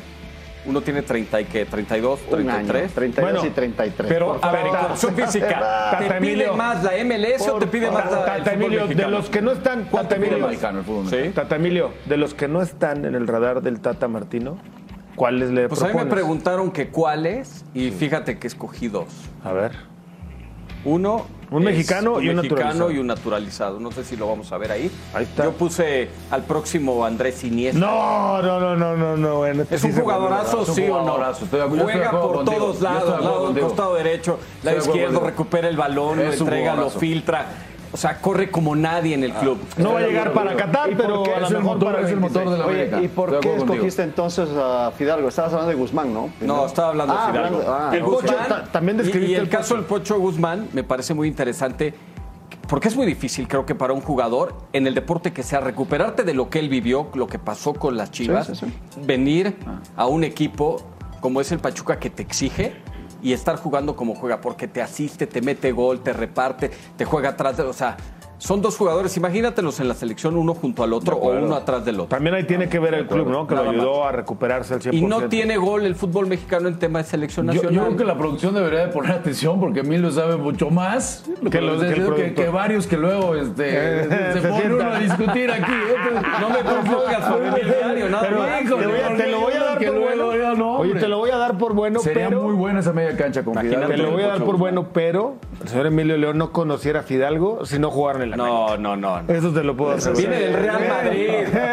Uno 0.67 0.81
tiene 0.83 1.03
30 1.03 1.41
y 1.41 1.45
qué, 1.47 1.65
32, 1.65 2.21
Un 2.25 2.31
33. 2.31 2.83
año, 2.83 2.91
32 2.95 3.45
y 3.47 3.51
33. 3.51 4.09
Pero, 4.09 4.39
a 4.43 4.53
ver, 4.53 4.67
condición 4.67 5.15
física, 5.15 5.61
Tata 5.91 5.99
¿te 5.99 6.05
pide 6.07 6.17
Emilio. 6.17 6.55
más 6.55 6.83
la 6.85 6.93
MLS 7.05 7.49
o 7.49 7.59
te 7.59 7.67
pide 7.69 7.91
más 7.91 8.11
la, 8.11 8.37
el 8.37 8.45
Tata 8.45 8.53
Emilio, 8.53 8.87
de 8.87 9.09
los 9.09 9.31
que 9.31 9.41
no 9.41 9.53
están, 9.53 9.85
¿Cuánto 9.91 10.17
Emilio, 10.17 10.47
mexicano, 10.47 10.81
el 10.81 10.85
fútbol 10.85 11.09
¿Sí? 11.09 11.31
Tata 11.35 11.57
Emilio, 11.57 11.93
de 12.07 12.17
los 12.17 12.35
que 12.35 12.49
no 12.49 12.61
están 12.61 13.05
en 13.05 13.15
el 13.15 13.27
radar 13.27 13.63
del 13.63 13.81
Tata 13.81 14.09
Martino, 14.09 14.59
¿cuáles 15.17 15.51
le 15.51 15.69
Pues 15.69 15.83
a 15.83 15.89
mí 15.89 15.95
me 15.95 16.07
preguntaron 16.07 16.71
que 16.71 16.89
cuáles 16.89 17.65
y 17.73 17.91
fíjate 17.91 18.39
que 18.39 18.47
escogí 18.47 18.89
dos. 18.89 19.07
A 19.45 19.53
ver. 19.53 19.73
Uno 20.85 21.27
Un 21.51 21.67
es 21.67 21.75
mexicano 21.75 22.21
y 22.21 22.29
un 22.29 22.37
mexicano 22.37 22.91
y 22.91 22.99
un 22.99 23.07
naturalizado. 23.07 23.81
No 23.81 23.91
sé 23.91 24.05
si 24.05 24.17
lo 24.17 24.29
vamos 24.29 24.53
a 24.53 24.59
ver 24.59 24.73
ahí. 24.73 24.91
Ahí 25.15 25.25
está. 25.25 25.45
Yo 25.45 25.53
puse 25.53 26.09
al 26.31 26.45
próximo 26.45 27.05
Andrés 27.05 27.43
Iniesta. 27.45 27.79
No, 27.79 28.43
no, 28.43 28.61
no, 28.61 28.77
no, 28.77 28.97
no, 28.97 29.17
no. 29.17 29.47
este 29.47 29.77
Es 29.77 29.81
sí 29.81 29.89
un 29.89 29.95
jugadorazo, 29.95 30.63
Es 30.63 30.69
un 30.69 30.75
sí 30.75 30.89
o 30.89 31.03
no. 31.03 31.19
Juega 31.83 32.11
por 32.11 32.37
contigo, 32.37 32.57
todos 32.59 32.81
lados, 32.81 33.15
acuerdo 33.15 33.53
lado, 33.53 33.61
costado 33.61 33.95
derecho, 33.95 34.39
lado 34.63 34.79
izquierdo, 34.79 35.21
recupera 35.21 35.69
el 35.69 35.77
balón, 35.77 36.19
lo 36.19 36.25
un 36.27 36.33
entrega, 36.33 36.75
lo 36.75 36.91
filtra. 36.91 37.47
O 37.91 37.97
sea, 37.97 38.21
corre 38.21 38.51
como 38.51 38.77
nadie 38.77 39.15
en 39.15 39.25
el 39.25 39.33
club. 39.33 39.59
No 39.79 39.95
va 39.95 40.01
a 40.01 40.03
llegar 40.03 40.33
para 40.33 40.55
Qatar, 40.55 40.91
¿Y 40.91 40.95
por 40.95 41.07
pero 41.07 41.23
qué? 41.23 41.31
Es 41.45 41.51
el 41.51 41.61
motor, 41.63 41.93
para 41.95 42.07
es 42.07 42.13
el 42.13 42.21
motor 42.21 42.51
de 42.51 42.59
la 42.59 42.67
Oye, 42.67 42.75
América. 42.83 43.03
¿y 43.03 43.09
por 43.09 43.41
qué 43.41 43.55
escogiste 43.57 44.03
entonces 44.03 44.49
a 44.57 44.91
Fidalgo? 44.97 45.29
Estabas 45.29 45.53
hablando 45.53 45.71
de 45.71 45.77
Guzmán, 45.77 46.13
¿no? 46.13 46.29
No, 46.41 46.67
estaba 46.67 46.89
hablando 46.89 47.15
Ah, 47.19 47.27
de 47.27 47.33
Fidalgo. 47.33 47.57
hablando- 47.59 47.75
ah, 47.75 47.91
el 47.97 48.03
Pocho, 48.03 48.35
ta- 48.49 48.65
también 48.71 48.97
y- 48.99 49.03
describiste 49.03 49.33
y, 49.33 49.35
el 49.37 49.43
el 49.43 49.49
caso 49.49 49.75
del 49.75 49.85
Pocho 49.85 50.19
Guzmán 50.21 50.69
me 50.75 50.85
parece 50.85 51.15
muy 51.15 51.29
interesante 51.29 51.95
porque 52.69 52.89
es 52.89 52.97
muy 52.97 53.07
difícil, 53.07 53.49
creo 53.49 53.65
que 53.65 53.75
para 53.75 53.95
un 53.95 54.03
jugador 54.03 54.55
en 54.75 54.87
el 54.87 54.95
deporte 54.95 55.33
que 55.33 55.43
sea 55.43 55.61
recuperarte 55.61 56.23
de 56.25 56.35
lo 56.35 56.51
que 56.51 56.59
él 56.59 56.69
vivió, 56.69 57.09
lo 57.15 57.27
que 57.27 57.39
pasó 57.39 57.73
con 57.73 57.97
las 57.97 58.11
Chivas, 58.11 58.49
Sí, 58.49 58.55
sí, 58.57 58.67
venir 59.07 59.57
a 59.97 60.07
un 60.07 60.23
equipo 60.25 60.83
como 61.21 61.41
es 61.41 61.51
el 61.53 61.59
Pachuca 61.61 61.99
que 61.99 62.11
te 62.11 62.23
exige 62.23 62.75
y 63.23 63.33
estar 63.33 63.57
jugando 63.57 63.97
como 63.97 64.15
juega, 64.15 64.41
porque 64.41 64.69
te 64.69 64.83
asiste, 64.83 65.27
te 65.27 65.41
mete 65.41 65.73
gol, 65.73 66.01
te 66.01 66.13
reparte, 66.13 66.71
te 66.97 67.05
juega 67.05 67.31
atrás, 67.31 67.57
de, 67.57 67.63
o 67.65 67.73
sea, 67.73 67.97
son 68.39 68.63
dos 68.63 68.77
jugadores, 68.77 69.17
imagínatelos 69.17 69.81
en 69.81 69.89
la 69.89 69.95
selección 69.95 70.37
uno 70.37 70.55
junto 70.55 70.83
al 70.85 70.93
otro 70.93 71.17
o 71.17 71.31
uno 71.37 71.55
atrás 71.57 71.85
del 71.85 71.97
otro. 72.01 72.09
También 72.09 72.35
ahí 72.35 72.45
tiene 72.45 72.69
que 72.69 72.79
ver 72.79 72.95
el 72.95 73.07
club, 73.07 73.29
¿no? 73.29 73.47
Que 73.47 73.55
lo 73.55 73.65
Nada 73.65 73.73
ayudó 73.77 74.05
a 74.05 74.13
recuperarse 74.13 74.75
al 74.75 74.81
100%. 74.81 74.93
Y 74.95 75.01
no 75.03 75.29
tiene 75.29 75.57
gol 75.57 75.85
el 75.85 75.95
fútbol 75.95 76.27
mexicano 76.27 76.69
en 76.69 76.79
tema 76.79 77.01
de 77.01 77.05
selección 77.05 77.47
Yo, 77.47 77.55
nacional. 77.55 77.75
yo 77.75 77.85
creo 77.85 77.97
que 77.97 78.05
la 78.05 78.17
producción 78.17 78.55
debería 78.55 78.81
de 78.87 78.89
poner 78.93 79.13
atención 79.13 79.59
porque 79.61 79.81
Emilio 79.81 80.11
sabe 80.11 80.37
mucho 80.37 80.71
más 80.71 81.25
Que 81.43 81.51
que, 81.51 81.61
los- 81.61 81.83
que 81.83 81.89
el 81.93 82.15
que, 82.15 82.35
que 82.35 82.49
varios 82.49 82.87
que 82.87 82.97
luego 82.97 83.35
este, 83.35 83.65
Eh, 83.69 84.09
se, 84.35 84.41
se 84.41 84.73
uno 84.73 84.85
a 84.93 84.99
discutir 84.99 85.51
aquí. 85.51 85.73
¿eh? 85.73 86.21
No 86.41 86.49
me 86.51 86.59
propongas 86.59 87.25
familiario, 87.25 88.09
nada 88.09 88.23
Pero 88.29 88.39
más. 88.41 88.59
te, 88.65 88.87
voy 88.87 88.99
a, 89.01 89.17
te 89.17 89.31
lo 89.31 89.41
voy 89.41 89.53
a 89.55 89.65
dar 89.65 89.79
Que 89.79 89.87
por 89.91 90.01
bueno. 90.01 90.77
Oye, 90.79 90.95
te 90.95 91.09
lo 91.09 91.19
voy 91.19 91.31
a 91.31 91.37
dar 91.37 91.59
por 91.59 91.75
bueno, 91.75 92.01
Sería 92.01 92.29
pero... 92.29 92.43
muy 92.43 92.55
buena 92.55 92.81
esa 92.81 92.93
media 92.93 93.17
cancha 93.17 93.43
con 93.45 93.55
Fidalgo. 93.57 93.89
Te 93.89 93.97
lo 93.97 94.11
voy 94.13 94.23
a 94.23 94.29
dar 94.29 94.45
por 94.45 94.57
bueno, 94.57 94.89
pero 94.93 95.37
el 95.63 95.69
señor 95.69 95.87
Emilio 95.87 96.17
León 96.17 96.39
no 96.39 96.53
conociera 96.53 97.01
a 97.01 97.03
Fidalgo 97.03 97.65
si 97.67 97.79
no 97.79 97.91
jugaran 97.91 98.23
en 98.23 98.28
No, 98.37 98.77
no, 98.77 98.97
no. 98.97 99.23
no. 99.23 99.33
Eso 99.35 99.53
te 99.53 99.63
lo 99.65 99.77
puedo 99.77 99.93
asegurar. 99.93 100.29
Viene 100.29 100.45
del 100.47 100.55
Real 100.55 100.89
Madrid. 100.89 101.29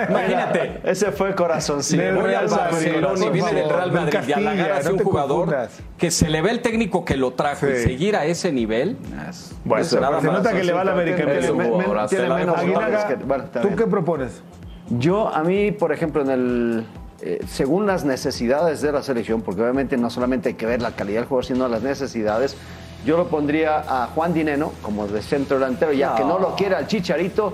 Imagínate. 0.10 0.82
Ese 0.84 1.12
fue 1.12 1.36
corazoncito. 1.36 2.02
Del 2.02 2.16
Voy 2.16 2.24
Real 2.26 2.44
al 2.46 2.50
Madrid, 2.50 2.72
Barcelona 2.72 3.14
y 3.20 3.24
por 3.24 3.32
viene 3.34 3.54
del 3.54 3.70
Real 3.70 3.82
del 3.84 3.92
Madrid 3.92 4.08
y 4.08 4.12
Castilla, 4.18 4.82
no 4.84 4.92
un 4.94 5.00
jugador 5.00 5.38
confundas. 5.46 5.80
que 5.98 6.12
se 6.12 6.30
le 6.30 6.42
ve 6.42 6.52
el 6.52 6.62
técnico 6.62 7.04
que 7.06 7.18
lo 7.18 7.32
trajo 7.34 7.68
y 7.68 7.76
Sí. 7.78 7.84
seguir 7.84 8.16
a 8.16 8.26
ese 8.26 8.52
nivel. 8.52 8.98
Bueno, 9.64 9.82
Eso 9.84 10.00
nada 10.00 10.22
se 10.22 10.28
más. 10.28 10.38
nota 10.38 10.54
que 10.54 10.64
le 10.64 10.74
va 10.74 10.82
a 10.82 10.86
la 10.86 10.92
América. 10.94 11.26
¿tú 13.62 13.76
qué 13.76 13.88
propones? 13.88 14.42
Yo, 14.90 15.30
a 15.34 15.44
mí, 15.44 15.72
por 15.72 15.92
ejemplo, 15.92 16.22
en 16.22 16.30
el. 16.30 16.86
eh, 17.22 17.40
según 17.48 17.88
las 17.88 18.04
necesidades 18.06 18.82
de 18.82 18.92
la 18.92 19.02
selección, 19.02 19.42
porque 19.42 19.62
obviamente 19.62 19.98
no 19.98 20.10
solamente 20.10 20.50
hay 20.50 20.56
que 20.56 20.66
ver 20.66 20.82
la 20.82 20.92
calidad 20.92 21.22
del 21.22 21.28
jugador, 21.28 21.46
sino 21.46 21.68
las 21.68 21.82
necesidades, 21.82 22.56
yo 23.06 23.18
lo 23.18 23.28
pondría 23.28 23.84
a 23.88 24.08
Juan 24.08 24.34
Dineno 24.34 24.72
como 24.82 25.08
de 25.08 25.22
centro 25.22 25.58
delantero, 25.60 25.94
ya 25.94 26.16
que 26.16 26.24
no 26.24 26.40
lo 26.40 26.56
quiere 26.56 26.76
al 26.76 26.88
Chicharito. 26.88 27.54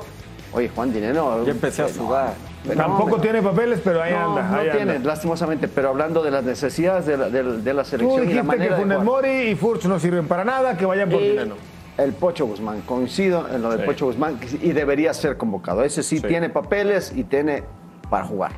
Oye, 0.54 0.70
Juan 0.74 0.92
Dineno. 0.92 1.44
Ya 1.46 1.52
empecé 1.52 1.84
a 1.84 1.88
eh, 1.88 1.94
no, 1.98 2.06
sudar. 2.06 2.34
no, 2.66 2.74
Tampoco 2.74 3.20
tiene 3.22 3.42
papeles, 3.42 3.80
pero 3.84 4.02
ahí 4.02 4.12
No, 4.14 4.30
anda. 4.38 4.50
no 4.50 4.56
ahí 4.58 4.70
tiene, 4.72 4.96
anda. 4.98 5.08
lastimosamente, 5.08 5.68
pero 5.68 5.90
hablando 5.90 6.22
de 6.24 6.32
las 6.32 6.44
necesidades 6.44 7.06
de 7.06 7.18
la, 7.18 7.30
de- 7.30 7.44
de 7.62 7.74
la 7.74 7.84
Tú 7.84 7.90
selección 7.90 8.22
y 8.24 8.26
la 8.26 8.42
dijiste 8.42 8.44
manera 8.44 8.76
que 8.76 8.82
Funes. 8.82 9.04
Mori 9.04 9.30
y 9.30 9.56
Furch 9.56 9.86
no 9.86 10.00
sirven 10.00 10.28
para 10.28 10.44
nada, 10.44 10.76
que 10.78 10.86
vayan 10.86 11.10
por 11.10 11.22
Y 11.22 11.30
dinero. 11.30 11.56
El 11.98 12.14
Pocho 12.14 12.46
Guzmán, 12.48 12.82
coincido 12.82 13.48
en 13.54 13.62
lo 13.62 13.70
del 13.70 13.86
Pocho 13.86 14.06
Guzmán 14.06 14.40
y 14.62 14.72
debería 14.72 15.14
ser 15.14 15.38
convocado. 15.38 15.84
Ese 15.84 16.02
sí, 16.04 16.20
tiene 16.22 16.50
papeles 16.50 17.14
y 17.16 17.24
tiene 17.26 17.64
para 18.10 18.26
jugar. 18.26 18.52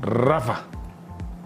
Rafa. 0.00 0.60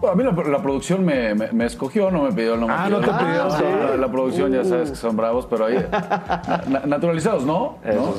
Bueno, 0.03 0.29
a 0.29 0.33
mí 0.33 0.43
la, 0.43 0.49
la 0.49 0.61
producción 0.61 1.05
me, 1.05 1.33
me- 1.33 1.49
me 1.53 1.65
escogió, 1.65 2.11
no 2.11 2.23
me 2.23 2.33
pidió 2.33 2.55
el 2.55 2.59
nombre. 2.59 2.75
Ah, 2.77 2.89
no 2.89 2.99
te 2.99 3.07
pidió. 3.07 3.49
Sí, 3.51 3.63
la, 3.63 3.95
la 3.95 4.11
producción 4.11 4.51
ya 4.51 4.65
sabes 4.65 4.89
que 4.89 4.95
son 4.97 5.15
bravos, 5.15 5.47
pero 5.49 5.65
ahí. 5.67 5.77
na- 6.67 6.81
naturalizados, 6.85 7.45
¿no? 7.45 7.77
¿No? 7.85 8.13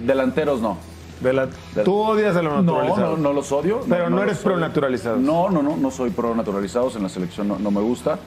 Delanteros, 0.00 0.60
no. 0.60 0.76
De 1.20 1.32
la- 1.32 1.46
Tú 1.84 1.94
odias 1.94 2.34
a 2.34 2.42
los 2.42 2.52
No, 2.54 2.62
naturalizados. 2.62 3.16
no, 3.18 3.28
no 3.28 3.32
los 3.32 3.52
odio. 3.52 3.80
Pero 3.88 4.10
no 4.10 4.20
eres 4.24 4.38
pro 4.38 4.56
naturalizados. 4.56 5.20
No, 5.20 5.50
no, 5.50 5.62
no, 5.62 5.76
no 5.76 5.90
soy 5.92 6.10
pro 6.10 6.34
naturalizados. 6.34 6.96
En 6.96 7.04
la 7.04 7.08
selección 7.10 7.46
no, 7.46 7.60
no 7.60 7.70
me 7.70 7.80
gusta. 7.80 8.18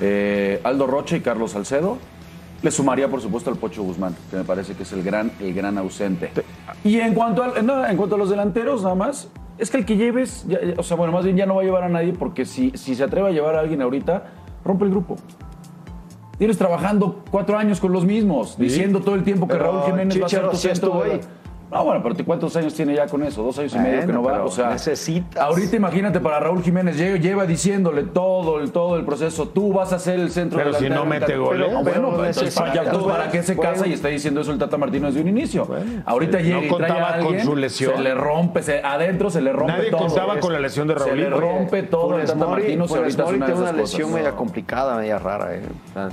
Eh, 0.00 0.60
Aldo 0.64 0.88
Rocha 0.88 1.16
y 1.16 1.20
Carlos 1.20 1.52
Salcedo. 1.52 1.98
Le 2.60 2.72
sumaría, 2.72 3.08
por 3.08 3.20
supuesto, 3.20 3.50
al 3.50 3.56
Pocho 3.56 3.84
Guzmán, 3.84 4.16
que 4.32 4.38
me 4.38 4.42
parece 4.44 4.74
que 4.74 4.82
es 4.82 4.92
el 4.92 5.04
gran, 5.04 5.30
el 5.38 5.54
gran 5.54 5.78
ausente. 5.78 6.32
Y 6.82 6.98
en 6.98 7.14
cuanto, 7.14 7.44
al- 7.44 7.64
no, 7.64 7.86
en 7.86 7.96
cuanto 7.96 8.16
a 8.16 8.18
los 8.18 8.30
delanteros, 8.30 8.82
nada 8.82 8.96
más, 8.96 9.28
Es 9.58 9.70
que 9.70 9.76
el 9.78 9.84
que 9.84 9.96
lleves, 9.96 10.44
ya- 10.48 10.60
ya- 10.62 10.74
o 10.76 10.82
sea, 10.82 10.96
bueno, 10.96 11.12
más 11.12 11.24
bien 11.24 11.36
ya 11.36 11.46
no 11.46 11.54
va 11.54 11.62
a 11.62 11.64
llevar 11.64 11.84
a 11.84 11.88
nadie 11.88 12.12
porque 12.12 12.44
si, 12.44 12.70
si 12.74 12.94
se 12.94 13.04
atreve 13.04 13.28
a 13.28 13.30
llevar 13.30 13.54
a 13.56 13.60
alguien 13.60 13.80
ahorita, 13.82 14.24
rompe 14.64 14.84
el 14.84 14.90
grupo. 14.90 15.16
Tienes 16.38 16.58
trabajando 16.58 17.22
cuatro 17.30 17.56
años 17.56 17.78
con 17.78 17.92
los 17.92 18.04
mismos, 18.04 18.58
diciendo 18.58 19.00
todo 19.00 19.14
el 19.14 19.22
tiempo 19.22 19.46
que 19.46 19.52
Pero 19.54 19.64
Raúl 19.72 19.82
Jiménez 19.84 20.20
va 20.20 20.26
a 20.26 20.28
ser 20.28 20.40
Chicharo 20.40 20.50
tu 20.50 20.56
centro 20.56 20.90
de 21.74 21.78
la-. 21.78 21.78
No, 21.80 21.84
bueno, 21.84 22.02
pero 22.02 22.24
¿cuántos 22.24 22.56
años 22.56 22.74
tiene 22.74 22.94
ya 22.94 23.06
con 23.06 23.22
eso? 23.22 23.42
Dos 23.42 23.58
años 23.58 23.74
y 23.74 23.78
medio 23.78 24.06
que 24.06 24.12
no 24.12 24.22
va. 24.22 24.44
O 24.44 24.50
sea, 24.50 24.70
necesitas. 24.70 25.42
ahorita 25.42 25.76
imagínate 25.76 26.20
para 26.20 26.40
Raúl 26.40 26.62
Jiménez, 26.62 26.96
lleva, 26.96 27.46
diciéndole 27.46 28.02
todo 28.04 28.60
el, 28.60 28.70
todo 28.72 28.96
el 28.96 29.04
proceso. 29.04 29.48
Tú 29.48 29.72
vas 29.72 29.92
a 29.92 29.98
ser 29.98 30.20
el 30.20 30.30
centro 30.30 30.58
Pero 30.58 30.72
si 30.74 30.84
delantero 30.84 31.04
no 31.04 31.10
del 31.10 31.20
mete. 31.20 31.32
Pero, 31.32 31.48
Pero 31.50 31.82
bueno, 31.82 32.10
pues, 32.16 32.36
entonces, 32.36 32.54
ya, 32.74 32.82
entonces, 32.84 33.12
¿para 33.12 33.30
qué 33.30 33.42
se 33.42 33.54
Bueno. 33.54 33.72
casa 33.72 33.86
y 33.86 33.92
está 33.92 34.08
diciendo 34.08 34.40
eso 34.40 34.52
el 34.52 34.58
Tata 34.58 34.76
Martino 34.76 35.06
desde 35.08 35.20
un 35.20 35.28
inicio? 35.28 35.68
ahorita 36.06 36.38
sí. 36.38 36.44
llega 36.44 36.56
No 36.58 36.64
y 36.64 36.68
trae 36.68 36.78
contaba 36.88 37.14
a 37.16 37.18
con 37.20 37.40
su 37.40 37.56
lesión. 37.56 37.92
Se 37.96 38.02
le 38.02 38.14
rompe, 38.14 38.62
se- 38.62 38.80
adentro 38.82 39.30
se 39.30 39.40
le 39.40 39.52
rompe 39.52 39.72
Nadie 39.72 39.90
todo. 39.90 40.00
contaba 40.06 40.38
con 40.40 40.52
la 40.52 40.60
lesión 40.60 40.86
de 40.88 40.98
Se 40.98 41.14
le 41.16 41.28
rompe 41.30 41.82
todo 41.82 42.18
el 42.18 42.26
Tata 42.26 42.38
Mori- 42.38 42.50
Martino 42.62 42.86
si 42.88 42.94
Funes 42.94 43.18
ahorita 43.18 43.24
una 43.24 43.32
de 43.32 43.36
tiene 43.38 43.44
esas 43.52 43.58
una 43.60 43.82
cosas. 43.82 43.92
lesión 43.98 44.14
media 44.14 44.32
complicada, 44.32 44.96
media 44.96 45.18
rara. 45.18 45.54
¿eh? 45.56 45.62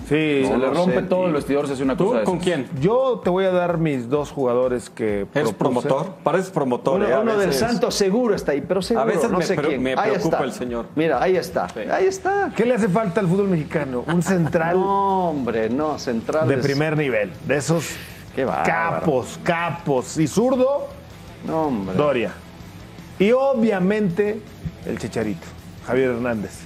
Sí, 0.07 0.45
se 0.45 0.49
no 0.51 0.57
le 0.57 0.69
rompe 0.69 1.01
todo 1.03 1.27
el 1.27 1.33
vestidor 1.33 1.67
si 1.67 1.73
hace 1.73 1.83
una 1.83 1.95
cosa 1.97 2.19
de 2.19 2.23
¿Con 2.25 2.39
quién? 2.39 2.67
Yo 2.79 3.21
te 3.23 3.29
voy 3.29 3.45
a 3.45 3.51
dar 3.51 3.77
mis 3.77 4.09
dos 4.09 4.31
jugadores 4.31 4.89
que 4.89 5.25
¿Eres 5.51 5.57
propuse. 5.57 5.87
promotor? 5.87 6.15
Pareces 6.23 6.49
promotor. 6.51 6.95
Uno, 6.99 7.07
¿eh? 7.07 7.13
A 7.13 7.19
uno 7.19 7.37
del 7.37 7.49
veces. 7.49 7.59
Santos 7.67 7.95
seguro 7.95 8.33
está 8.35 8.51
ahí, 8.53 8.61
pero 8.61 8.81
seguro, 8.81 9.03
A 9.03 9.05
veces 9.05 9.29
no 9.29 9.37
me 9.39 9.45
sé 9.45 9.55
pre- 9.55 9.67
quién. 9.69 9.83
me 9.83 9.95
preocupa 9.95 10.37
está. 10.37 10.43
el 10.43 10.51
señor. 10.53 10.85
Mira, 10.95 11.21
ahí 11.21 11.35
está, 11.35 11.67
ahí 11.91 12.05
está. 12.05 12.51
¿Qué 12.55 12.65
le 12.65 12.75
hace 12.75 12.87
falta 12.89 13.19
al 13.19 13.27
fútbol 13.27 13.47
mexicano? 13.49 14.03
Un 14.07 14.21
central 14.23 14.79
No, 14.79 15.29
hombre, 15.29 15.69
no, 15.69 15.97
central. 15.99 16.47
de 16.47 16.57
primer 16.57 16.97
nivel, 16.97 17.31
de 17.45 17.57
esos 17.57 17.85
Qué 18.35 18.45
capos, 18.45 19.39
capos. 19.43 20.17
Y 20.17 20.27
zurdo, 20.27 20.87
No, 21.45 21.63
hombre. 21.67 21.95
Doria. 21.95 22.31
Y 23.19 23.31
obviamente 23.33 24.41
el 24.85 24.97
Chicharito, 24.97 25.45
Javier 25.85 26.11
Hernández. 26.11 26.59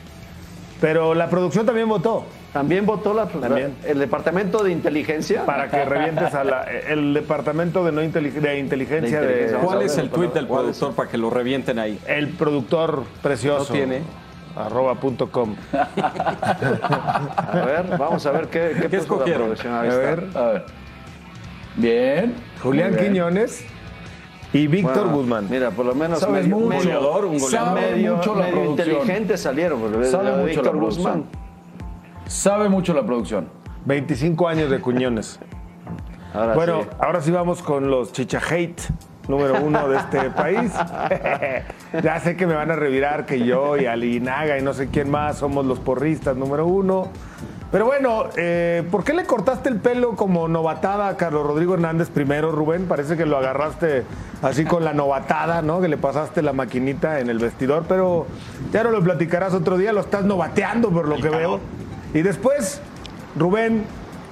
Pero 0.80 1.14
la 1.16 1.30
producción 1.30 1.66
también 1.66 1.88
votó 1.90 2.26
También 2.56 2.86
votó 2.86 3.14
la, 3.14 3.26
También. 3.26 3.76
el 3.86 4.00
departamento 4.00 4.64
de 4.64 4.72
inteligencia. 4.72 5.46
para 5.46 5.68
que 5.70 5.84
revientes 5.84 6.34
a 6.34 6.46
la, 6.46 6.64
el 6.64 7.14
departamento 7.14 7.84
de, 7.84 7.92
no 7.92 8.02
inteli- 8.02 8.32
de 8.32 8.60
inteligencia 8.60 9.20
De 9.20 9.26
de, 9.28 9.32
inteligencia. 9.34 9.60
¿Cuál 9.60 9.78
Vamos 9.80 9.92
a 9.92 9.94
es 9.94 9.98
el 9.98 10.10
tuit 10.10 10.34
del 10.34 10.48
¿cuál 10.48 10.62
productor 10.62 10.94
para 10.96 11.10
que 11.10 11.18
lo 11.18 11.30
revienten 11.30 11.80
ahí? 11.80 12.00
el 12.08 12.30
productor 12.30 13.04
precioso. 13.22 13.74
No 13.74 13.78
tiene. 13.78 14.04
Arroba 14.56 14.96
punto 14.96 15.30
com. 15.30 15.54
A 15.74 17.62
ver, 17.66 17.98
vamos 17.98 18.26
a 18.26 18.32
ver 18.32 18.48
qué, 18.48 18.72
qué, 18.82 18.88
la 18.90 18.98
escogieron? 19.04 19.52
A 19.68 19.82
ver, 19.82 20.28
A 20.34 20.42
ver. 20.48 20.66
Bien. 21.76 22.34
Julián 22.64 22.92
bien. 22.94 23.04
Quiñones 23.04 23.66
y 24.54 24.68
Víctor 24.68 24.94
Bueno, 25.04 25.18
Guzmán. 25.18 25.48
Mira, 25.50 25.72
por 25.72 25.86
lo 25.86 25.94
menos 25.94 26.20
Sabes 26.20 26.44
medio, 26.44 26.56
mucho. 26.56 26.68
medio, 26.70 26.84
Goleador, 27.02 27.26
un 27.26 27.38
goleador. 27.38 27.74
Medio, 27.82 28.16
mucho 28.16 28.36
la 28.36 28.46
medio 28.46 28.66
inteligente 28.72 29.38
salieron. 29.38 29.82
porque 29.82 30.06
Sabe 30.06 30.26
de 30.32 30.32
mucho 30.38 30.46
Víctor 30.46 30.66
la 30.66 30.72
producción. 30.72 31.26
Sabe 32.28 32.70
mucho 32.70 32.94
la 32.94 33.06
producción. 33.06 33.48
25 33.86 34.48
años 34.48 34.70
de 34.70 34.80
Cuñones. 34.80 35.40
Ahora 36.34 36.54
Bueno, 36.54 36.82
sí. 36.84 36.90
ahora 37.00 37.22
sí 37.22 37.32
vamos 37.32 37.62
con 37.62 37.90
los 37.90 38.12
chicha 38.12 38.42
hate 38.50 38.82
número 39.30 39.56
uno 39.64 39.88
de 39.88 39.98
este 39.98 40.30
país. 40.32 40.70
ya 42.04 42.20
sé 42.20 42.36
que 42.36 42.46
me 42.46 42.56
van 42.56 42.72
a 42.72 42.76
revirar 42.76 43.26
que 43.26 43.40
yo 43.46 43.78
y 43.78 43.86
Alinaga 43.86 44.58
y 44.58 44.62
no 44.62 44.74
sé 44.74 44.90
quién 44.90 45.10
más 45.10 45.38
somos 45.38 45.66
los 45.66 45.80
porristas 45.80 46.36
número 46.36 46.66
uno. 46.66 47.08
Pero 47.72 47.86
bueno, 47.86 48.26
eh, 48.38 48.84
¿por 48.92 49.04
qué 49.06 49.14
le 49.14 49.24
cortaste 49.26 49.70
el 49.70 49.78
pelo 49.80 50.16
como 50.16 50.48
novatada 50.48 51.08
a 51.08 51.18
Carlos 51.18 51.46
Rodrigo 51.48 51.74
Hernández 51.74 52.10
primero, 52.10 52.52
Rubén? 52.52 52.86
Parece 52.86 53.16
que 53.18 53.26
lo 53.26 53.38
agarraste 53.38 54.04
así 54.42 54.66
con 54.66 54.84
la 54.86 54.94
novatada, 54.94 55.62
¿no? 55.62 55.82
Que 55.82 55.88
le 55.88 55.98
pasaste 55.98 56.42
la 56.42 56.54
maquinita 56.54 57.20
en 57.22 57.30
el 57.30 57.40
vestidor, 57.40 57.86
pero 57.88 58.28
ya 58.72 58.84
no 58.84 58.92
lo 58.92 59.02
platicarás 59.02 59.54
otro 59.54 59.78
día, 59.78 59.92
lo 59.94 60.02
estás 60.02 60.24
novateando 60.26 60.90
por 60.92 61.08
lo 61.08 61.16
que 61.16 61.30
veo. 61.30 61.60
Y 62.16 62.22
después, 62.24 62.82
Rubén, 63.38 63.84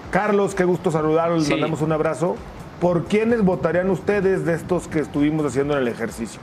Carlos, 0.09 0.55
qué 0.55 0.63
gusto 0.63 0.89
saludarlos, 0.89 1.39
les 1.39 1.47
Sí. 1.47 1.53
mandamos 1.53 1.81
un 1.81 1.91
abrazo. 1.91 2.35
¿Por 2.79 3.05
quiénes 3.05 3.43
votarían 3.43 3.89
ustedes 3.89 4.45
de 4.45 4.53
estos 4.55 4.87
que 4.87 4.99
estuvimos 4.99 5.45
haciendo 5.45 5.73
en 5.75 5.81
el 5.81 5.87
ejercicio? 5.89 6.39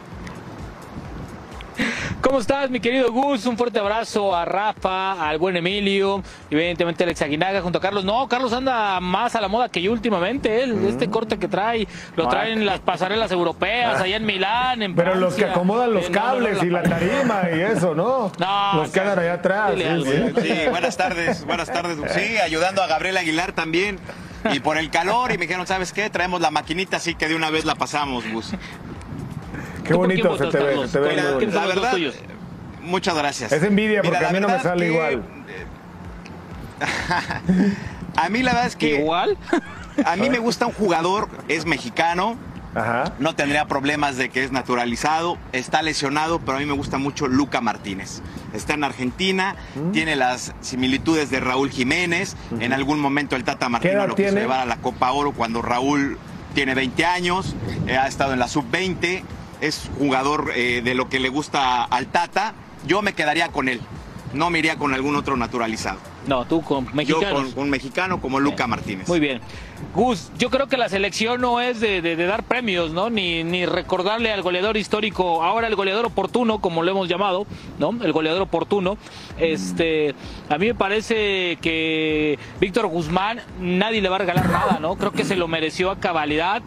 ¿Cómo 2.23 2.39
estás, 2.39 2.69
mi 2.69 2.81
querido 2.81 3.11
Gus? 3.11 3.47
Un 3.47 3.57
fuerte 3.57 3.79
abrazo 3.79 4.37
a 4.37 4.45
Rafa, 4.45 5.27
al 5.27 5.39
buen 5.39 5.57
Emilio, 5.57 6.23
evidentemente 6.51 7.03
a 7.03 7.07
Alex 7.07 7.23
Aguinaga 7.23 7.63
junto 7.63 7.79
a 7.79 7.81
Carlos. 7.81 8.05
No, 8.05 8.29
Carlos 8.29 8.53
anda 8.53 9.01
más 9.01 9.35
a 9.37 9.41
la 9.41 9.49
moda 9.49 9.71
que 9.71 9.81
yo 9.81 9.91
últimamente. 9.91 10.63
Él, 10.63 10.85
este 10.87 11.09
corte 11.09 11.39
que 11.39 11.49
trae, 11.49 11.89
lo 12.17 12.29
traen 12.29 12.59
en 12.59 12.67
las 12.67 12.81
pasarelas 12.81 13.33
europeas, 13.33 14.03
allá 14.03 14.17
en 14.17 14.27
Milán, 14.27 14.83
en 14.83 14.95
Pero 14.95 15.15
los 15.15 15.35
que 15.35 15.47
acomodan 15.47 15.95
los 15.95 16.11
cables 16.11 16.63
y 16.63 16.67
la 16.67 16.83
tarima 16.83 17.43
y 17.55 17.61
eso, 17.61 17.95
¿no? 17.95 18.31
No, 18.39 18.75
los 18.75 18.91
que 18.91 19.01
andan 19.01 19.19
allá 19.19 19.35
atrás. 19.35 19.71
dile 19.75 19.85
sí, 19.85 19.91
algo, 19.91 20.41
sí. 20.41 20.49
Sí, 20.49 20.69
buenas 20.69 20.97
tardes, 20.99 21.47
buenas 21.47 21.73
tardes. 21.73 21.97
Sí, 22.13 22.37
ayudando 22.37 22.83
a 22.83 22.87
Gabriel 22.87 23.17
Aguilar 23.17 23.53
también. 23.53 23.99
Y 24.53 24.61
por 24.61 24.79
el 24.79 24.91
calor, 24.91 25.33
y 25.33 25.39
me 25.39 25.47
dijeron, 25.47 25.67
¿sabes 25.67 25.93
qué? 25.93 26.09
Traemos 26.11 26.41
la 26.41 26.51
maquinita, 26.51 26.97
así 26.99 27.15
que 27.15 27.29
de 27.29 27.35
una 27.35 27.51
vez 27.51 27.65
la 27.65 27.75
pasamos, 27.75 28.25
Gus. 28.31 28.53
Qué 29.91 29.95
¿Tú 29.95 30.01
por 30.01 30.07
bonito 30.09 30.39
se 30.39 30.47
te 30.47 30.59
ve, 30.59 30.87
se 30.87 30.93
te 30.93 31.01
ve 31.01 31.09
Mira, 31.11 31.23
muy 31.23 31.39
¿quiénes 31.39 31.55
bonito. 31.57 31.75
son 31.75 31.83
La 31.83 31.91
verdad, 31.91 32.15
muchas 32.83 33.15
gracias. 33.17 33.51
Es 33.51 33.63
envidia 33.65 34.03
porque 34.03 34.19
Mira, 34.19 34.29
a 34.29 34.33
mí 34.33 34.39
no 34.41 34.47
me 34.49 34.61
sale 34.61 34.87
que- 34.87 34.93
igual. 34.93 35.23
A 38.17 38.29
mí 38.29 38.43
la 38.43 38.53
verdad 38.53 38.67
es 38.69 38.77
que... 38.77 38.97
¿Igual? 39.01 39.37
A 40.05 40.17
mí 40.17 40.31
me 40.31 40.39
gusta 40.39 40.67
un 40.67 40.73
jugador, 40.73 41.29
es 41.49 41.67
mexicano, 41.67 42.37
Ajá. 42.75 43.13
no 43.19 43.35
tendría 43.35 43.67
problemas 43.67 44.17
de 44.17 44.29
que 44.31 44.45
es 44.45 44.53
naturalizado, 44.53 45.37
está 45.53 45.83
lesionado, 45.83 46.39
pero 46.41 46.57
a 46.57 46.61
mí 46.61 46.67
me 46.67 46.73
gusta 46.73 46.99
mucho 46.99 47.27
Luca 47.29 47.61
Martínez. 47.61 48.21
Está 48.53 48.75
en 48.75 48.85
Argentina, 48.85 49.57
Mm. 49.75 49.93
tiene 49.93 50.17
las 50.17 50.55
similitudes 50.61 51.31
de 51.31 51.41
Raúl 51.41 51.71
Jiménez. 51.71 52.37
En 52.61 52.73
algún 52.73 53.01
momento 53.01 53.37
el 53.37 53.45
Tata 53.45 53.69
Martino 53.69 54.07
lo 54.07 54.15
quiso 54.15 54.35
llevar 54.35 54.61
a 54.61 54.67
la 54.67 54.77
Copa 54.77 55.11
Oro 55.13 55.33
cuando 55.33 55.63
Raúl 55.63 56.19
tiene 56.55 56.75
20 56.75 57.05
años, 57.05 57.55
eh, 57.87 57.97
ha 57.97 58.07
estado 58.09 58.33
en 58.33 58.39
la 58.39 58.49
sub-20, 58.49 59.23
es 59.61 59.91
jugador 59.99 60.53
eh, 60.55 60.81
de 60.83 60.95
lo 60.95 61.09
que 61.09 61.21
le 61.21 61.29
gusta 61.29 61.85
al 61.85 62.07
Tata. 62.07 62.55
Yo 62.87 63.03
me 63.03 63.13
quedaría 63.13 63.49
con 63.49 63.69
él, 63.69 63.81
no 64.35 64.51
me 64.51 64.59
iría 64.59 64.77
con 64.77 64.95
algún 64.95 65.17
otro 65.17 65.37
naturalizado. 65.37 65.99
No, 66.27 66.45
tú 66.45 66.61
con 66.63 66.85
Yo 66.87 66.93
mexicanos. 66.95 67.55
con 67.55 67.63
un 67.65 67.71
mexicano 67.71 68.21
como 68.21 68.41
Luca 68.41 68.67
Martínez. 68.67 69.09
Muy 69.09 69.21
bien. 69.21 69.41
Gus, 69.95 70.31
yo 70.39 70.51
creo 70.51 70.67
que 70.69 70.77
la 70.77 70.91
selección 70.91 71.41
no 71.41 71.63
es 71.63 71.81
de, 71.81 72.03
de- 72.03 72.15
de 72.15 72.27
dar 72.27 72.43
premios, 72.43 72.91
¿no? 72.93 73.09
Ni, 73.09 73.43
ni 73.43 73.65
recordarle 73.65 74.31
al 74.31 74.43
goleador 74.43 74.77
histórico, 74.77 75.43
ahora 75.43 75.67
el 75.67 75.75
goleador 75.77 76.05
oportuno, 76.05 76.61
como 76.61 76.83
lo 76.83 76.91
hemos 76.91 77.09
llamado, 77.09 77.47
¿no? 77.79 77.91
El 78.05 78.13
goleador 78.13 78.43
oportuno. 78.43 78.99
Este, 79.39 80.15
a 80.51 80.59
mí 80.59 80.67
me 80.67 80.75
parece 80.75 81.57
que 81.63 82.39
Víctor 82.61 82.87
Guzmán 82.89 83.41
nadie 83.59 84.03
le 84.03 84.09
va 84.11 84.17
a 84.17 84.21
regalar 84.21 84.49
nada, 84.51 84.79
¿no? 84.81 84.97
Creo 84.97 85.13
que 85.13 85.25
se 85.25 85.37
lo 85.37 85.49
mereció 85.49 85.91
a 85.91 85.99
cabalidad. 85.99 86.63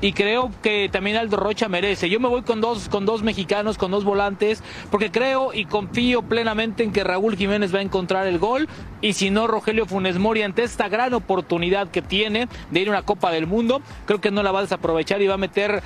Y 0.00 0.12
creo 0.12 0.50
que 0.62 0.88
también 0.90 1.16
Aldo 1.16 1.36
Rocha 1.36 1.68
merece. 1.68 2.10
Yo 2.10 2.20
me 2.20 2.28
voy 2.28 2.42
con 2.42 2.60
dos, 2.60 2.88
con 2.88 3.06
dos 3.06 3.22
mexicanos, 3.22 3.78
con 3.78 3.90
dos 3.90 4.04
volantes, 4.04 4.62
porque 4.90 5.10
creo 5.10 5.54
y 5.54 5.64
confío 5.64 6.22
plenamente 6.22 6.84
en 6.84 6.92
que 6.92 7.04
Raúl 7.04 7.36
Jiménez 7.36 7.74
va 7.74 7.78
a 7.78 7.82
encontrar 7.82 8.26
el 8.26 8.38
gol. 8.38 8.68
Y 9.00 9.14
si 9.14 9.30
no, 9.30 9.46
Rogelio 9.46 9.86
Funes 9.86 10.18
Mori, 10.18 10.42
ante 10.42 10.62
esta 10.62 10.88
gran 10.88 11.14
oportunidad 11.14 11.88
que 11.88 12.02
tiene 12.02 12.48
de 12.70 12.80
ir 12.80 12.88
a 12.88 12.90
una 12.90 13.02
Copa 13.02 13.30
del 13.30 13.46
Mundo, 13.46 13.80
creo 14.04 14.20
que 14.20 14.30
no 14.30 14.42
la 14.42 14.52
va 14.52 14.58
a 14.58 14.62
desaprovechar 14.62 15.22
y 15.22 15.26
va 15.26 15.34
a 15.34 15.38
meter 15.38 15.82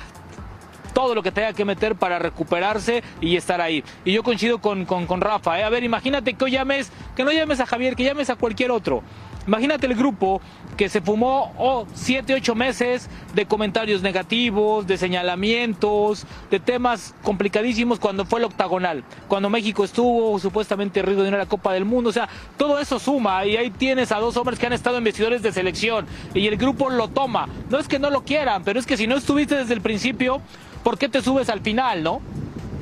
todo 0.93 1.15
lo 1.15 1.23
que 1.23 1.31
tenga 1.31 1.53
que 1.53 1.63
meter 1.63 1.95
para 1.95 2.19
recuperarse 2.19 3.03
y 3.21 3.37
estar 3.37 3.61
ahí. 3.61 3.83
Y 4.03 4.11
yo 4.11 4.23
coincido 4.23 4.59
con, 4.59 4.85
con, 4.85 5.05
con 5.05 5.21
Rafa. 5.21 5.57
¿eh? 5.59 5.63
A 5.63 5.69
ver, 5.69 5.83
imagínate 5.83 6.33
que 6.33 6.43
hoy 6.43 6.51
llames, 6.51 6.91
que 7.15 7.23
no 7.23 7.31
llames 7.31 7.61
a 7.61 7.65
Javier, 7.65 7.95
que 7.95 8.03
llames 8.03 8.29
a 8.29 8.35
cualquier 8.35 8.71
otro. 8.71 9.01
Imagínate 9.49 9.87
el 9.87 9.95
grupo 9.95 10.41
que 10.77 10.89
se 10.89 11.01
fumó 11.01 11.55
oh, 11.57 11.87
siete, 11.95 12.35
ocho 12.35 12.53
meses 12.53 13.09
de 13.33 13.47
comentarios 13.47 14.03
negativos, 14.03 14.85
de 14.85 14.95
señalamientos, 14.95 16.27
de 16.51 16.59
temas 16.59 17.15
complicadísimos 17.23 17.97
cuando 17.97 18.25
fue 18.25 18.41
el 18.41 18.45
octagonal, 18.45 19.03
cuando 19.27 19.49
México 19.49 19.83
estuvo 19.83 20.37
supuestamente 20.37 21.01
rico 21.01 21.23
de 21.23 21.29
ir 21.29 21.33
a 21.33 21.39
la 21.39 21.47
Copa 21.47 21.73
del 21.73 21.83
Mundo. 21.83 22.11
O 22.11 22.13
sea, 22.13 22.29
todo 22.57 22.77
eso 22.77 22.99
suma 22.99 23.43
y 23.47 23.57
ahí 23.57 23.71
tienes 23.71 24.11
a 24.11 24.19
dos 24.19 24.37
hombres 24.37 24.59
que 24.59 24.67
han 24.67 24.73
estado 24.73 24.99
en 24.99 25.03
vestidores 25.03 25.41
de 25.41 25.51
selección 25.51 26.05
y 26.35 26.45
el 26.45 26.55
grupo 26.55 26.91
lo 26.91 27.07
toma. 27.07 27.49
No 27.71 27.79
es 27.79 27.87
que 27.87 27.97
no 27.97 28.11
lo 28.11 28.23
quieran, 28.23 28.63
pero 28.63 28.79
es 28.79 28.85
que 28.85 28.97
si 28.97 29.07
no 29.07 29.17
estuviste 29.17 29.55
desde 29.55 29.73
el 29.73 29.81
principio, 29.81 30.41
¿por 30.83 30.99
qué 30.99 31.09
te 31.09 31.23
subes 31.23 31.49
al 31.49 31.61
final, 31.61 32.03
no? 32.03 32.21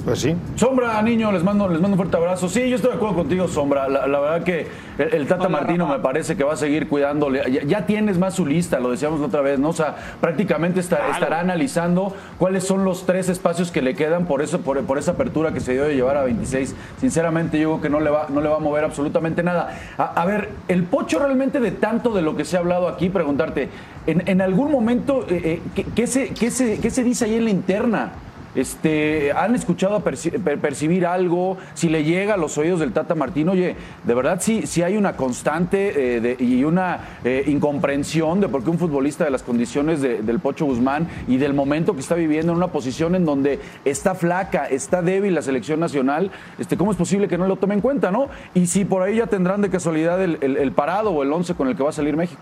Pues 0.07 0.19
sí. 0.21 0.33
Sombra, 0.55 1.01
niño, 1.01 1.33
les 1.33 1.43
mando, 1.43 1.67
les 1.67 1.81
mando 1.81 1.95
un 1.95 1.97
fuerte 1.97 2.15
abrazo. 2.15 2.47
Sí, 2.47 2.69
yo 2.69 2.77
estoy 2.77 2.91
de 2.91 2.95
acuerdo 2.95 3.17
contigo, 3.17 3.45
Sombra. 3.49 3.89
La, 3.89 4.07
la 4.07 4.19
verdad 4.21 4.43
que 4.45 4.65
el, 4.97 5.13
el 5.13 5.27
Tata 5.27 5.49
Martino 5.49 5.85
me 5.85 5.99
parece 5.99 6.37
que 6.37 6.45
va 6.45 6.53
a 6.53 6.55
seguir 6.55 6.87
cuidándole. 6.87 7.41
Ya, 7.51 7.63
ya 7.63 7.85
tienes 7.85 8.17
más 8.17 8.33
su 8.33 8.45
lista, 8.45 8.79
lo 8.79 8.89
decíamos 8.91 9.19
la 9.19 9.25
otra 9.25 9.41
vez, 9.41 9.59
¿no? 9.59 9.67
O 9.67 9.73
sea, 9.73 9.97
prácticamente 10.21 10.79
está- 10.79 11.09
estará 11.09 11.41
analizando 11.41 12.15
cuáles 12.37 12.63
son 12.65 12.85
los 12.85 13.05
tres 13.05 13.27
espacios 13.27 13.69
que 13.69 13.81
le 13.81 13.95
quedan 13.95 14.27
por 14.27 14.41
eso, 14.41 14.61
por, 14.61 14.81
por 14.83 14.97
esa 14.97 15.11
apertura 15.11 15.51
que 15.51 15.59
se 15.59 15.73
dio 15.73 15.83
de 15.83 15.95
llevar 15.95 16.15
a 16.15 16.23
26. 16.23 16.73
Sinceramente, 17.01 17.59
yo 17.59 17.71
creo 17.71 17.81
que 17.81 17.89
no 17.89 17.99
le 17.99 18.09
va, 18.09 18.27
no 18.29 18.39
le 18.39 18.47
va 18.47 18.55
a 18.55 18.59
mover 18.59 18.85
absolutamente 18.85 19.43
nada. 19.43 19.77
A, 19.97 20.21
a 20.21 20.25
ver, 20.25 20.51
el 20.69 20.83
pocho 20.83 21.19
realmente 21.19 21.59
de 21.59 21.71
tanto 21.71 22.11
de 22.13 22.21
lo 22.21 22.37
que 22.37 22.45
se 22.45 22.55
ha 22.55 22.61
hablado 22.61 22.87
aquí, 22.87 23.09
preguntarte, 23.09 23.67
en, 24.05 24.23
en 24.25 24.39
algún 24.39 24.71
momento, 24.71 25.25
eh, 25.29 25.41
eh, 25.43 25.61
¿qué, 25.75 25.83
qué 25.83 26.07
se, 26.07 26.29
qué 26.29 26.49
se- 26.49 26.79
qué 26.79 26.89
se 26.91 27.03
dice 27.03 27.25
ahí 27.25 27.35
en 27.35 27.43
la 27.43 27.49
interna? 27.51 28.11
Este, 28.57 29.31
¿Han 29.33 29.53
escuchado 29.53 30.03
perci- 30.03 30.41
per- 30.41 30.57
percibir 30.59 31.05
algo? 31.05 31.57
Si 31.75 31.89
le 31.89 32.03
llega 32.03 32.33
a 32.33 32.37
los 32.37 32.57
oídos 32.57 32.79
del 32.79 32.91
Tata 32.91 33.13
Martino, 33.13 33.51
oye, 33.51 33.75
de 34.03 34.13
verdad 34.15 34.39
sí, 34.41 34.63
sí 34.65 34.81
hay 34.81 34.97
una 34.97 35.15
constante 35.15 36.17
eh, 36.17 36.37
y 36.39 36.63
una 36.63 37.01
eh, 37.23 37.43
incomprensión 37.45 38.41
de 38.41 38.47
por 38.49 38.63
qué 38.63 38.71
un 38.71 38.79
futbolista 38.79 39.23
de 39.23 39.29
las 39.29 39.43
condiciones 39.43 40.01
de- 40.01 40.23
del 40.23 40.39
Pocho 40.39 40.65
Guzmán 40.65 41.07
y 41.27 41.37
del 41.37 41.53
momento 41.53 41.93
que 41.93 41.99
está 41.99 42.15
viviendo 42.15 42.51
en 42.51 42.57
una 42.57 42.67
posición 42.69 43.13
en 43.13 43.25
donde 43.25 43.59
está 43.85 44.15
flaca, 44.15 44.65
está 44.65 45.03
débil 45.03 45.35
la 45.35 45.43
selección 45.43 45.79
nacional, 45.79 46.31
este, 46.57 46.77
¿cómo 46.77 46.89
es 46.91 46.97
posible 46.97 47.27
que 47.27 47.37
no 47.37 47.45
lo 47.45 47.57
tome 47.57 47.75
en 47.75 47.81
cuenta, 47.81 48.09
no? 48.09 48.27
Y 48.55 48.65
si 48.65 48.85
por 48.85 49.03
ahí 49.03 49.17
ya 49.17 49.27
tendrán 49.27 49.61
de 49.61 49.69
casualidad 49.69 50.19
el 50.23 50.71
parado 50.71 51.11
o 51.11 51.21
el 51.21 51.31
once 51.31 51.53
con 51.53 51.67
el 51.67 51.75
que 51.75 51.83
va 51.83 51.89
a 51.89 51.93
salir 51.93 52.17
México. 52.17 52.41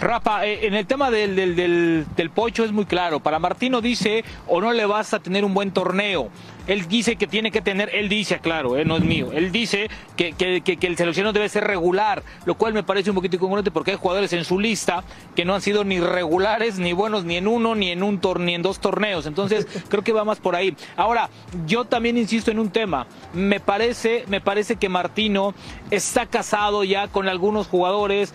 Rafa, 0.00 0.46
eh, 0.46 0.66
en 0.66 0.74
el 0.74 0.86
tema 0.86 1.10
del, 1.10 1.34
del, 1.36 1.56
del, 1.56 2.06
del 2.16 2.30
Pocho 2.30 2.64
es 2.64 2.72
muy 2.72 2.84
claro. 2.84 3.20
Para 3.20 3.38
Martino 3.38 3.80
dice, 3.80 4.24
o 4.46 4.60
no 4.60 4.72
le 4.72 4.84
basta 4.86 5.18
tener 5.20 5.44
un 5.44 5.54
buen 5.54 5.70
torneo. 5.70 6.28
Él 6.66 6.88
dice 6.88 7.14
que 7.14 7.28
tiene 7.28 7.52
que 7.52 7.60
tener, 7.60 7.94
él 7.94 8.08
dice, 8.08 8.40
claro, 8.40 8.76
eh, 8.76 8.84
no 8.84 8.96
es 8.96 9.04
mío, 9.04 9.30
él 9.32 9.52
dice 9.52 9.88
que, 10.16 10.32
que, 10.32 10.62
que- 10.62 10.76
que 10.78 10.86
el 10.88 10.96
seleccionado 10.96 11.32
debe 11.32 11.48
ser 11.48 11.62
regular, 11.62 12.24
lo 12.44 12.56
cual 12.56 12.74
me 12.74 12.82
parece 12.82 13.10
un 13.10 13.14
poquito 13.14 13.36
incongruente 13.36 13.70
porque 13.70 13.92
hay 13.92 13.96
jugadores 13.96 14.32
en 14.32 14.44
su 14.44 14.58
lista 14.58 15.04
que 15.36 15.44
no 15.44 15.54
han 15.54 15.60
sido 15.62 15.84
ni 15.84 16.00
regulares, 16.00 16.78
ni 16.80 16.92
buenos, 16.92 17.24
ni 17.24 17.36
en 17.36 17.46
uno, 17.46 17.76
ni 17.76 17.90
en 17.92 18.02
un 18.02 18.18
tor 18.18 18.40
ni 18.40 18.52
en 18.54 18.62
dos 18.62 18.80
torneos. 18.80 19.26
Entonces, 19.26 19.64
creo 19.88 20.02
que 20.02 20.12
va 20.12 20.24
más 20.24 20.40
por 20.40 20.56
ahí. 20.56 20.76
Ahora, 20.96 21.30
yo 21.66 21.84
también 21.84 22.18
insisto 22.18 22.50
en 22.50 22.58
un 22.58 22.70
tema. 22.70 23.06
Me 23.32 23.60
parece, 23.60 24.24
me 24.26 24.40
parece 24.40 24.74
que 24.74 24.88
Martino 24.88 25.54
está 25.92 26.26
casado 26.26 26.82
ya 26.82 27.06
con 27.06 27.28
algunos 27.28 27.68
jugadores 27.68 28.34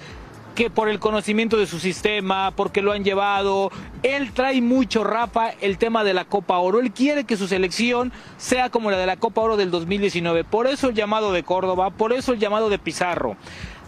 que 0.55 0.69
por 0.69 0.89
el 0.89 0.99
conocimiento 0.99 1.57
de 1.57 1.67
su 1.67 1.79
sistema, 1.79 2.51
porque 2.55 2.81
lo 2.81 2.91
han 2.91 3.03
llevado, 3.03 3.71
él 4.03 4.31
trae 4.33 4.61
mucho, 4.61 5.03
Rafa, 5.03 5.51
el 5.61 5.77
tema 5.77 6.03
de 6.03 6.13
la 6.13 6.25
Copa 6.25 6.57
Oro. 6.57 6.79
Él 6.79 6.91
quiere 6.91 7.23
que 7.23 7.37
su 7.37 7.47
selección 7.47 8.11
sea 8.37 8.69
como 8.69 8.91
la 8.91 8.97
de 8.97 9.05
la 9.05 9.17
Copa 9.17 9.41
Oro 9.41 9.57
del 9.57 9.71
2019. 9.71 10.43
Por 10.43 10.67
eso 10.67 10.89
el 10.89 10.95
llamado 10.95 11.31
de 11.31 11.43
Córdoba, 11.43 11.89
por 11.91 12.13
eso 12.13 12.33
el 12.33 12.39
llamado 12.39 12.69
de 12.69 12.79
Pizarro. 12.79 13.37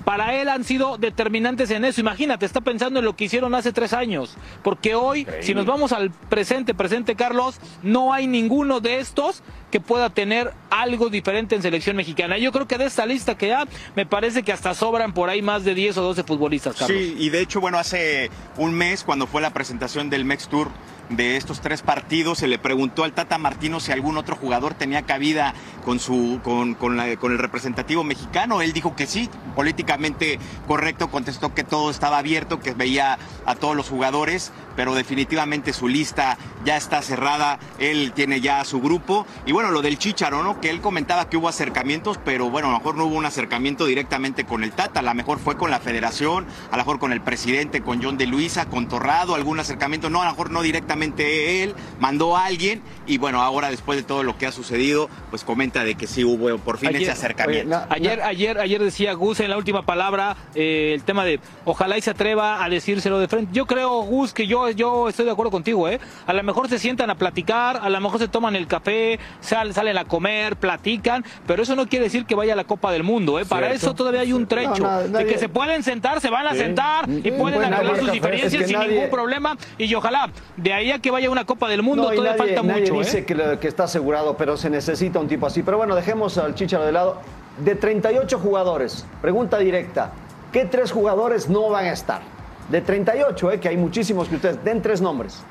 Para 0.06 0.36
él 0.42 0.50
han 0.50 0.64
sido 0.64 0.98
determinantes 0.98 1.72
en 1.72 1.86
eso. 1.86 2.02
Imagínate, 2.02 2.46
está 2.46 2.62
pensando 2.62 3.00
en 3.00 3.06
lo 3.06 3.16
que 3.16 3.26
hicieron 3.26 3.56
hace 3.56 3.72
tres 3.72 3.94
años. 3.94 4.36
Porque 4.64 4.96
hoy, 4.96 5.28
si 5.42 5.54
nos 5.54 5.66
vamos 5.66 5.92
al 5.92 6.12
presente, 6.12 6.74
presente, 6.74 7.16
Carlos, 7.16 7.60
no 7.82 8.14
hay 8.14 8.28
ninguno 8.28 8.80
de 8.80 9.00
estos 9.00 9.44
que 9.72 9.80
pueda 9.80 10.10
tener 10.10 10.52
algo 10.70 11.10
diferente 11.10 11.56
en 11.56 11.62
selección 11.62 11.96
mexicana. 11.96 12.38
Yo 12.38 12.52
creo 12.52 12.68
que 12.68 12.78
de 12.78 12.86
esta 12.86 13.06
lista 13.06 13.36
que 13.38 13.48
ya 13.48 13.66
me 13.96 14.06
parece 14.06 14.44
que 14.44 14.52
hasta 14.52 14.74
sobran 14.76 15.14
por 15.14 15.30
ahí 15.30 15.42
más 15.42 15.64
de 15.64 15.74
10 15.74 15.98
o 15.98 16.02
12 16.04 16.24
futbolistas, 16.24 16.76
Carlos. 16.76 16.98
Sí, 16.98 17.16
y 17.18 17.30
de 17.30 17.42
hecho, 17.42 17.60
bueno, 17.60 17.80
hace 17.80 18.30
un 18.58 18.74
mes, 18.74 19.04
cuando 19.04 19.26
fue 19.26 19.42
la 19.42 19.52
presentación 19.52 20.10
del 20.10 20.26
Mex 20.26 20.48
Tour 20.48 20.70
de 21.16 21.38
estos 21.38 21.62
tres 21.62 21.82
partidos, 21.82 22.40
se 22.40 22.48
le 22.48 22.60
preguntó 22.60 23.04
al 23.04 23.14
Tata 23.14 23.38
Martino 23.38 23.80
si 23.80 23.92
algún 23.92 24.18
otro 24.18 24.36
jugador 24.36 24.74
tenía 24.74 25.04
cabida 25.04 25.54
con, 25.86 26.00
su, 26.00 26.40
con, 26.44 26.76
con, 26.76 27.00
el 27.00 27.40
representativo 27.40 28.04
mexicano. 28.04 28.62
Él 28.62 28.74
dijo 28.74 28.96
que 28.96 29.06
sí, 29.06 29.30
políticamente 29.56 30.40
correcto, 30.68 31.10
contestó 31.10 31.54
que 31.54 31.64
todo 31.64 31.92
estaba 31.92 32.18
abierto, 32.18 32.60
que 32.60 32.74
veía 32.74 33.18
a 33.46 33.56
todos 33.56 33.76
los 33.76 33.90
jugadores, 33.90 34.52
pero 34.76 34.96
definitivamente 34.96 35.74
su 35.74 35.88
lista 35.88 36.38
ya 36.66 36.78
está 36.78 37.02
cerrada, 37.02 37.60
él 37.80 38.12
tiene 38.14 38.42
ya 38.42 38.64
su 38.66 38.82
grupo. 38.82 39.26
Y 39.46 39.52
bueno, 39.52 39.72
lo 39.72 39.82
del 39.82 39.98
Chicharo, 39.98 40.44
¿no? 40.44 40.62
Que 40.62 40.70
él 40.70 40.82
comentaba 40.82 41.30
que 41.30 41.38
hubo 41.38 41.48
acercamientos, 41.48 42.20
pero 42.24 42.50
bueno, 42.50 42.70
a 42.70 42.72
lo 42.72 42.78
mejor 42.78 42.96
no 42.96 43.06
hubo 43.06 43.16
un 43.16 43.26
acercamiento 43.26 43.86
directamente 43.86 44.46
con 44.46 44.64
el 44.64 44.72
Tata, 44.72 45.02
a 45.02 45.04
lo 45.04 45.14
mejor 45.14 45.40
fue 45.40 45.58
con 45.58 45.72
la 45.72 45.80
federación, 45.80 46.46
a 46.72 46.78
lo 46.78 46.84
mejor 46.84 47.00
con 47.00 47.12
el 47.12 47.22
presidente, 47.22 47.82
con 47.82 48.02
John 48.02 48.18
de 48.18 48.28
Luisa, 48.28 48.66
con 48.66 48.88
Torrado, 48.88 49.36
algún 49.36 49.60
acercamiento, 49.60 50.10
no, 50.10 50.22
a 50.22 50.26
lo 50.26 50.32
mejor 50.32 50.52
no 50.52 50.62
directamente 50.62 51.64
él, 51.64 51.76
mandó 52.00 52.38
a 52.38 52.46
alguien 52.46 52.82
y 53.06 53.18
bueno, 53.18 53.42
ahora 53.42 53.70
después 53.70 53.98
de 53.98 54.04
todo 54.04 54.24
lo 54.24 54.38
que 54.38 54.46
ha 54.46 54.52
sucedido, 54.52 55.10
pues 55.30 55.44
comenta 55.44 55.84
de 55.84 55.96
que 55.96 56.08
sí 56.08 56.24
hubo 56.24 56.58
por 56.58 56.78
fin 56.78 56.96
ese 56.96 57.12
acercamiento. 57.12 57.84
Ayer, 57.90 58.22
ayer, 58.22 58.60
ayer 58.60 58.82
decía 58.82 59.14
Gus 59.14 59.40
en 59.40 59.50
la 59.50 59.58
última 59.58 59.86
palabra 59.86 60.36
eh, 60.56 60.92
el 60.94 61.04
tema 61.04 61.26
de 61.26 61.40
ojalá 61.66 61.98
y 61.98 62.02
se 62.02 62.12
atreva 62.12 62.64
a 62.64 62.70
decírselo 62.70 63.20
de 63.20 63.28
frente. 63.28 63.52
Yo 63.54 63.66
creo, 63.66 64.02
Gus, 64.02 64.34
que 64.34 64.48
yo, 64.48 64.63
yo 64.72 65.10
estoy 65.10 65.26
de 65.26 65.32
acuerdo 65.32 65.52
contigo, 65.52 65.88
¿eh? 65.88 66.00
A 66.28 66.34
lo 66.34 66.44
mejor 66.44 66.68
se 66.70 66.80
sientan 66.80 67.10
a 67.10 67.16
platicar, 67.16 67.78
a 67.82 67.90
lo 67.90 68.00
mejor 68.02 68.20
se 68.20 68.28
toman 68.28 68.56
el 68.56 68.68
café, 68.68 69.20
sal- 69.42 69.74
salen 69.74 69.98
a 69.98 70.06
comer, 70.06 70.56
platican, 70.56 71.24
pero 71.48 71.64
eso 71.64 71.76
no 71.76 71.88
quiere 71.88 72.06
decir 72.06 72.26
que 72.26 72.36
vaya 72.36 72.54
a 72.54 72.56
la 72.56 72.64
Copa 72.64 72.92
del 72.92 73.04
Mundo, 73.04 73.40
¿eh? 73.40 73.46
Para 73.46 73.68
Cierto. 73.68 73.86
eso 73.88 73.96
todavía 73.96 74.22
hay 74.22 74.34
un 74.34 74.48
trecho. 74.48 74.76
No, 74.84 75.02
de 75.02 75.26
que 75.26 75.38
se 75.38 75.50
pueden 75.50 75.84
sentar, 75.84 76.22
se 76.22 76.30
van 76.30 76.48
a 76.48 76.52
Sí. 76.54 76.58
sentar 76.60 77.10
y 77.10 77.14
Sí, 77.16 77.32
pueden 77.32 77.38
pueden 77.38 77.74
arreglar 77.74 77.96
sus 77.98 78.06
café. 78.06 78.12
diferencias 78.12 78.54
Es 78.54 78.60
que 78.60 78.68
sin 78.68 78.78
nadie- 78.78 78.94
ningún 78.96 79.10
problema. 79.10 79.58
Y 79.78 79.94
ojalá, 79.96 80.30
de 80.58 80.74
ahí 80.74 80.92
a 80.92 81.00
que 81.00 81.12
vaya 81.12 81.28
a 81.28 81.32
una 81.32 81.46
Copa 81.46 81.68
del 81.70 81.84
Mundo, 81.84 82.04
No, 82.04 82.10
todavía 82.12 82.32
nadie, 82.38 82.54
falta 82.56 82.68
nadie 82.68 82.82
mucho, 82.92 83.00
dice 83.00 83.20
¿eh? 83.20 83.26
que, 83.26 83.36
lo- 83.36 83.60
que 83.60 83.68
está 83.68 83.84
asegurado, 83.86 84.38
pero 84.38 84.58
se 84.58 84.70
necesita 84.70 85.20
un 85.20 85.28
tipo 85.28 85.46
así. 85.48 85.64
Pero 85.64 85.78
bueno, 85.78 85.96
dejemos 85.96 86.38
al 86.38 86.56
Chicharo 86.56 86.86
de 86.86 86.92
lado. 86.92 87.20
De 87.58 87.76
38 87.76 88.40
jugadores, 88.40 89.06
pregunta 89.22 89.60
directa, 89.60 90.12
¿qué 90.52 90.66
tres 90.66 90.92
jugadores 90.92 91.50
no 91.50 91.70
van 91.70 91.86
a 91.86 91.92
estar? 91.92 92.22
De 92.70 92.82
38, 92.82 93.52
eh, 93.52 93.60
que 93.60 93.68
hay 93.70 93.78
muchísimos 93.78 94.28
que 94.28 94.36
ustedes 94.36 94.64
den 94.64 94.82
tres 94.82 95.02
nombres. 95.02 95.44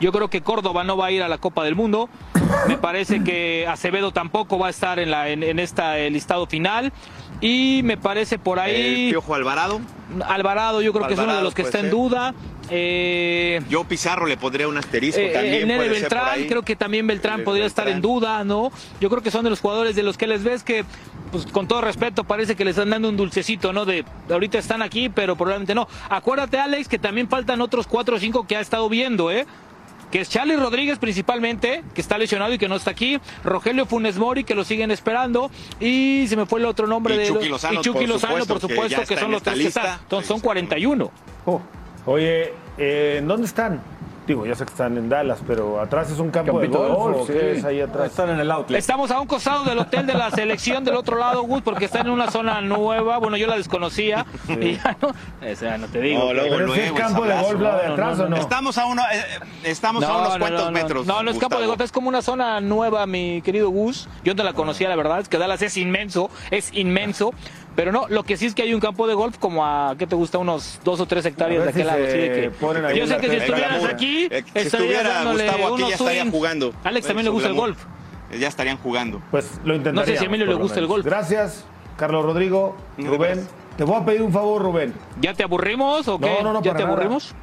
Yo 0.00 0.12
creo 0.12 0.28
que 0.28 0.42
Córdoba 0.42 0.84
no 0.84 0.96
va 0.96 1.06
a 1.06 1.10
ir 1.10 1.22
a 1.22 1.28
la 1.28 1.38
Copa 1.38 1.64
del 1.64 1.74
Mundo. 1.74 2.08
Me 2.68 2.76
parece 2.78 3.24
que 3.24 3.66
Acevedo 3.66 4.12
tampoco 4.12 4.58
va 4.58 4.66
a 4.66 4.70
estar 4.70 4.98
en, 4.98 5.10
la, 5.10 5.28
en, 5.30 5.42
en 5.42 5.58
esta 5.58 5.98
eh, 5.98 6.10
listado 6.10 6.46
final. 6.46 6.92
Y 7.40 7.82
me 7.84 7.96
parece 7.96 8.38
por 8.38 8.58
ahí. 8.58 9.04
El 9.06 9.10
Piojo 9.12 9.34
Alvarado. 9.34 9.80
Alvarado, 10.26 10.80
yo 10.82 10.92
creo 10.92 11.06
que 11.06 11.14
es 11.14 11.20
uno 11.20 11.34
de 11.36 11.42
los 11.42 11.54
que 11.54 11.62
está 11.62 11.80
en 11.80 11.90
duda. 11.90 12.34
Eh, 12.70 13.60
Yo 13.68 13.84
Pizarro 13.84 14.26
le 14.26 14.36
pondría 14.36 14.66
un 14.68 14.76
asterisco 14.76 15.20
eh, 15.20 15.30
también. 15.32 15.70
el 15.70 15.78
ser 15.78 15.88
por 15.88 16.00
Beltrán, 16.00 16.28
ahí. 16.30 16.46
creo 16.46 16.62
que 16.62 16.76
también 16.76 17.06
Beltrán 17.06 17.40
El 17.40 17.44
podría 17.44 17.66
estar 17.66 17.88
en 17.88 18.00
duda, 18.00 18.42
¿no? 18.44 18.72
Yo 19.00 19.08
creo 19.08 19.22
que 19.22 19.30
son 19.30 19.44
de 19.44 19.50
los 19.50 19.60
jugadores 19.60 19.94
de 19.94 20.02
los 20.02 20.16
que 20.16 20.26
les 20.26 20.42
ves 20.42 20.62
que, 20.62 20.84
pues 21.30 21.46
con 21.46 21.68
todo 21.68 21.80
respeto, 21.80 22.24
parece 22.24 22.56
que 22.56 22.64
les 22.64 22.76
están 22.76 22.90
dando 22.90 23.08
un 23.08 23.16
dulcecito, 23.16 23.72
¿no? 23.72 23.84
De 23.84 24.04
ahorita 24.30 24.58
están 24.58 24.82
aquí, 24.82 25.08
pero 25.08 25.36
probablemente 25.36 25.74
no. 25.74 25.88
Acuérdate, 26.08 26.58
Alex, 26.58 26.88
que 26.88 26.98
también 26.98 27.28
faltan 27.28 27.60
otros 27.60 27.86
cuatro 27.86 28.16
o 28.16 28.18
cinco 28.18 28.46
que 28.46 28.56
ha 28.56 28.60
estado 28.60 28.88
viendo, 28.88 29.30
¿eh? 29.30 29.46
Que 30.10 30.20
es 30.20 30.28
Charlie 30.28 30.56
Rodríguez 30.56 30.98
principalmente, 30.98 31.82
que 31.94 32.00
está 32.00 32.16
lesionado 32.16 32.52
y 32.52 32.58
que 32.58 32.68
no 32.68 32.76
está 32.76 32.92
aquí. 32.92 33.18
Rogelio 33.42 33.86
Funes 33.86 34.18
Mori, 34.18 34.44
que 34.44 34.54
lo 34.54 34.64
siguen 34.64 34.92
esperando. 34.92 35.50
Y 35.80 36.26
se 36.28 36.36
me 36.36 36.46
fue 36.46 36.60
el 36.60 36.66
otro 36.66 36.86
nombre 36.86 37.16
Y 37.16 37.18
de 37.18 37.26
Chucky 37.26 37.48
Lozano, 37.48 37.80
y 37.80 37.82
Chucky 37.82 37.98
por 37.98 38.08
Lozano, 38.08 38.32
supuesto, 38.44 38.54
por 38.54 38.68
que 38.68 38.74
supuesto, 38.74 39.14
que, 39.14 39.20
son 39.20 39.30
los 39.32 39.42
tres 39.42 39.58
que 39.58 39.66
están. 39.66 39.98
Entonces, 40.00 40.28
son 40.28 40.40
41. 40.40 41.10
Oye, 42.06 42.52
eh, 42.78 43.16
¿en 43.18 43.26
dónde 43.26 43.46
están? 43.46 43.82
Digo, 44.26 44.44
ya 44.44 44.54
sé 44.56 44.64
que 44.64 44.72
están 44.72 44.96
en 44.98 45.08
Dallas, 45.08 45.38
pero 45.46 45.80
atrás 45.80 46.10
es 46.10 46.18
un 46.18 46.30
campo 46.30 46.52
Campito 46.54 46.82
de 46.82 46.88
de 46.88 46.94
golf, 46.94 47.16
golf, 47.16 47.30
¿o 47.30 47.32
qué 47.32 47.52
es 47.52 47.64
ahí 47.64 47.80
atrás? 47.80 48.10
Están 48.10 48.30
en 48.30 48.40
el 48.40 48.50
outlet. 48.50 48.78
Estamos 48.78 49.10
a 49.12 49.20
un 49.20 49.26
costado 49.28 49.64
del 49.64 49.78
hotel 49.78 50.04
de 50.06 50.14
la 50.14 50.30
selección 50.32 50.84
del 50.84 50.96
otro 50.96 51.16
lado, 51.16 51.42
Gus, 51.42 51.62
porque 51.62 51.84
está 51.84 52.00
en 52.00 52.10
una 52.10 52.28
zona 52.30 52.60
nueva. 52.60 53.18
Bueno, 53.18 53.36
yo 53.36 53.46
la 53.46 53.56
desconocía. 53.56 54.26
Y 54.48 54.74
ya 54.76 54.96
no, 55.00 55.08
o 55.08 55.54
sea, 55.56 55.78
no 55.78 55.86
te 55.86 56.00
digo. 56.00 56.18
No, 56.24 56.34
luego, 56.34 56.56
Pero 56.56 56.74
si 56.74 56.80
es 56.80 56.90
luego, 56.90 56.96
campo 57.06 57.24
de 57.24 57.34
golf 57.40 57.60
la 57.60 57.76
de 57.76 57.82
No, 57.82 57.88
no, 57.88 57.92
atrás, 57.92 58.18
no, 58.18 58.24
¿o 58.24 58.28
no? 58.30 58.36
Estamos 58.36 58.78
a, 58.78 58.86
uno, 58.86 59.02
eh, 59.12 59.22
estamos 59.64 60.02
a 60.02 60.08
No, 60.08 60.18
unos 60.18 60.32
no, 60.32 60.38
cuantos 60.40 60.60
no, 60.60 60.66
no. 60.66 60.72
metros. 60.72 61.06
No, 61.06 61.22
no 61.22 61.30
es 61.30 61.38
campo 61.38 61.60
de 61.60 61.66
golf, 61.66 61.80
es 61.80 61.92
como 61.92 62.08
una 62.08 62.22
zona 62.22 62.60
nueva, 62.60 63.06
mi 63.06 63.42
querido 63.42 63.70
Gus. 63.70 64.08
Yo 64.24 64.34
no 64.34 64.42
la 64.42 64.54
conocía, 64.54 64.88
la 64.88 64.96
verdad, 64.96 65.20
es 65.20 65.28
que 65.28 65.38
Dallas 65.38 65.62
es 65.62 65.76
inmenso, 65.76 66.30
es 66.50 66.72
inmenso. 66.72 67.32
Pero 67.76 67.92
no, 67.92 68.08
lo 68.08 68.22
que 68.24 68.36
sí 68.38 68.46
es 68.46 68.54
que 68.54 68.62
hay 68.62 68.72
un 68.74 68.80
campo 68.80 69.06
de 69.06 69.14
golf 69.14 69.36
como 69.38 69.64
a, 69.64 69.94
¿qué 69.98 70.06
te 70.06 70.16
gusta? 70.16 70.38
Unos 70.38 70.80
dos 70.82 70.98
o 70.98 71.06
tres 71.06 71.24
hectáreas 71.26 71.62
de 71.64 71.68
aquel 71.70 71.82
si 71.82 71.86
lado. 71.86 72.04
así 72.04 72.16
de 72.16 72.28
que- 72.30 72.96
yo 72.98 73.06
sé 73.06 73.16
que 73.18 73.28
si 73.30 73.36
estuvieras 73.36 73.84
aquí, 73.84 74.24
eh, 74.30 74.30
si 74.30 74.58
estarías 74.60 74.66
estuviera 74.74 75.08
dándole 75.10 75.44
Gustavo 75.44 75.64
aquí 75.66 75.74
unos 75.74 75.88
ya 75.90 75.94
estaría 75.96 76.22
swing. 76.22 76.30
jugando. 76.32 76.72
Alex 76.84 77.06
también 77.06 77.24
le 77.26 77.30
gusta 77.30 77.48
el 77.48 77.54
golf. 77.54 77.78
Ya 78.40 78.48
estarían 78.48 78.78
jugando. 78.78 79.20
Pues 79.30 79.60
lo 79.64 79.74
intentaríamos. 79.74 80.06
No 80.08 80.12
sé 80.12 80.18
si 80.18 80.24
a 80.24 80.26
Emilio 80.26 80.46
le 80.46 80.54
gusta 80.54 80.80
el 80.80 80.86
golf. 80.86 81.04
Gracias, 81.04 81.64
Carlos 81.96 82.24
Rodrigo, 82.24 82.76
Rubén. 82.98 83.46
Te 83.76 83.84
voy 83.84 83.96
a 84.00 84.04
pedir 84.06 84.22
un 84.22 84.32
favor, 84.32 84.62
Rubén. 84.62 84.94
¿Ya 85.20 85.34
te 85.34 85.44
aburrimos 85.44 86.08
o 86.08 86.18
qué? 86.18 86.26
No, 86.26 86.42
no, 86.42 86.52
no, 86.54 86.62
¿Ya 86.62 86.72
para 86.72 86.78
te 86.78 86.82
nada. 86.84 86.94
aburrimos? 86.94 87.34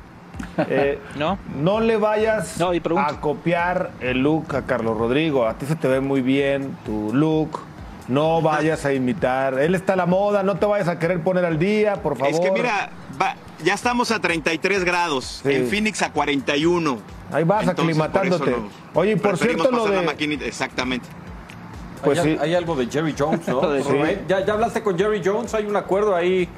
Eh, 0.68 0.98
No. 1.16 1.38
no 1.62 1.80
le 1.80 1.96
vayas 1.98 2.58
No, 2.60 2.72
a 3.00 3.22
copiar 3.22 3.92
el 4.02 4.18
look 4.24 4.56
a 4.56 4.64
Carlos 4.64 4.98
Rodrigo. 4.98 5.48
A 5.48 5.54
ti 5.60 5.68
se 5.68 5.76
te 5.76 5.88
ve 5.88 6.00
muy 6.00 6.22
bien 6.22 6.76
tu 6.86 7.12
look. 7.14 7.60
No 8.08 8.42
vayas 8.42 8.86
a 8.86 8.94
imitar. 8.94 9.60
Él 9.60 9.76
está 9.76 9.94
a 9.94 9.96
la 9.96 10.06
moda, 10.06 10.44
no 10.44 10.58
te 10.58 10.66
vayas 10.66 10.88
a 10.88 11.00
querer 11.00 11.22
poner 11.22 11.46
al 11.46 11.58
día, 11.58 11.96
por 12.02 12.18
favor. 12.18 12.34
Es 12.34 12.40
que 12.40 12.52
mira, 12.52 12.90
va- 13.22 13.36
ya 13.64 13.74
estamos 13.74 14.12
a 14.12 14.20
33 14.20 14.84
grados. 14.84 15.42
Sí. 15.44 15.54
En 15.54 15.68
Phoenix 15.68 16.02
a 16.02 16.12
41. 16.12 16.98
Ahí 17.32 17.44
vas 17.46 17.62
Entonces, 17.68 17.84
aclimatándote. 17.84 18.56
Oye, 18.94 19.12
y 19.14 19.16
por 19.16 19.38
cierto, 19.38 19.72
lo 19.72 19.88
la 19.88 20.02
de. 20.02 20.06
maquinita- 20.08 20.46
Exactamente. 20.46 21.08
Pues 22.04 22.20
hay, 22.20 22.34
sí. 22.34 22.38
hay 22.42 22.54
algo 22.54 22.76
de 22.76 22.88
Jerry 22.88 23.16
Jones, 23.18 23.48
¿no? 23.48 23.62
Sí. 23.84 23.94
¿Ya, 24.28 24.46
¿Ya 24.46 24.54
hablaste 24.54 24.84
con 24.84 24.98
Jerry 24.98 25.22
Jones? 25.24 25.54
¿Hay 25.54 25.66
un 25.66 25.76
acuerdo 25.78 26.14
ahí 26.16 26.50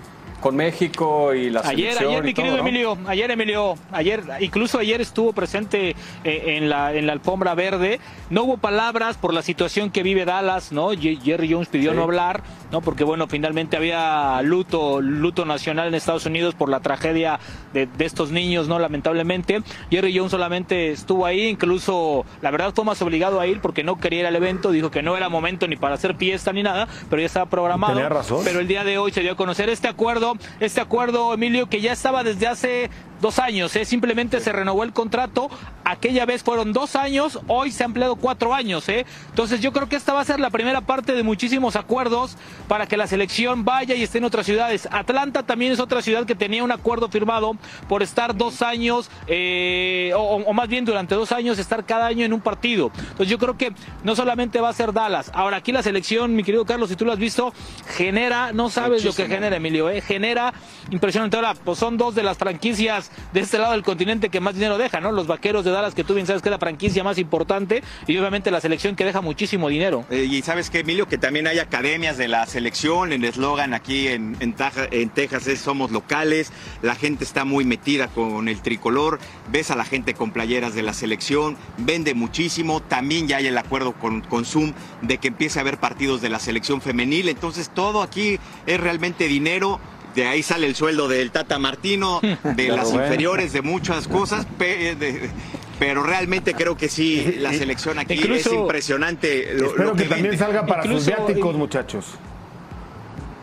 con 0.41 0.55
México 0.55 1.33
y 1.33 1.49
la 1.49 1.61
Ayer, 1.61 1.93
selección 1.93 2.09
ayer, 2.11 2.23
mi 2.23 2.33
todo, 2.33 2.43
querido 2.43 2.57
¿no? 2.61 2.67
Emilio, 2.67 2.97
ayer, 3.07 3.31
Emilio, 3.31 3.75
ayer, 3.91 4.23
incluso 4.41 4.77
ayer 4.79 5.01
estuvo 5.01 5.33
presente 5.33 5.95
eh, 6.23 6.43
en, 6.57 6.69
la, 6.69 6.93
en 6.93 7.07
la 7.07 7.13
alfombra 7.13 7.55
verde. 7.55 7.99
No 8.29 8.43
hubo 8.43 8.57
palabras 8.57 9.17
por 9.17 9.33
la 9.33 9.41
situación 9.41 9.89
que 9.91 10.03
vive 10.03 10.25
Dallas, 10.25 10.71
¿no? 10.71 10.89
Jerry 10.91 11.51
Jones 11.51 11.67
pidió 11.69 11.91
Sí. 11.91 11.97
no 11.97 12.03
hablar, 12.03 12.41
¿no? 12.71 12.81
Porque, 12.81 13.03
bueno, 13.03 13.27
finalmente 13.27 13.77
había 13.77 14.41
luto, 14.43 15.01
luto 15.01 15.45
nacional 15.45 15.87
en 15.87 15.95
Estados 15.95 16.25
Unidos 16.25 16.55
por 16.55 16.69
la 16.69 16.79
tragedia 16.79 17.39
de, 17.73 17.85
de 17.87 18.05
estos 18.05 18.31
niños, 18.31 18.67
¿no? 18.67 18.77
Lamentablemente. 18.79 19.61
Jerry 19.91 20.15
Jones 20.17 20.31
solamente 20.31 20.91
estuvo 20.91 21.25
ahí, 21.25 21.47
incluso, 21.47 22.25
la 22.41 22.51
verdad, 22.51 22.73
fue 22.75 22.83
más 22.85 23.01
obligado 23.01 23.39
a 23.39 23.47
ir 23.47 23.61
porque 23.61 23.83
no 23.83 23.99
quería 23.99 24.21
ir 24.21 24.25
al 24.27 24.35
evento, 24.35 24.71
dijo 24.71 24.91
que 24.91 25.01
no 25.03 25.15
era 25.17 25.29
momento 25.29 25.67
ni 25.67 25.75
para 25.75 25.95
hacer 25.95 26.15
fiesta 26.15 26.51
ni 26.53 26.63
nada, 26.63 26.87
pero 27.09 27.19
ya 27.21 27.25
estaba 27.27 27.45
programado. 27.47 27.93
Tenía 27.93 28.09
razón. 28.09 28.41
Pero 28.43 28.59
el 28.59 28.67
día 28.67 28.83
de 28.83 28.97
hoy 28.97 29.11
se 29.11 29.21
dio 29.21 29.33
a 29.33 29.35
conocer 29.35 29.69
este 29.69 29.87
acuerdo, 29.87 30.34
este 30.59 30.81
acuerdo, 30.81 31.33
Emilio, 31.33 31.67
que 31.67 31.81
ya 31.81 31.93
estaba 31.93 32.23
desde 32.23 32.47
hace 32.47 32.89
dos 33.25 33.39
años, 33.39 33.75
¿eh? 33.75 33.85
simplemente 33.85 34.39
se 34.39 34.51
renovó 34.51 34.83
el 34.83 34.93
contrato, 34.93 35.49
aquella 35.83 36.27
vez 36.27 36.43
fueron 36.43 36.73
dos 36.73 36.95
años, 36.95 37.39
hoy 37.47 37.71
se 37.71 37.81
ha 37.81 37.87
ampliado 37.87 38.17
cuatro 38.17 38.53
años, 38.53 38.87
¿eh? 38.87 39.03
entonces 39.31 39.61
yo 39.61 39.73
creo 39.73 39.89
que 39.89 39.95
esta 39.95 40.13
va 40.13 40.21
a 40.21 40.25
ser 40.25 40.39
la 40.39 40.51
primera 40.51 40.81
parte 40.81 41.13
de 41.13 41.23
muchísimos 41.23 41.75
acuerdos 41.75 42.37
para 42.67 42.85
que 42.85 42.97
la 42.97 43.07
selección 43.07 43.65
vaya 43.65 43.95
y 43.95 44.03
esté 44.03 44.19
en 44.19 44.25
otras 44.25 44.45
ciudades. 44.45 44.87
Atlanta 44.91 45.41
también 45.41 45.71
es 45.71 45.79
otra 45.79 46.03
ciudad 46.03 46.27
que 46.27 46.35
tenía 46.35 46.63
un 46.63 46.71
acuerdo 46.71 47.09
firmado 47.09 47.57
por 47.89 48.03
estar 48.03 48.37
dos 48.37 48.61
años, 48.61 49.09
eh, 49.25 50.11
o, 50.15 50.35
o 50.35 50.53
más 50.53 50.69
bien 50.69 50.85
durante 50.85 51.15
dos 51.15 51.31
años, 51.31 51.57
estar 51.57 51.83
cada 51.83 52.05
año 52.05 52.25
en 52.25 52.31
un 52.31 52.41
partido. 52.41 52.91
Entonces 52.95 53.29
yo 53.29 53.39
creo 53.39 53.57
que 53.57 53.73
no 54.03 54.15
solamente 54.15 54.61
va 54.61 54.69
a 54.69 54.73
ser 54.73 54.93
Dallas, 54.93 55.31
ahora 55.33 55.57
aquí 55.57 55.71
la 55.71 55.81
selección, 55.81 56.35
mi 56.35 56.43
querido 56.43 56.63
Carlos, 56.63 56.89
si 56.89 56.95
tú 56.95 57.05
lo 57.05 57.11
has 57.11 57.19
visto, 57.19 57.55
genera, 57.97 58.51
no 58.53 58.69
sabes 58.69 59.03
lo 59.03 59.13
que 59.13 59.25
genera, 59.25 59.55
Emilio, 59.55 59.89
¿eh? 59.89 60.01
genera 60.01 60.53
impresionante. 60.91 61.37
Ahora, 61.37 61.55
pues 61.55 61.79
son 61.79 61.97
dos 61.97 62.13
de 62.13 62.21
las 62.21 62.37
franquicias 62.37 63.09
de 63.33 63.39
este 63.39 63.57
lado 63.57 63.73
del 63.73 63.83
continente 63.83 64.29
que 64.29 64.39
más 64.39 64.53
dinero 64.53 64.77
deja, 64.77 64.99
¿no? 65.01 65.11
Los 65.11 65.27
vaqueros 65.27 65.65
de 65.65 65.71
Dallas, 65.71 65.95
que 65.95 66.03
tú 66.03 66.13
bien 66.13 66.27
sabes 66.27 66.41
que 66.41 66.49
es 66.49 66.51
la 66.51 66.59
franquicia 66.59 67.03
más 67.03 67.17
importante, 67.17 67.83
y 68.07 68.17
obviamente 68.17 68.51
la 68.51 68.61
selección 68.61 68.95
que 68.95 69.05
deja 69.05 69.21
muchísimo 69.21 69.69
dinero. 69.69 70.05
Eh, 70.09 70.27
y 70.29 70.41
sabes 70.41 70.69
que 70.69 70.79
Emilio, 70.79 71.07
que 71.07 71.17
también 71.17 71.47
hay 71.47 71.59
academias 71.59 72.17
de 72.17 72.27
la 72.27 72.45
selección, 72.45 73.11
el 73.11 73.23
eslogan 73.23 73.73
aquí 73.73 74.07
en, 74.07 74.37
en, 74.39 74.55
en 74.91 75.09
Texas 75.09 75.47
es 75.47 75.59
somos 75.59 75.91
locales, 75.91 76.51
la 76.81 76.95
gente 76.95 77.23
está 77.23 77.45
muy 77.45 77.65
metida 77.65 78.07
con 78.07 78.47
el 78.47 78.61
tricolor, 78.61 79.19
ves 79.51 79.71
a 79.71 79.75
la 79.75 79.85
gente 79.85 80.13
con 80.13 80.31
playeras 80.31 80.75
de 80.75 80.83
la 80.83 80.93
selección, 80.93 81.57
vende 81.77 82.13
muchísimo, 82.13 82.81
también 82.81 83.27
ya 83.27 83.37
hay 83.37 83.47
el 83.47 83.57
acuerdo 83.57 83.93
con, 83.93 84.21
con 84.21 84.45
Zoom 84.45 84.73
de 85.01 85.17
que 85.17 85.29
empiece 85.29 85.59
a 85.59 85.61
haber 85.61 85.79
partidos 85.79 86.21
de 86.21 86.29
la 86.29 86.39
selección 86.39 86.81
femenil, 86.81 87.29
entonces 87.29 87.69
todo 87.73 88.01
aquí 88.01 88.39
es 88.65 88.79
realmente 88.79 89.27
dinero. 89.27 89.79
De 90.15 90.25
ahí 90.25 90.41
sale 90.43 90.65
el 90.67 90.75
sueldo 90.75 91.07
del 91.07 91.31
Tata 91.31 91.59
Martino, 91.59 92.19
de 92.21 92.37
Claro, 92.67 92.75
las 92.77 92.85
bueno. 92.91 93.03
inferiores, 93.03 93.51
de 93.53 93.61
muchas 93.61 94.07
cosas, 94.07 94.45
pe- 94.57 94.95
de- 94.95 95.29
pero 95.77 96.03
realmente 96.03 96.53
creo 96.53 96.77
que 96.77 96.87
sí, 96.87 97.35
la 97.39 97.51
selección 97.51 97.99
aquí 97.99 98.13
Incluso- 98.13 98.49
es 98.49 98.55
impresionante. 98.55 99.53
Lo, 99.55 99.67
Espero 99.67 99.83
lo 99.89 99.95
que, 99.95 100.03
también 100.05 100.23
vende. 100.31 100.37
salga 100.37 100.65
para 100.65 100.83
sus 100.83 100.91
Incluso- 101.07 101.25
viáticos, 101.25 101.55
muchachos. 101.55 102.05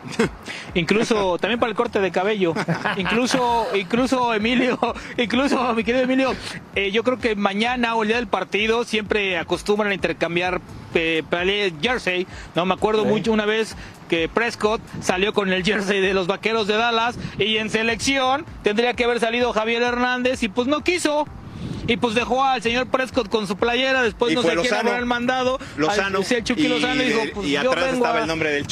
Incluso 0.73 1.37
también 1.37 1.59
para 1.59 1.69
el 1.69 1.75
corte 1.75 1.99
de 1.99 2.11
cabello. 2.11 2.53
Incluso, 2.97 3.67
incluso 3.75 4.33
Emilio, 4.33 4.77
incluso 5.17 5.73
mi 5.73 5.83
querido 5.83 6.03
Emilio, 6.03 6.35
eh, 6.75 6.91
yo 6.91 7.03
creo 7.03 7.19
que 7.19 7.35
mañana 7.35 7.95
o 7.95 8.01
el 8.03 8.07
día 8.09 8.17
del 8.17 8.27
partido 8.27 8.83
siempre 8.83 9.37
acostumbran 9.37 9.91
a 9.91 9.93
intercambiar 9.95 10.59
eh, 10.95 11.73
jersey. 11.81 12.27
No 12.55 12.65
me 12.65 12.73
acuerdo 12.73 13.03
Sí. 13.03 13.09
mucho 13.09 13.31
una 13.31 13.45
vez 13.45 13.75
que 14.09 14.29
Prescott 14.29 14.81
salió 15.01 15.33
con 15.33 15.51
el 15.51 15.63
jersey 15.63 16.01
de 16.01 16.13
los 16.13 16.27
Vaqueros 16.27 16.67
de 16.67 16.75
Dallas 16.75 17.17
y 17.39 17.57
en 17.57 17.69
selección 17.69 18.45
tendría 18.63 18.93
que 18.93 19.03
haber 19.05 19.19
salido 19.19 19.53
Javier 19.53 19.81
Hernández 19.81 20.43
y 20.43 20.49
pues 20.49 20.67
no 20.67 20.81
quiso. 20.83 21.27
Y 21.85 21.97
pues 21.97 22.15
dejó 22.15 22.41
al 22.43 22.61
señor 22.61 22.87
Prescott 22.87 23.27
con 23.27 23.45
su 23.45 23.57
playera, 23.57 24.01
después 24.03 24.31
Y 24.31 24.35
no 24.35 24.41
sé 24.41 24.55
quién 24.55 24.73
habrá 24.73 24.97
el 24.97 25.05
mandado. 25.05 25.59
Lozano. 25.75 26.19
Al- 26.19 26.25
sí, 26.25 26.35
el 26.35 26.43
Chucky 26.43 26.65
Y 26.65 26.67
Lozano 26.69 27.03
dijo, 27.03 27.19
de- 27.19 27.27
pues 27.29 27.47
y 27.47 27.51
yo 27.51 27.59
atrás 27.59 27.85
vengo 27.85 27.97
estaba 27.97 28.19
a 28.19 28.21
el 28.21 28.27
nombre 28.27 28.49
del 28.51 28.65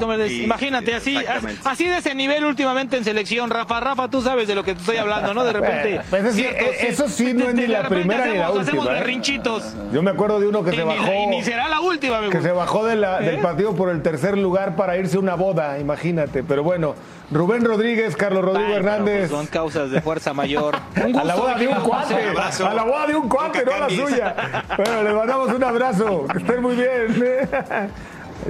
nombre 0.00 0.28
y- 0.28 0.42
Imagínate, 0.44 0.94
así, 0.94 1.16
así 1.64 1.84
de 1.86 1.98
ese 1.98 2.14
nivel 2.14 2.44
últimamente 2.44 2.96
en 2.96 3.04
selección, 3.04 3.50
Rafa. 3.50 3.80
Rafa, 3.80 4.08
tú 4.08 4.22
sabes 4.22 4.48
de 4.48 4.54
lo 4.54 4.64
que 4.64 4.74
te 4.74 4.80
estoy 4.80 4.96
hablando, 4.96 5.34
¿no? 5.34 5.44
De 5.44 5.52
repente. 5.52 5.88
Bueno, 5.90 6.04
pues 6.10 6.24
es 6.24 6.34
que, 6.36 6.42
cierto, 6.42 6.64
eh, 6.64 6.86
eso 6.88 7.08
sí 7.08 7.34
no 7.34 7.48
es 7.48 7.54
ni 7.54 7.66
la 7.66 7.88
primera 7.88 8.26
ni 8.26 8.38
la 8.38 8.50
última, 8.50 8.62
Hacemos 8.62 8.86
¿eh? 8.86 8.92
berrinchitos. 8.92 9.74
Yo 9.92 10.02
me 10.02 10.10
acuerdo 10.10 10.40
de 10.40 10.46
uno 10.48 10.64
que 10.64 10.72
Y 10.72 10.76
se 10.76 10.84
bajó. 10.84 11.12
y 11.12 11.26
ni 11.26 11.42
será 11.42 11.68
la 11.68 11.80
última, 11.80 12.20
me 12.20 12.30
Que 12.30 12.40
se 12.40 12.50
bajó 12.52 12.86
de 12.86 12.96
la- 12.96 13.20
del 13.20 13.36
¿Eh? 13.36 13.42
partido 13.42 13.74
por 13.74 13.90
el 13.90 14.00
tercer 14.02 14.38
lugar 14.38 14.74
para 14.76 14.96
irse 14.96 15.16
a 15.16 15.20
una 15.20 15.34
boda, 15.34 15.78
imagínate. 15.78 16.42
Pero 16.42 16.62
bueno, 16.62 16.94
Rubén 17.34 17.64
Rodríguez, 17.64 18.14
Carlos 18.16 18.44
Rodrigo 18.44 18.68
pero, 18.68 18.78
Hernández. 18.78 19.18
pues, 19.28 19.30
son 19.30 19.46
causas 19.48 19.90
de 19.90 20.00
fuerza 20.00 20.32
mayor. 20.32 20.76
A 21.18 21.24
la 21.24 21.34
boda 21.34 21.56
de 21.56 21.66
un 21.68 21.74
cuate. 21.80 22.14
abrazo. 22.28 22.66
A 22.66 22.74
la 22.74 22.84
boda 22.84 23.06
de 23.08 23.16
un 23.16 23.28
cuate, 23.28 23.64
no 23.64 23.72
a 23.74 23.78
la 23.80 23.90
suya. 23.90 24.36
Bueno, 24.76 25.02
les 25.02 25.14
mandamos 25.14 25.48
un 25.52 25.64
abrazo. 25.64 26.26
Que 26.30 26.38
estén 26.38 26.62
muy 26.62 26.76
bien. 26.76 27.40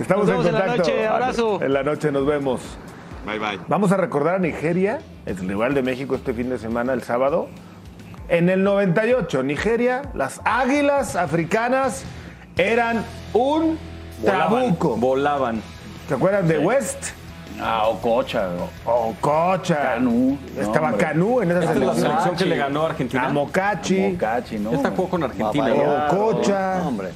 Estamos 0.00 0.26
Nos 0.26 0.36
vemos 0.36 0.46
en 0.46 0.54
en 0.54 0.58
la 0.60 0.66
contacto. 0.66 0.76
noche, 0.90 1.06
abrazo. 1.06 1.62
En 1.62 1.72
la 1.72 1.82
noche 1.82 2.12
nos 2.12 2.26
vemos. 2.26 2.60
Bye 3.26 3.38
bye. 3.38 3.58
Vamos 3.68 3.90
a 3.92 3.96
recordar 3.96 4.34
a 4.34 4.38
Nigeria, 4.38 4.98
el 5.24 5.36
rival 5.38 5.72
de 5.72 5.82
México 5.82 6.14
este 6.14 6.34
fin 6.34 6.50
de 6.50 6.58
semana, 6.58 6.92
el 6.92 7.02
sábado. 7.02 7.48
En 8.28 8.48
el 8.50 8.64
98, 8.64 9.42
Nigeria, 9.44 10.02
las 10.14 10.40
águilas 10.44 11.16
africanas 11.16 12.04
eran 12.58 13.04
un 13.32 13.78
trabuco. 14.24 14.96
Volaban. 14.96 15.62
¿Se 16.08 16.14
acuerdan 16.14 16.48
de 16.48 16.58
West? 16.58 17.12
Ah, 17.60 17.86
Ococha. 17.88 18.48
Ococha. 18.84 19.76
Canú. 19.94 20.36
Estaba 20.58 20.88
No, 20.88 20.94
hombre. 20.94 21.06
Canú 21.06 21.40
en 21.40 21.50
esa 21.50 21.60
Esta 21.60 21.72
es 21.72 21.78
la 21.78 21.84
selección. 21.94 22.10
selección 22.10 22.36
que 22.36 22.44
le 22.46 22.56
ganó 22.56 22.82
a 22.82 22.86
Argentina. 22.90 23.26
A 23.26 23.32
Mocachi. 23.32 24.00
Mocachi, 24.00 24.58
¿no? 24.58 24.72
Esta 24.72 24.90
jugó 24.90 25.08
con 25.08 25.22
Argentina. 25.22 25.72
Ococha. 26.12 26.78
No, 26.80 26.88
hombre. 26.88 27.08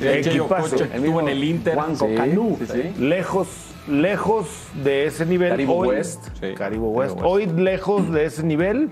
El 0.00 0.24
Che 0.24 0.30
Equipazo. 0.30 0.66
Ococha, 0.76 0.84
estuvo 0.92 1.20
en 1.20 1.28
el 1.28 1.44
Inter. 1.44 1.74
Juanco 1.74 2.06
Sí, 2.08 2.14
Canú. 2.14 2.56
sí, 2.58 2.66
sí. 2.66 2.94
Lejos, 2.98 3.48
lejos 3.86 4.46
de 4.82 5.06
ese 5.06 5.26
nivel. 5.26 5.50
Caribou 5.50 5.80
Hoy- 5.82 5.88
West. 5.88 6.24
Sí. 6.40 6.54
Caribou 6.56 6.92
West. 6.98 7.18
Hoy 7.22 7.46
lejos 7.46 8.10
de 8.10 8.24
ese 8.24 8.42
nivel. 8.42 8.90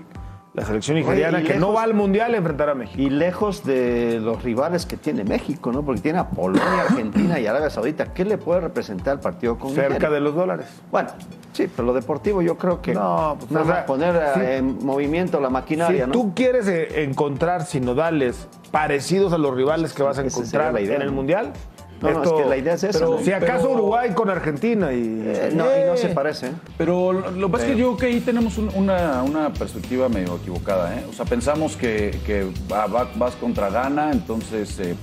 La 0.53 0.65
selección 0.65 0.97
nigeriana 0.97 1.37
Oye, 1.37 1.47
que 1.47 1.55
no 1.55 1.71
va 1.71 1.83
al 1.83 1.93
mundial 1.93 2.33
a 2.33 2.37
enfrentar 2.37 2.67
a 2.69 2.75
México. 2.75 3.01
Y 3.01 3.09
lejos 3.09 3.63
de 3.63 4.19
los 4.21 4.43
rivales 4.43 4.85
que 4.85 4.97
tiene 4.97 5.23
México, 5.23 5.71
¿no? 5.71 5.81
Porque 5.81 6.01
tiene 6.01 6.19
a 6.19 6.29
Polonia, 6.29 6.81
Argentina 6.89 7.39
y 7.39 7.47
Arabia 7.47 7.69
Saudita. 7.69 8.13
¿Qué 8.13 8.25
le 8.25 8.37
puede 8.37 8.59
representar 8.59 9.13
el 9.13 9.19
partido 9.21 9.57
con 9.57 9.69
Cerca 9.73 9.87
Nigeria? 9.87 10.09
de 10.09 10.19
los 10.19 10.35
dólares. 10.35 10.65
Bueno, 10.91 11.09
sí, 11.53 11.69
pero 11.73 11.85
lo 11.85 11.93
deportivo 11.93 12.41
yo 12.41 12.57
creo 12.57 12.81
que 12.81 12.93
No, 12.93 13.37
pues, 13.39 13.49
nada 13.49 13.63
o 13.63 13.67
sea, 13.67 13.75
más 13.75 13.83
poner 13.85 14.15
eh, 14.15 14.29
sí. 14.33 14.39
en 14.43 14.85
movimiento 14.85 15.39
la 15.39 15.47
Si 15.47 15.53
maquinaria, 15.53 16.07
¿no? 16.07 16.11
tú 16.11 16.33
quieres 16.35 16.67
eh, 16.67 17.03
encontrar 17.03 17.65
sinodales 17.65 18.49
parecidos 18.71 19.31
a 19.31 19.37
los 19.37 19.55
rivales 19.55 19.93
que 19.93 20.03
vas 20.03 20.17
a 20.17 20.21
encontrar 20.21 20.73
la 20.73 20.81
idea, 20.81 20.97
en 20.97 21.01
el 21.01 21.11
mundial. 21.11 21.53
No, 22.01 22.11
no, 22.11 22.23
es 22.23 22.31
que 22.31 22.45
la 22.49 22.57
idea 22.57 22.73
es 22.73 22.83
esa, 22.83 22.99
pero. 22.99 23.19
Si 23.19 23.31
acaso 23.31 23.61
Pero- 23.67 23.73
Uruguay 23.73 24.09
con 24.11 24.29
Argentina 24.29 24.91
y. 24.91 25.21
Eh, 25.25 25.51
no, 25.53 25.65
y 25.65 25.85
no 25.89 25.97
se 25.97 26.09
parece. 26.09 26.47
¿eh? 26.47 26.51
Pero 26.77 27.13
lo 27.13 27.47
que 27.47 27.51
pasa 27.51 27.65
es 27.65 27.71
que 27.71 27.77
yo 27.77 27.95
creo 27.95 27.97
que 27.97 28.05
ahí 28.07 28.19
tenemos 28.21 28.57
un- 28.57 28.71
una, 28.75 29.21
una 29.23 29.53
perspectiva 29.53 30.09
medio 30.09 30.35
equivocada. 30.37 30.95
¿eh? 30.97 31.05
O 31.09 31.13
sea, 31.13 31.25
pensamos 31.25 31.75
que, 31.75 32.17
que 32.25 32.47
va- 32.71 32.87
va- 32.87 33.09
vas 33.15 33.35
contra 33.35 33.69
Ghana, 33.69 34.11
entonces 34.11 34.79
eh, 34.79 34.95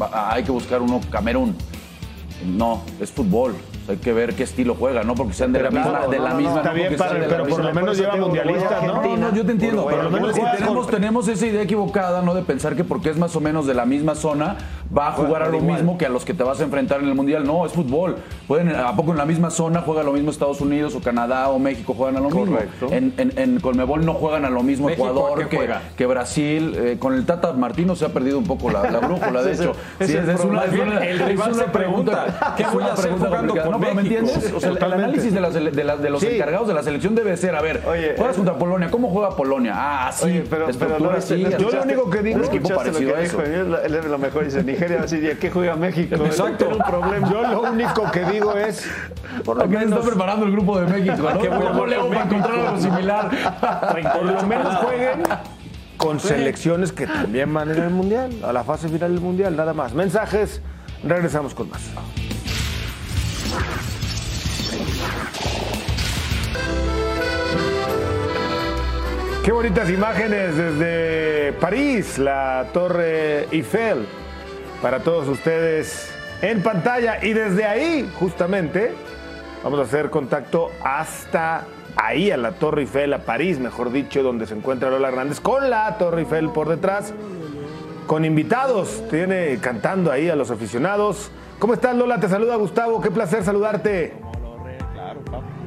va- 0.00 0.32
hay 0.32 0.42
que 0.42 0.50
buscar 0.52 0.80
uno 0.80 1.00
Camerún. 1.10 1.54
No, 2.46 2.82
es 3.00 3.10
fútbol. 3.10 3.52
O 3.82 3.86
sea, 3.86 3.94
hay 3.94 4.00
que 4.00 4.12
ver 4.12 4.34
qué 4.34 4.44
estilo 4.44 4.76
juega, 4.78 5.02
¿no? 5.02 5.14
Porque 5.16 5.32
sean 5.32 5.52
de 5.52 5.60
la 5.62 5.70
misma. 5.70 6.06
de 6.06 6.18
no, 6.18 6.22
la 6.24 6.30
no, 6.30 6.36
misma 6.36 6.50
no, 6.52 6.56
está 6.58 6.68
no 6.70 6.74
bien, 6.76 6.96
padre, 6.96 7.26
pero 7.28 7.46
por 7.48 7.64
lo 7.64 7.74
menos 7.74 7.98
lleva 7.98 8.16
mundialistas, 8.16 8.82
¿no? 8.84 9.34
Yo 9.34 9.44
te 9.44 9.52
entiendo, 9.52 9.78
Uruguay, 9.84 9.96
pero 9.98 10.10
lo 10.10 10.16
menos 10.20 10.34
tenemos, 10.56 10.86
tenemos 10.88 11.28
esa 11.28 11.46
idea 11.46 11.62
equivocada, 11.62 12.22
¿no? 12.22 12.34
De 12.34 12.42
pensar 12.42 12.76
que 12.76 12.84
porque 12.84 13.10
es 13.10 13.16
más 13.16 13.34
o 13.34 13.40
menos 13.40 13.66
de 13.66 13.74
la 13.74 13.86
misma 13.86 14.14
zona, 14.14 14.56
va 14.96 15.08
a 15.08 15.12
jugar 15.12 15.42
a 15.42 15.48
lo 15.48 15.60
mismo 15.60 15.98
que 15.98 16.06
a 16.06 16.08
los 16.08 16.24
que 16.24 16.34
te 16.34 16.42
vas 16.42 16.60
a 16.60 16.64
enfrentar 16.64 17.00
en 17.00 17.08
el 17.08 17.14
Mundial. 17.14 17.44
No, 17.46 17.66
es 17.66 17.72
fútbol. 17.72 18.16
Pueden, 18.46 18.74
¿A 18.74 18.94
poco 18.96 19.12
en 19.12 19.18
la 19.18 19.26
misma 19.26 19.50
zona 19.50 19.82
juega 19.82 20.02
lo 20.02 20.12
mismo 20.12 20.30
Estados 20.30 20.60
Unidos 20.60 20.94
o 20.94 21.00
Canadá 21.00 21.48
o 21.50 21.58
México 21.58 21.94
juegan 21.94 22.16
a 22.16 22.20
lo 22.20 22.30
Correcto. 22.30 22.86
mismo? 22.86 22.96
En, 22.96 23.12
en, 23.18 23.32
en 23.38 23.60
Colmebol 23.60 24.04
no 24.04 24.14
juegan 24.14 24.44
a 24.44 24.50
lo 24.50 24.62
mismo 24.62 24.86
¿México 24.86 25.08
Ecuador 25.08 25.48
que, 25.48 25.56
juega? 25.56 25.82
que 25.96 26.06
Brasil. 26.06 26.74
Eh, 26.78 26.96
con 26.98 27.14
el 27.14 27.26
Tata 27.26 27.52
Martino 27.52 27.94
se 27.96 28.04
ha 28.06 28.08
perdido 28.08 28.38
un 28.38 28.44
poco 28.46 28.70
la, 28.70 28.90
la 28.90 29.00
brújula, 29.00 29.42
de 29.42 29.52
hecho. 29.54 29.72
ese 30.00 30.12
Sí, 30.12 30.18
es 30.18 30.24
el 30.24 30.30
es 30.30 30.44
una, 30.44 30.64
es 30.64 30.70
problema. 30.70 30.92
una- 30.96 31.04
El 31.06 31.20
es 31.20 31.26
rival 31.28 31.54
se 31.54 31.64
pregunta, 31.64 32.54
¿qué 32.56 32.62
es 32.62 32.72
voy 32.72 32.82
a 32.84 32.92
hacer 32.92 33.04
pregunta 33.04 33.26
jugando 33.28 33.54
con 33.54 33.70
No, 33.72 33.78
pero 33.80 33.94
¿me 33.94 34.02
México? 34.02 34.20
entiendes? 34.24 34.52
O 34.54 34.60
sea, 34.60 34.70
el 34.70 34.92
análisis 34.92 35.32
de, 35.34 35.40
las- 35.40 35.54
de 35.54 35.84
la- 35.84 35.96
de 35.96 36.10
los 36.10 36.20
Sí. 36.20 36.28
encargados 36.28 36.66
de 36.68 36.74
la 36.74 36.82
selección 36.82 37.14
debe 37.14 37.36
ser, 37.36 37.54
a 37.54 37.60
ver, 37.62 37.82
Oye, 37.86 38.14
juegas 38.16 38.34
eh, 38.34 38.38
contra 38.38 38.54
Polonia, 38.58 38.90
¿cómo 38.90 39.08
juega 39.10 39.36
Polonia? 39.36 39.72
Ah, 39.76 40.10
sí, 40.12 40.24
Oye, 40.26 40.44
pero, 40.48 40.66
pero 40.78 40.98
no, 40.98 41.10
así, 41.10 41.42
no 41.42 41.50
Yo 41.58 41.70
lo 41.70 41.82
único 41.82 42.10
que 42.10 42.22
digo- 42.22 42.38
equipo 42.44 42.68
escuchaste 42.68 42.92
lo 42.92 42.98
que 42.98 43.14
a 43.14 43.20
dijo, 43.20 43.42
es 43.42 44.04
lo 44.06 44.18
mejor, 44.18 44.44
dice 44.44 44.62
Nigeria, 44.78 45.02
así, 45.02 45.16
¿y 45.16 45.34
¿qué 45.34 45.50
juega 45.50 45.74
México? 45.74 46.14
Exacto. 46.24 46.66
Tiene 46.66 46.74
un 46.74 46.82
problema. 46.82 47.30
Yo 47.30 47.42
lo 47.42 47.62
único 47.62 48.10
que 48.12 48.24
digo 48.26 48.56
es. 48.56 48.88
Por 49.44 49.56
lo 49.56 49.66
menos. 49.66 49.98
está 49.98 50.10
preparando 50.10 50.46
el 50.46 50.52
grupo 50.52 50.78
de 50.80 50.86
México, 50.86 51.30
¿no? 51.34 51.40
qué 51.40 51.48
bueno 51.48 51.70
¿Cómo 51.72 51.86
le 51.86 51.96
hago 51.96 52.08
para 52.08 52.24
encontrar 52.24 52.58
algo 52.60 52.80
similar? 52.80 53.30
Por 54.12 54.24
lo 54.24 54.42
menos 54.44 54.76
jueguen 54.76 55.22
con 55.96 56.20
selecciones 56.20 56.92
que 56.92 57.08
también 57.08 57.52
van 57.52 57.70
en 57.70 57.82
el 57.82 57.90
mundial, 57.90 58.30
a 58.44 58.52
la 58.52 58.62
fase 58.62 58.88
final 58.88 59.12
del 59.12 59.20
mundial, 59.20 59.56
nada 59.56 59.74
más. 59.74 59.94
Mensajes, 59.94 60.62
regresamos 61.02 61.54
con 61.54 61.68
más. 61.70 61.82
Qué 69.44 69.52
bonitas 69.52 69.90
imágenes 69.90 70.56
desde 70.56 71.52
París, 71.54 72.18
la 72.18 72.66
Torre 72.72 73.48
Eiffel, 73.50 74.06
para 74.82 75.00
todos 75.00 75.28
ustedes 75.28 76.12
en 76.42 76.62
pantalla. 76.62 77.24
Y 77.24 77.32
desde 77.32 77.64
ahí, 77.64 78.10
justamente, 78.18 78.92
vamos 79.62 79.78
a 79.80 79.82
hacer 79.82 80.10
contacto 80.10 80.70
hasta 80.84 81.64
ahí, 81.96 82.30
a 82.30 82.36
la 82.36 82.52
Torre 82.52 82.82
Eiffel, 82.82 83.12
a 83.12 83.18
París, 83.18 83.58
mejor 83.58 83.90
dicho, 83.90 84.22
donde 84.22 84.46
se 84.46 84.54
encuentra 84.54 84.90
Lola 84.90 85.08
Hernández, 85.08 85.40
con 85.40 85.68
la 85.68 85.98
Torre 85.98 86.20
Eiffel 86.20 86.50
por 86.50 86.68
detrás, 86.68 87.12
con 88.06 88.24
invitados, 88.24 89.02
tiene 89.10 89.58
cantando 89.60 90.12
ahí 90.12 90.28
a 90.28 90.36
los 90.36 90.50
aficionados. 90.50 91.30
¿Cómo 91.58 91.74
estás, 91.74 91.96
Lola? 91.96 92.20
Te 92.20 92.28
saluda 92.28 92.56
Gustavo, 92.56 93.00
qué 93.00 93.10
placer 93.10 93.42
saludarte. 93.44 94.14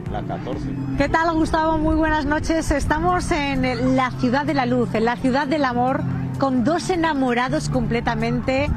La 0.10 0.22
14. 0.24 0.68
¿Qué 0.98 1.08
tal, 1.08 1.34
Gustavo? 1.36 1.78
Muy 1.78 1.96
buenas 1.96 2.26
noches. 2.26 2.70
Estamos 2.72 3.32
en 3.32 3.96
la 3.96 4.12
ciudad 4.12 4.46
de 4.46 4.54
la 4.54 4.66
luz, 4.66 4.94
en 4.94 5.06
la 5.06 5.16
ciudad 5.16 5.48
del 5.48 5.64
amor, 5.64 6.02
con 6.38 6.66
dos 6.66 6.90
enamorados 6.90 7.70
completamente 7.70 8.70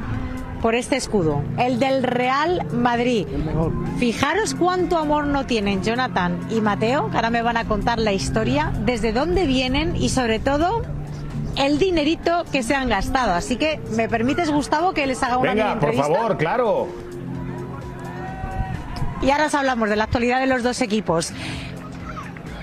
por 0.65 0.73
este 0.73 0.95
escudo, 0.95 1.43
el 1.59 1.77
del 1.79 2.01
Real 2.01 2.65
Madrid. 2.73 3.27
Fijaros 3.99 4.55
cuánto 4.55 4.97
amor 4.97 5.27
no 5.27 5.45
tienen 5.45 5.83
Jonathan 5.83 6.39
y 6.49 6.59
Mateo, 6.59 7.11
que 7.11 7.17
ahora 7.17 7.29
me 7.29 7.43
van 7.43 7.55
a 7.55 7.65
contar 7.65 7.99
la 7.99 8.13
historia, 8.13 8.73
desde 8.79 9.13
dónde 9.13 9.45
vienen 9.45 9.95
y 9.95 10.09
sobre 10.09 10.39
todo 10.39 10.81
el 11.55 11.77
dinerito 11.77 12.45
que 12.51 12.63
se 12.63 12.73
han 12.73 12.89
gastado. 12.89 13.35
Así 13.35 13.57
que, 13.57 13.79
¿me 13.95 14.09
permites, 14.09 14.49
Gustavo, 14.49 14.93
que 14.93 15.05
les 15.05 15.21
haga 15.21 15.37
una 15.37 15.51
Venga, 15.51 15.65
mini 15.65 15.79
por 15.79 15.89
entrevista? 15.89 16.19
favor, 16.19 16.37
claro. 16.39 16.87
Y 19.21 19.29
ahora 19.29 19.45
os 19.45 19.53
hablamos 19.53 19.87
de 19.87 19.97
la 19.97 20.05
actualidad 20.05 20.39
de 20.39 20.47
los 20.47 20.63
dos 20.63 20.81
equipos. 20.81 21.31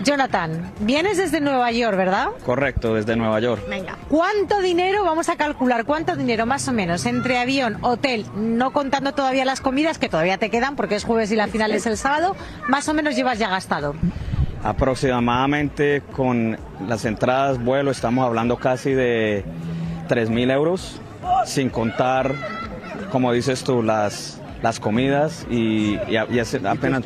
Jonathan, 0.04 0.72
vienes 0.80 1.16
desde 1.16 1.40
Nueva 1.40 1.70
York, 1.70 1.96
¿verdad? 1.96 2.28
Correcto, 2.44 2.94
desde 2.94 3.16
Nueva 3.16 3.40
York. 3.40 3.62
Venga. 3.68 3.96
¿Cuánto 4.08 4.60
dinero, 4.60 5.04
vamos 5.04 5.28
a 5.28 5.36
calcular, 5.36 5.84
cuánto 5.84 6.16
dinero 6.16 6.44
más 6.46 6.66
o 6.68 6.72
menos 6.72 7.06
entre 7.06 7.38
avión, 7.38 7.78
hotel, 7.82 8.26
no 8.34 8.72
contando 8.72 9.12
todavía 9.12 9.44
las 9.44 9.60
comidas 9.60 9.98
que 9.98 10.08
todavía 10.08 10.38
te 10.38 10.50
quedan 10.50 10.76
porque 10.76 10.96
es 10.96 11.04
jueves 11.04 11.30
y 11.32 11.36
la 11.36 11.46
final 11.46 11.72
es 11.72 11.86
el 11.86 11.96
sábado, 11.96 12.36
más 12.68 12.88
o 12.88 12.94
menos 12.94 13.16
llevas 13.16 13.38
ya 13.38 13.48
gastado? 13.48 13.94
Aproximadamente 14.64 16.02
con 16.12 16.58
las 16.86 17.04
entradas, 17.04 17.62
vuelo, 17.62 17.90
estamos 17.90 18.26
hablando 18.26 18.58
casi 18.58 18.92
de 18.92 19.44
3 20.08 20.30
mil 20.30 20.50
euros, 20.50 21.00
sin 21.46 21.70
contar, 21.70 22.34
como 23.10 23.32
dices 23.32 23.64
tú, 23.64 23.82
las, 23.82 24.41
las 24.62 24.78
comidas 24.80 25.46
y, 25.50 25.98
y, 26.08 26.16
a- 26.16 26.26
y 26.30 26.38
es 26.38 26.54
apenas... 26.64 27.02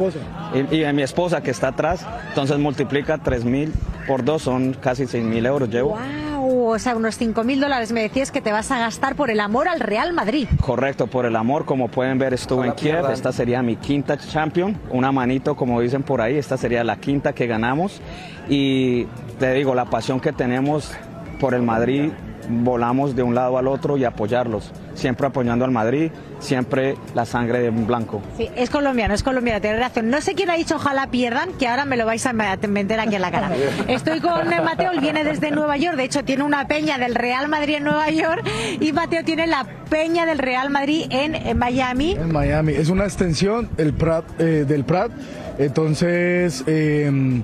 Y, 0.71 0.77
y 0.77 0.85
a 0.85 0.93
mi 0.93 1.03
esposa 1.03 1.43
que 1.43 1.51
está 1.51 1.69
atrás, 1.69 2.07
entonces 2.29 2.59
multiplica 2.59 3.19
3 3.19 3.45
mil 3.45 3.73
por 4.07 4.25
dos, 4.25 4.43
son 4.43 4.75
casi 4.75 5.07
6 5.07 5.25
mil 5.25 5.45
euros 5.47 5.69
llevo. 5.69 5.91
¡Wow! 5.91 6.69
O 6.69 6.79
sea, 6.79 6.95
unos 6.95 7.17
5 7.17 7.43
mil 7.45 7.61
dólares 7.61 7.91
me 7.93 8.03
decías 8.03 8.31
que 8.31 8.41
te 8.41 8.53
vas 8.53 8.71
a 8.71 8.79
gastar 8.79 9.17
por 9.17 9.31
el 9.31 9.41
amor 9.41 9.67
al 9.69 9.81
Real 9.81 10.13
Madrid. 10.13 10.47
Correcto, 10.61 11.07
por 11.09 11.27
el 11.27 11.35
amor, 11.35 11.65
como 11.65 11.89
pueden 11.89 12.19
ver, 12.19 12.35
estuve 12.35 12.67
en 12.69 12.73
Kiev. 12.75 12.93
pierdan. 12.97 13.13
Esta 13.13 13.33
sería 13.33 13.63
mi 13.63 13.77
quinta 13.77 14.17
champion, 14.17 14.77
una 14.91 15.11
manito, 15.11 15.57
como 15.57 15.81
dicen 15.81 16.03
por 16.05 16.21
ahí. 16.21 16.37
Esta 16.37 16.57
sería 16.57 16.85
la 16.85 16.97
quinta 16.97 17.33
que 17.33 17.47
ganamos. 17.49 18.01
Y 18.49 19.07
te 19.41 19.53
digo, 19.55 19.75
la 19.75 19.87
pasión 19.87 20.21
que 20.21 20.33
tenemos 20.33 20.93
por 21.41 21.55
el 21.55 21.63
Madrid, 21.63 22.11
volamos 22.49 23.17
de 23.17 23.23
un 23.23 23.35
lado 23.35 23.59
al 23.59 23.69
otro 23.69 23.97
y 23.97 24.05
apoyarlos. 24.05 24.73
Siempre 24.95 25.27
apoyando 25.27 25.65
al 25.65 25.71
Madrid, 25.71 26.11
siempre 26.39 26.97
la 27.15 27.27
sangre 27.27 27.61
de 27.61 27.71
un 27.71 27.87
blanco. 27.87 28.23
Sí, 28.37 28.49
es 28.57 28.71
colombiano, 28.71 29.15
es 29.15 29.23
colombiano, 29.23 29.61
tienes 29.61 29.81
razón. 29.81 30.11
No 30.11 30.21
sé 30.21 30.35
quién 30.35 30.51
ha 30.51 30.55
dicho 30.55 30.77
ojalá 30.77 31.09
pierdan, 31.09 31.51
que 31.59 31.67
ahora 31.67 31.85
me 31.85 31.97
lo 31.97 32.07
vais 32.07 32.25
a 32.27 32.33
meter 32.33 33.01
aquí 33.01 33.15
en 33.15 33.23
la 33.23 33.31
cara. 33.31 33.51
Estoy 33.89 34.21
con 34.21 34.53
eh, 34.53 34.61
Mateo, 34.61 34.93
él 34.93 35.01
viene 35.01 35.25
desde 35.25 35.51
Nueva 35.51 35.77
York, 35.77 35.97
de 35.97 36.05
hecho 36.05 36.25
tiene 36.25 36.45
una 36.45 36.67
peña 36.67 36.99
del 36.99 37.15
Real 37.15 37.49
Madrid 37.49 37.77
en 37.77 37.85
Nueva 37.85 38.11
York 38.11 38.43
y 38.81 38.93
Mateo 38.93 39.25
tiene 39.25 39.47
la 39.47 39.67
peña 39.91 40.27
del 40.27 40.39
Real 40.39 40.71
Madrid 40.71 41.07
en, 41.11 41.35
en 41.35 41.59
Miami. 41.59 42.13
En 42.13 42.33
Miami. 42.33 42.73
Es 42.73 42.89
una 42.89 43.05
extensión 43.05 43.69
el 43.77 43.93
Prat, 43.93 44.25
eh, 44.39 44.65
del 44.67 44.85
Prat. 44.85 45.11
Entonces, 45.59 46.65
eh, 46.67 47.43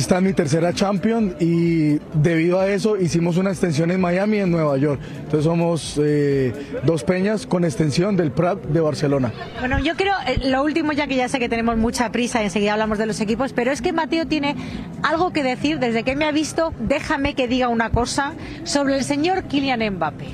está 0.00 0.18
en 0.18 0.24
mi 0.24 0.32
tercera 0.32 0.72
Champion 0.72 1.36
y 1.38 1.98
debido 2.14 2.58
a 2.58 2.68
eso 2.68 2.96
hicimos 2.96 3.36
una 3.36 3.50
extensión 3.50 3.90
en 3.90 4.00
Miami 4.00 4.38
y 4.38 4.40
en 4.40 4.50
Nueva 4.50 4.76
York. 4.78 5.00
Entonces 5.16 5.44
somos 5.44 6.00
eh, 6.02 6.52
dos 6.84 7.04
peñas 7.04 7.46
con 7.46 7.64
extensión 7.64 8.16
del 8.16 8.30
Prat 8.30 8.62
de 8.62 8.80
Barcelona. 8.80 9.32
Bueno, 9.58 9.78
yo 9.80 9.94
creo, 9.94 10.14
eh, 10.26 10.48
lo 10.48 10.62
último 10.62 10.92
ya 10.92 11.06
que 11.06 11.16
ya 11.16 11.28
sé 11.28 11.38
que 11.38 11.48
tenemos 11.48 11.76
mucha 11.76 12.10
prisa, 12.10 12.42
enseguida 12.42 12.72
hablamos 12.72 12.98
de 12.98 13.06
los 13.06 13.20
equipos, 13.20 13.52
pero 13.52 13.70
es 13.70 13.82
que 13.82 13.92
Mateo 13.92 14.26
tiene 14.26 14.56
algo 15.02 15.32
que 15.32 15.42
decir 15.42 15.78
desde 15.78 16.04
que 16.04 16.16
me 16.16 16.24
ha 16.24 16.32
visto, 16.32 16.72
déjame 16.80 17.34
que 17.34 17.46
diga 17.46 17.68
una 17.68 17.90
cosa 17.90 18.32
sobre 18.64 18.96
el 18.96 19.04
señor 19.04 19.44
Kylian 19.44 19.96
Mbappé. 19.96 20.26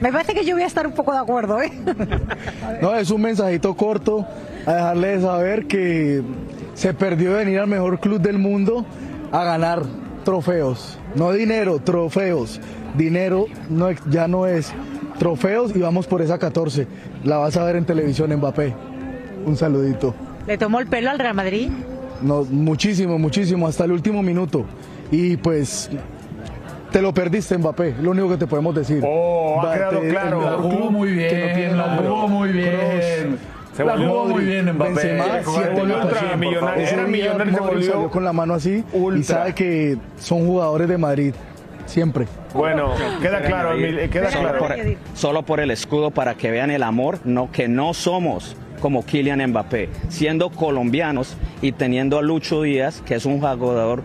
Me 0.00 0.10
parece 0.10 0.34
que 0.34 0.44
yo 0.44 0.54
voy 0.54 0.64
a 0.64 0.66
estar 0.66 0.84
un 0.86 0.94
poco 0.94 1.12
de 1.12 1.18
acuerdo, 1.18 1.62
¿eh? 1.62 1.72
No, 2.82 2.94
es 2.94 3.10
un 3.10 3.20
mensajito 3.20 3.74
corto 3.74 4.26
a 4.66 4.72
dejarle 4.72 5.20
saber 5.20 5.66
que 5.66 6.22
se 6.74 6.94
perdió 6.94 7.32
de 7.32 7.44
venir 7.44 7.58
al 7.60 7.66
mejor 7.66 8.00
club 8.00 8.20
del 8.20 8.38
mundo 8.38 8.84
a 9.30 9.44
ganar 9.44 9.82
trofeos. 10.24 10.98
No 11.14 11.32
dinero, 11.32 11.78
trofeos. 11.78 12.60
Dinero 12.96 13.46
no, 13.70 13.90
ya 14.10 14.28
no 14.28 14.46
es 14.46 14.72
trofeos 15.18 15.74
y 15.74 15.80
vamos 15.80 16.06
por 16.06 16.22
esa 16.22 16.38
14. 16.38 16.86
La 17.24 17.38
vas 17.38 17.56
a 17.56 17.64
ver 17.64 17.76
en 17.76 17.84
televisión, 17.84 18.34
Mbappé. 18.34 18.74
Un 19.44 19.56
saludito. 19.56 20.14
¿Le 20.46 20.58
tomó 20.58 20.80
el 20.80 20.86
pelo 20.86 21.10
al 21.10 21.18
Real 21.18 21.34
Madrid? 21.34 21.70
No, 22.20 22.44
muchísimo, 22.44 23.18
muchísimo, 23.18 23.66
hasta 23.66 23.84
el 23.84 23.92
último 23.92 24.22
minuto. 24.22 24.64
Y 25.10 25.36
pues 25.36 25.90
te 26.90 27.00
lo 27.00 27.12
perdiste, 27.12 27.56
Mbappé, 27.56 27.96
lo 28.00 28.10
único 28.10 28.28
que 28.28 28.36
te 28.36 28.46
podemos 28.46 28.74
decir. 28.74 29.02
Oh, 29.06 29.60
ha 29.62 29.74
quedado 29.74 30.00
claro. 30.00 30.58
jugó 30.60 30.90
muy 30.90 31.12
bien, 31.12 31.30
que 31.30 31.46
no 31.46 31.84
tiene 31.84 32.08
jugó 32.08 32.28
muy 32.28 32.52
bien. 32.52 33.38
Se 33.74 33.84
la 33.84 33.96
jugó 33.96 34.26
muy 34.26 34.44
bien, 34.44 34.72
Mbappé. 34.72 34.92
Benzema, 34.92 35.24
siete. 35.44 35.82
Ese 36.82 36.94
Era 36.94 37.06
millonario 37.06 37.54
se 37.54 37.60
volvió 37.60 37.92
salió 37.92 38.10
con 38.10 38.24
la 38.24 38.32
mano 38.32 38.54
así 38.54 38.84
y 39.16 39.22
sabe 39.22 39.54
que 39.54 39.96
son 40.18 40.46
jugadores 40.46 40.88
de 40.88 40.98
Madrid, 40.98 41.34
siempre. 41.86 42.26
Bueno, 42.54 42.90
queda 43.22 43.40
claro, 43.40 43.72
Emil, 43.72 44.10
queda 44.10 44.30
solo, 44.30 44.48
claro. 44.50 44.58
por, 44.58 44.76
solo 45.14 45.42
por 45.42 45.60
el 45.60 45.70
escudo 45.70 46.10
para 46.10 46.34
que 46.34 46.50
vean 46.50 46.70
el 46.70 46.82
amor, 46.82 47.20
no 47.24 47.50
que 47.50 47.66
no 47.66 47.94
somos 47.94 48.56
como 48.82 49.06
Kylian 49.06 49.50
Mbappé, 49.50 49.88
siendo 50.08 50.50
colombianos 50.50 51.36
y 51.62 51.72
teniendo 51.72 52.18
a 52.18 52.22
Lucho 52.22 52.62
Díaz, 52.62 53.00
que 53.06 53.14
es 53.14 53.24
un 53.24 53.38
jugador 53.40 54.02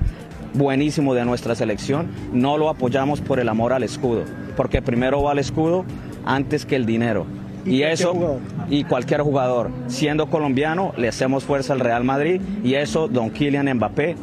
buenísimo 0.53 1.13
de 1.13 1.25
nuestra 1.25 1.55
selección, 1.55 2.07
no 2.31 2.57
lo 2.57 2.69
apoyamos 2.69 3.19
por 3.19 3.39
el 3.39 3.49
amor 3.49 3.73
al 3.73 3.83
escudo, 3.83 4.23
porque 4.55 4.81
primero 4.81 5.21
va 5.23 5.33
el 5.33 5.39
escudo 5.39 5.83
antes 6.25 6.65
que 6.65 6.75
el 6.75 6.85
dinero. 6.85 7.25
Y, 7.67 7.79
cualquier 7.81 7.91
eso, 7.91 8.13
jugador. 8.13 8.39
y 8.69 8.83
cualquier 8.83 9.21
jugador, 9.21 9.71
siendo 9.87 10.27
colombiano, 10.27 10.93
le 10.97 11.07
hacemos 11.09 11.43
fuerza 11.43 11.73
al 11.73 11.79
Real 11.81 12.03
Madrid 12.03 12.41
y 12.63 12.75
eso, 12.75 13.07
don 13.07 13.29
Kylian 13.29 13.71
Mbappé, 13.75 14.15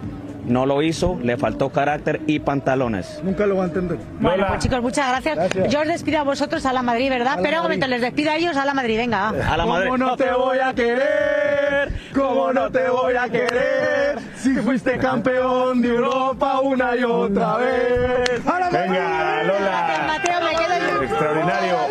no 0.47 0.66
lo 0.66 0.82
hizo, 0.82 1.18
le 1.22 1.36
faltó 1.36 1.70
carácter 1.70 2.20
y 2.26 2.38
pantalones. 2.38 3.20
Nunca 3.24 3.47
lo 3.47 3.57
va 3.57 3.64
a 3.64 3.66
entender. 3.66 3.99
Bueno, 4.20 4.45
pues 4.49 4.61
chicos, 4.62 4.82
muchas 4.82 5.09
gracias. 5.09 5.36
Gracias. 5.36 5.72
Yo 5.72 5.80
os 5.80 5.88
despido 5.88 6.18
a 6.18 6.22
vosotros 6.22 6.66
a 6.66 6.72
la 6.72 6.82
Madrid, 6.82 7.09
¿verdad? 7.09 7.38
Pero 7.42 7.57
un 7.59 7.62
momento, 7.62 7.86
les 7.86 8.01
despido 8.03 8.30
a 8.30 8.36
ellos 8.36 8.57
a 8.57 8.64
la 8.64 8.74
Madrid, 8.74 8.99
venga. 8.99 9.28
A 9.28 9.57
la 9.57 9.64
Madrid. 9.66 9.88
¿Cómo 9.88 9.97
no 9.99 10.16
te 10.16 10.32
voy 10.32 10.59
a 10.59 10.74
querer? 10.74 11.92
¿Cómo 12.14 12.53
no 12.53 12.70
te 12.70 12.88
voy 12.90 13.14
a 13.14 13.28
querer? 13.28 14.18
Si 14.36 14.55
fuiste 14.57 14.99
campeón 14.99 15.80
de 15.80 15.88
Europa 15.88 16.61
una 16.61 16.95
y 16.95 17.05
otra 17.05 17.57
vez. 17.57 18.47
¡A 18.47 18.61
la 18.61 18.70
Venga, 18.70 19.42
Lola. 19.45 20.05
Mateo, 20.09 20.40
me 20.40 20.51
quedo 20.51 20.99
yo. 20.99 21.03
Extraordinario. 21.05 21.84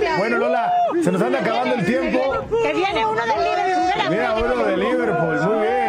Se 1.03 1.11
nos 1.11 1.21
anda 1.21 1.39
acabando 1.39 1.75
el 1.75 1.85
tiempo. 1.85 2.33
Que 2.63 2.73
viene 2.73 3.05
uno 3.05 3.21
Liverpool. 3.25 4.09
Mira, 4.09 4.35
uno 4.35 4.63
de 4.63 4.77
Liverpool, 4.77 5.41
muy 5.41 5.67
bien. 5.67 5.82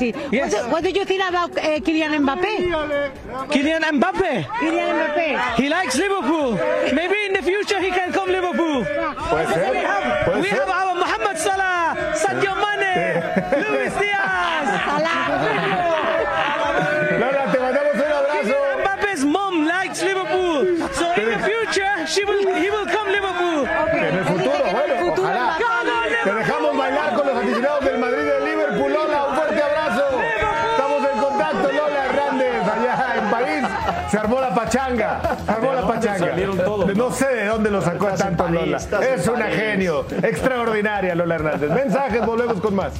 analysis. 0.00 0.32
Yes. 0.32 0.52
What, 0.52 0.64
do, 0.64 0.70
what 0.70 0.84
do 0.84 0.90
you 0.90 1.04
think 1.04 1.28
about 1.28 1.50
uh, 1.56 1.80
Kylian 1.80 2.24
Mbappe? 2.24 2.52
Kylian 3.50 3.82
Mbappe. 3.98 4.44
Kylian 4.44 4.90
Mbappe. 4.96 5.54
He 5.56 5.68
likes 5.68 5.96
Liverpool. 5.96 6.52
Maybe 6.94 7.16
in 7.26 7.32
the 7.32 7.42
future 7.42 7.80
he 7.80 7.90
can 7.90 8.12
come 8.12 8.28
Liverpool. 8.28 8.80
We 8.80 8.86
have, 8.86 10.42
we 10.42 10.48
have 10.48 10.68
our 10.68 10.94
Mohamed 10.94 11.38
Salah, 11.38 11.96
Sadio 12.14 12.54
Mane, 12.62 13.22
Luis 13.62 13.94
Diaz. 13.94 14.66
Salah. 14.86 15.20
Mbappe. 17.20 17.58
Mbappe's 18.80 19.24
mom 19.24 19.64
likes 19.66 20.02
Liverpool. 20.02 20.88
So 20.92 21.12
in 21.12 21.26
the 21.30 21.38
future 21.44 22.06
she 22.06 22.24
will 22.24 22.54
he 22.54 22.70
will 22.70 22.86
come 22.86 22.99
pachanga. 34.70 35.20
Armó 35.46 35.72
la 35.72 35.86
pachanga. 35.86 36.64
Todos, 36.64 36.96
no 36.96 37.10
sé 37.10 37.26
de 37.28 37.46
dónde 37.46 37.70
lo 37.70 37.82
sacó 37.82 38.08
tanto 38.08 38.48
Lola. 38.48 38.78
Es 38.78 39.26
una 39.26 39.46
genio. 39.46 40.06
Extraordinaria 40.22 41.14
Lola 41.14 41.34
Hernández. 41.34 41.70
Mensajes, 41.70 42.24
volvemos 42.24 42.60
con 42.60 42.74
más. 42.74 42.92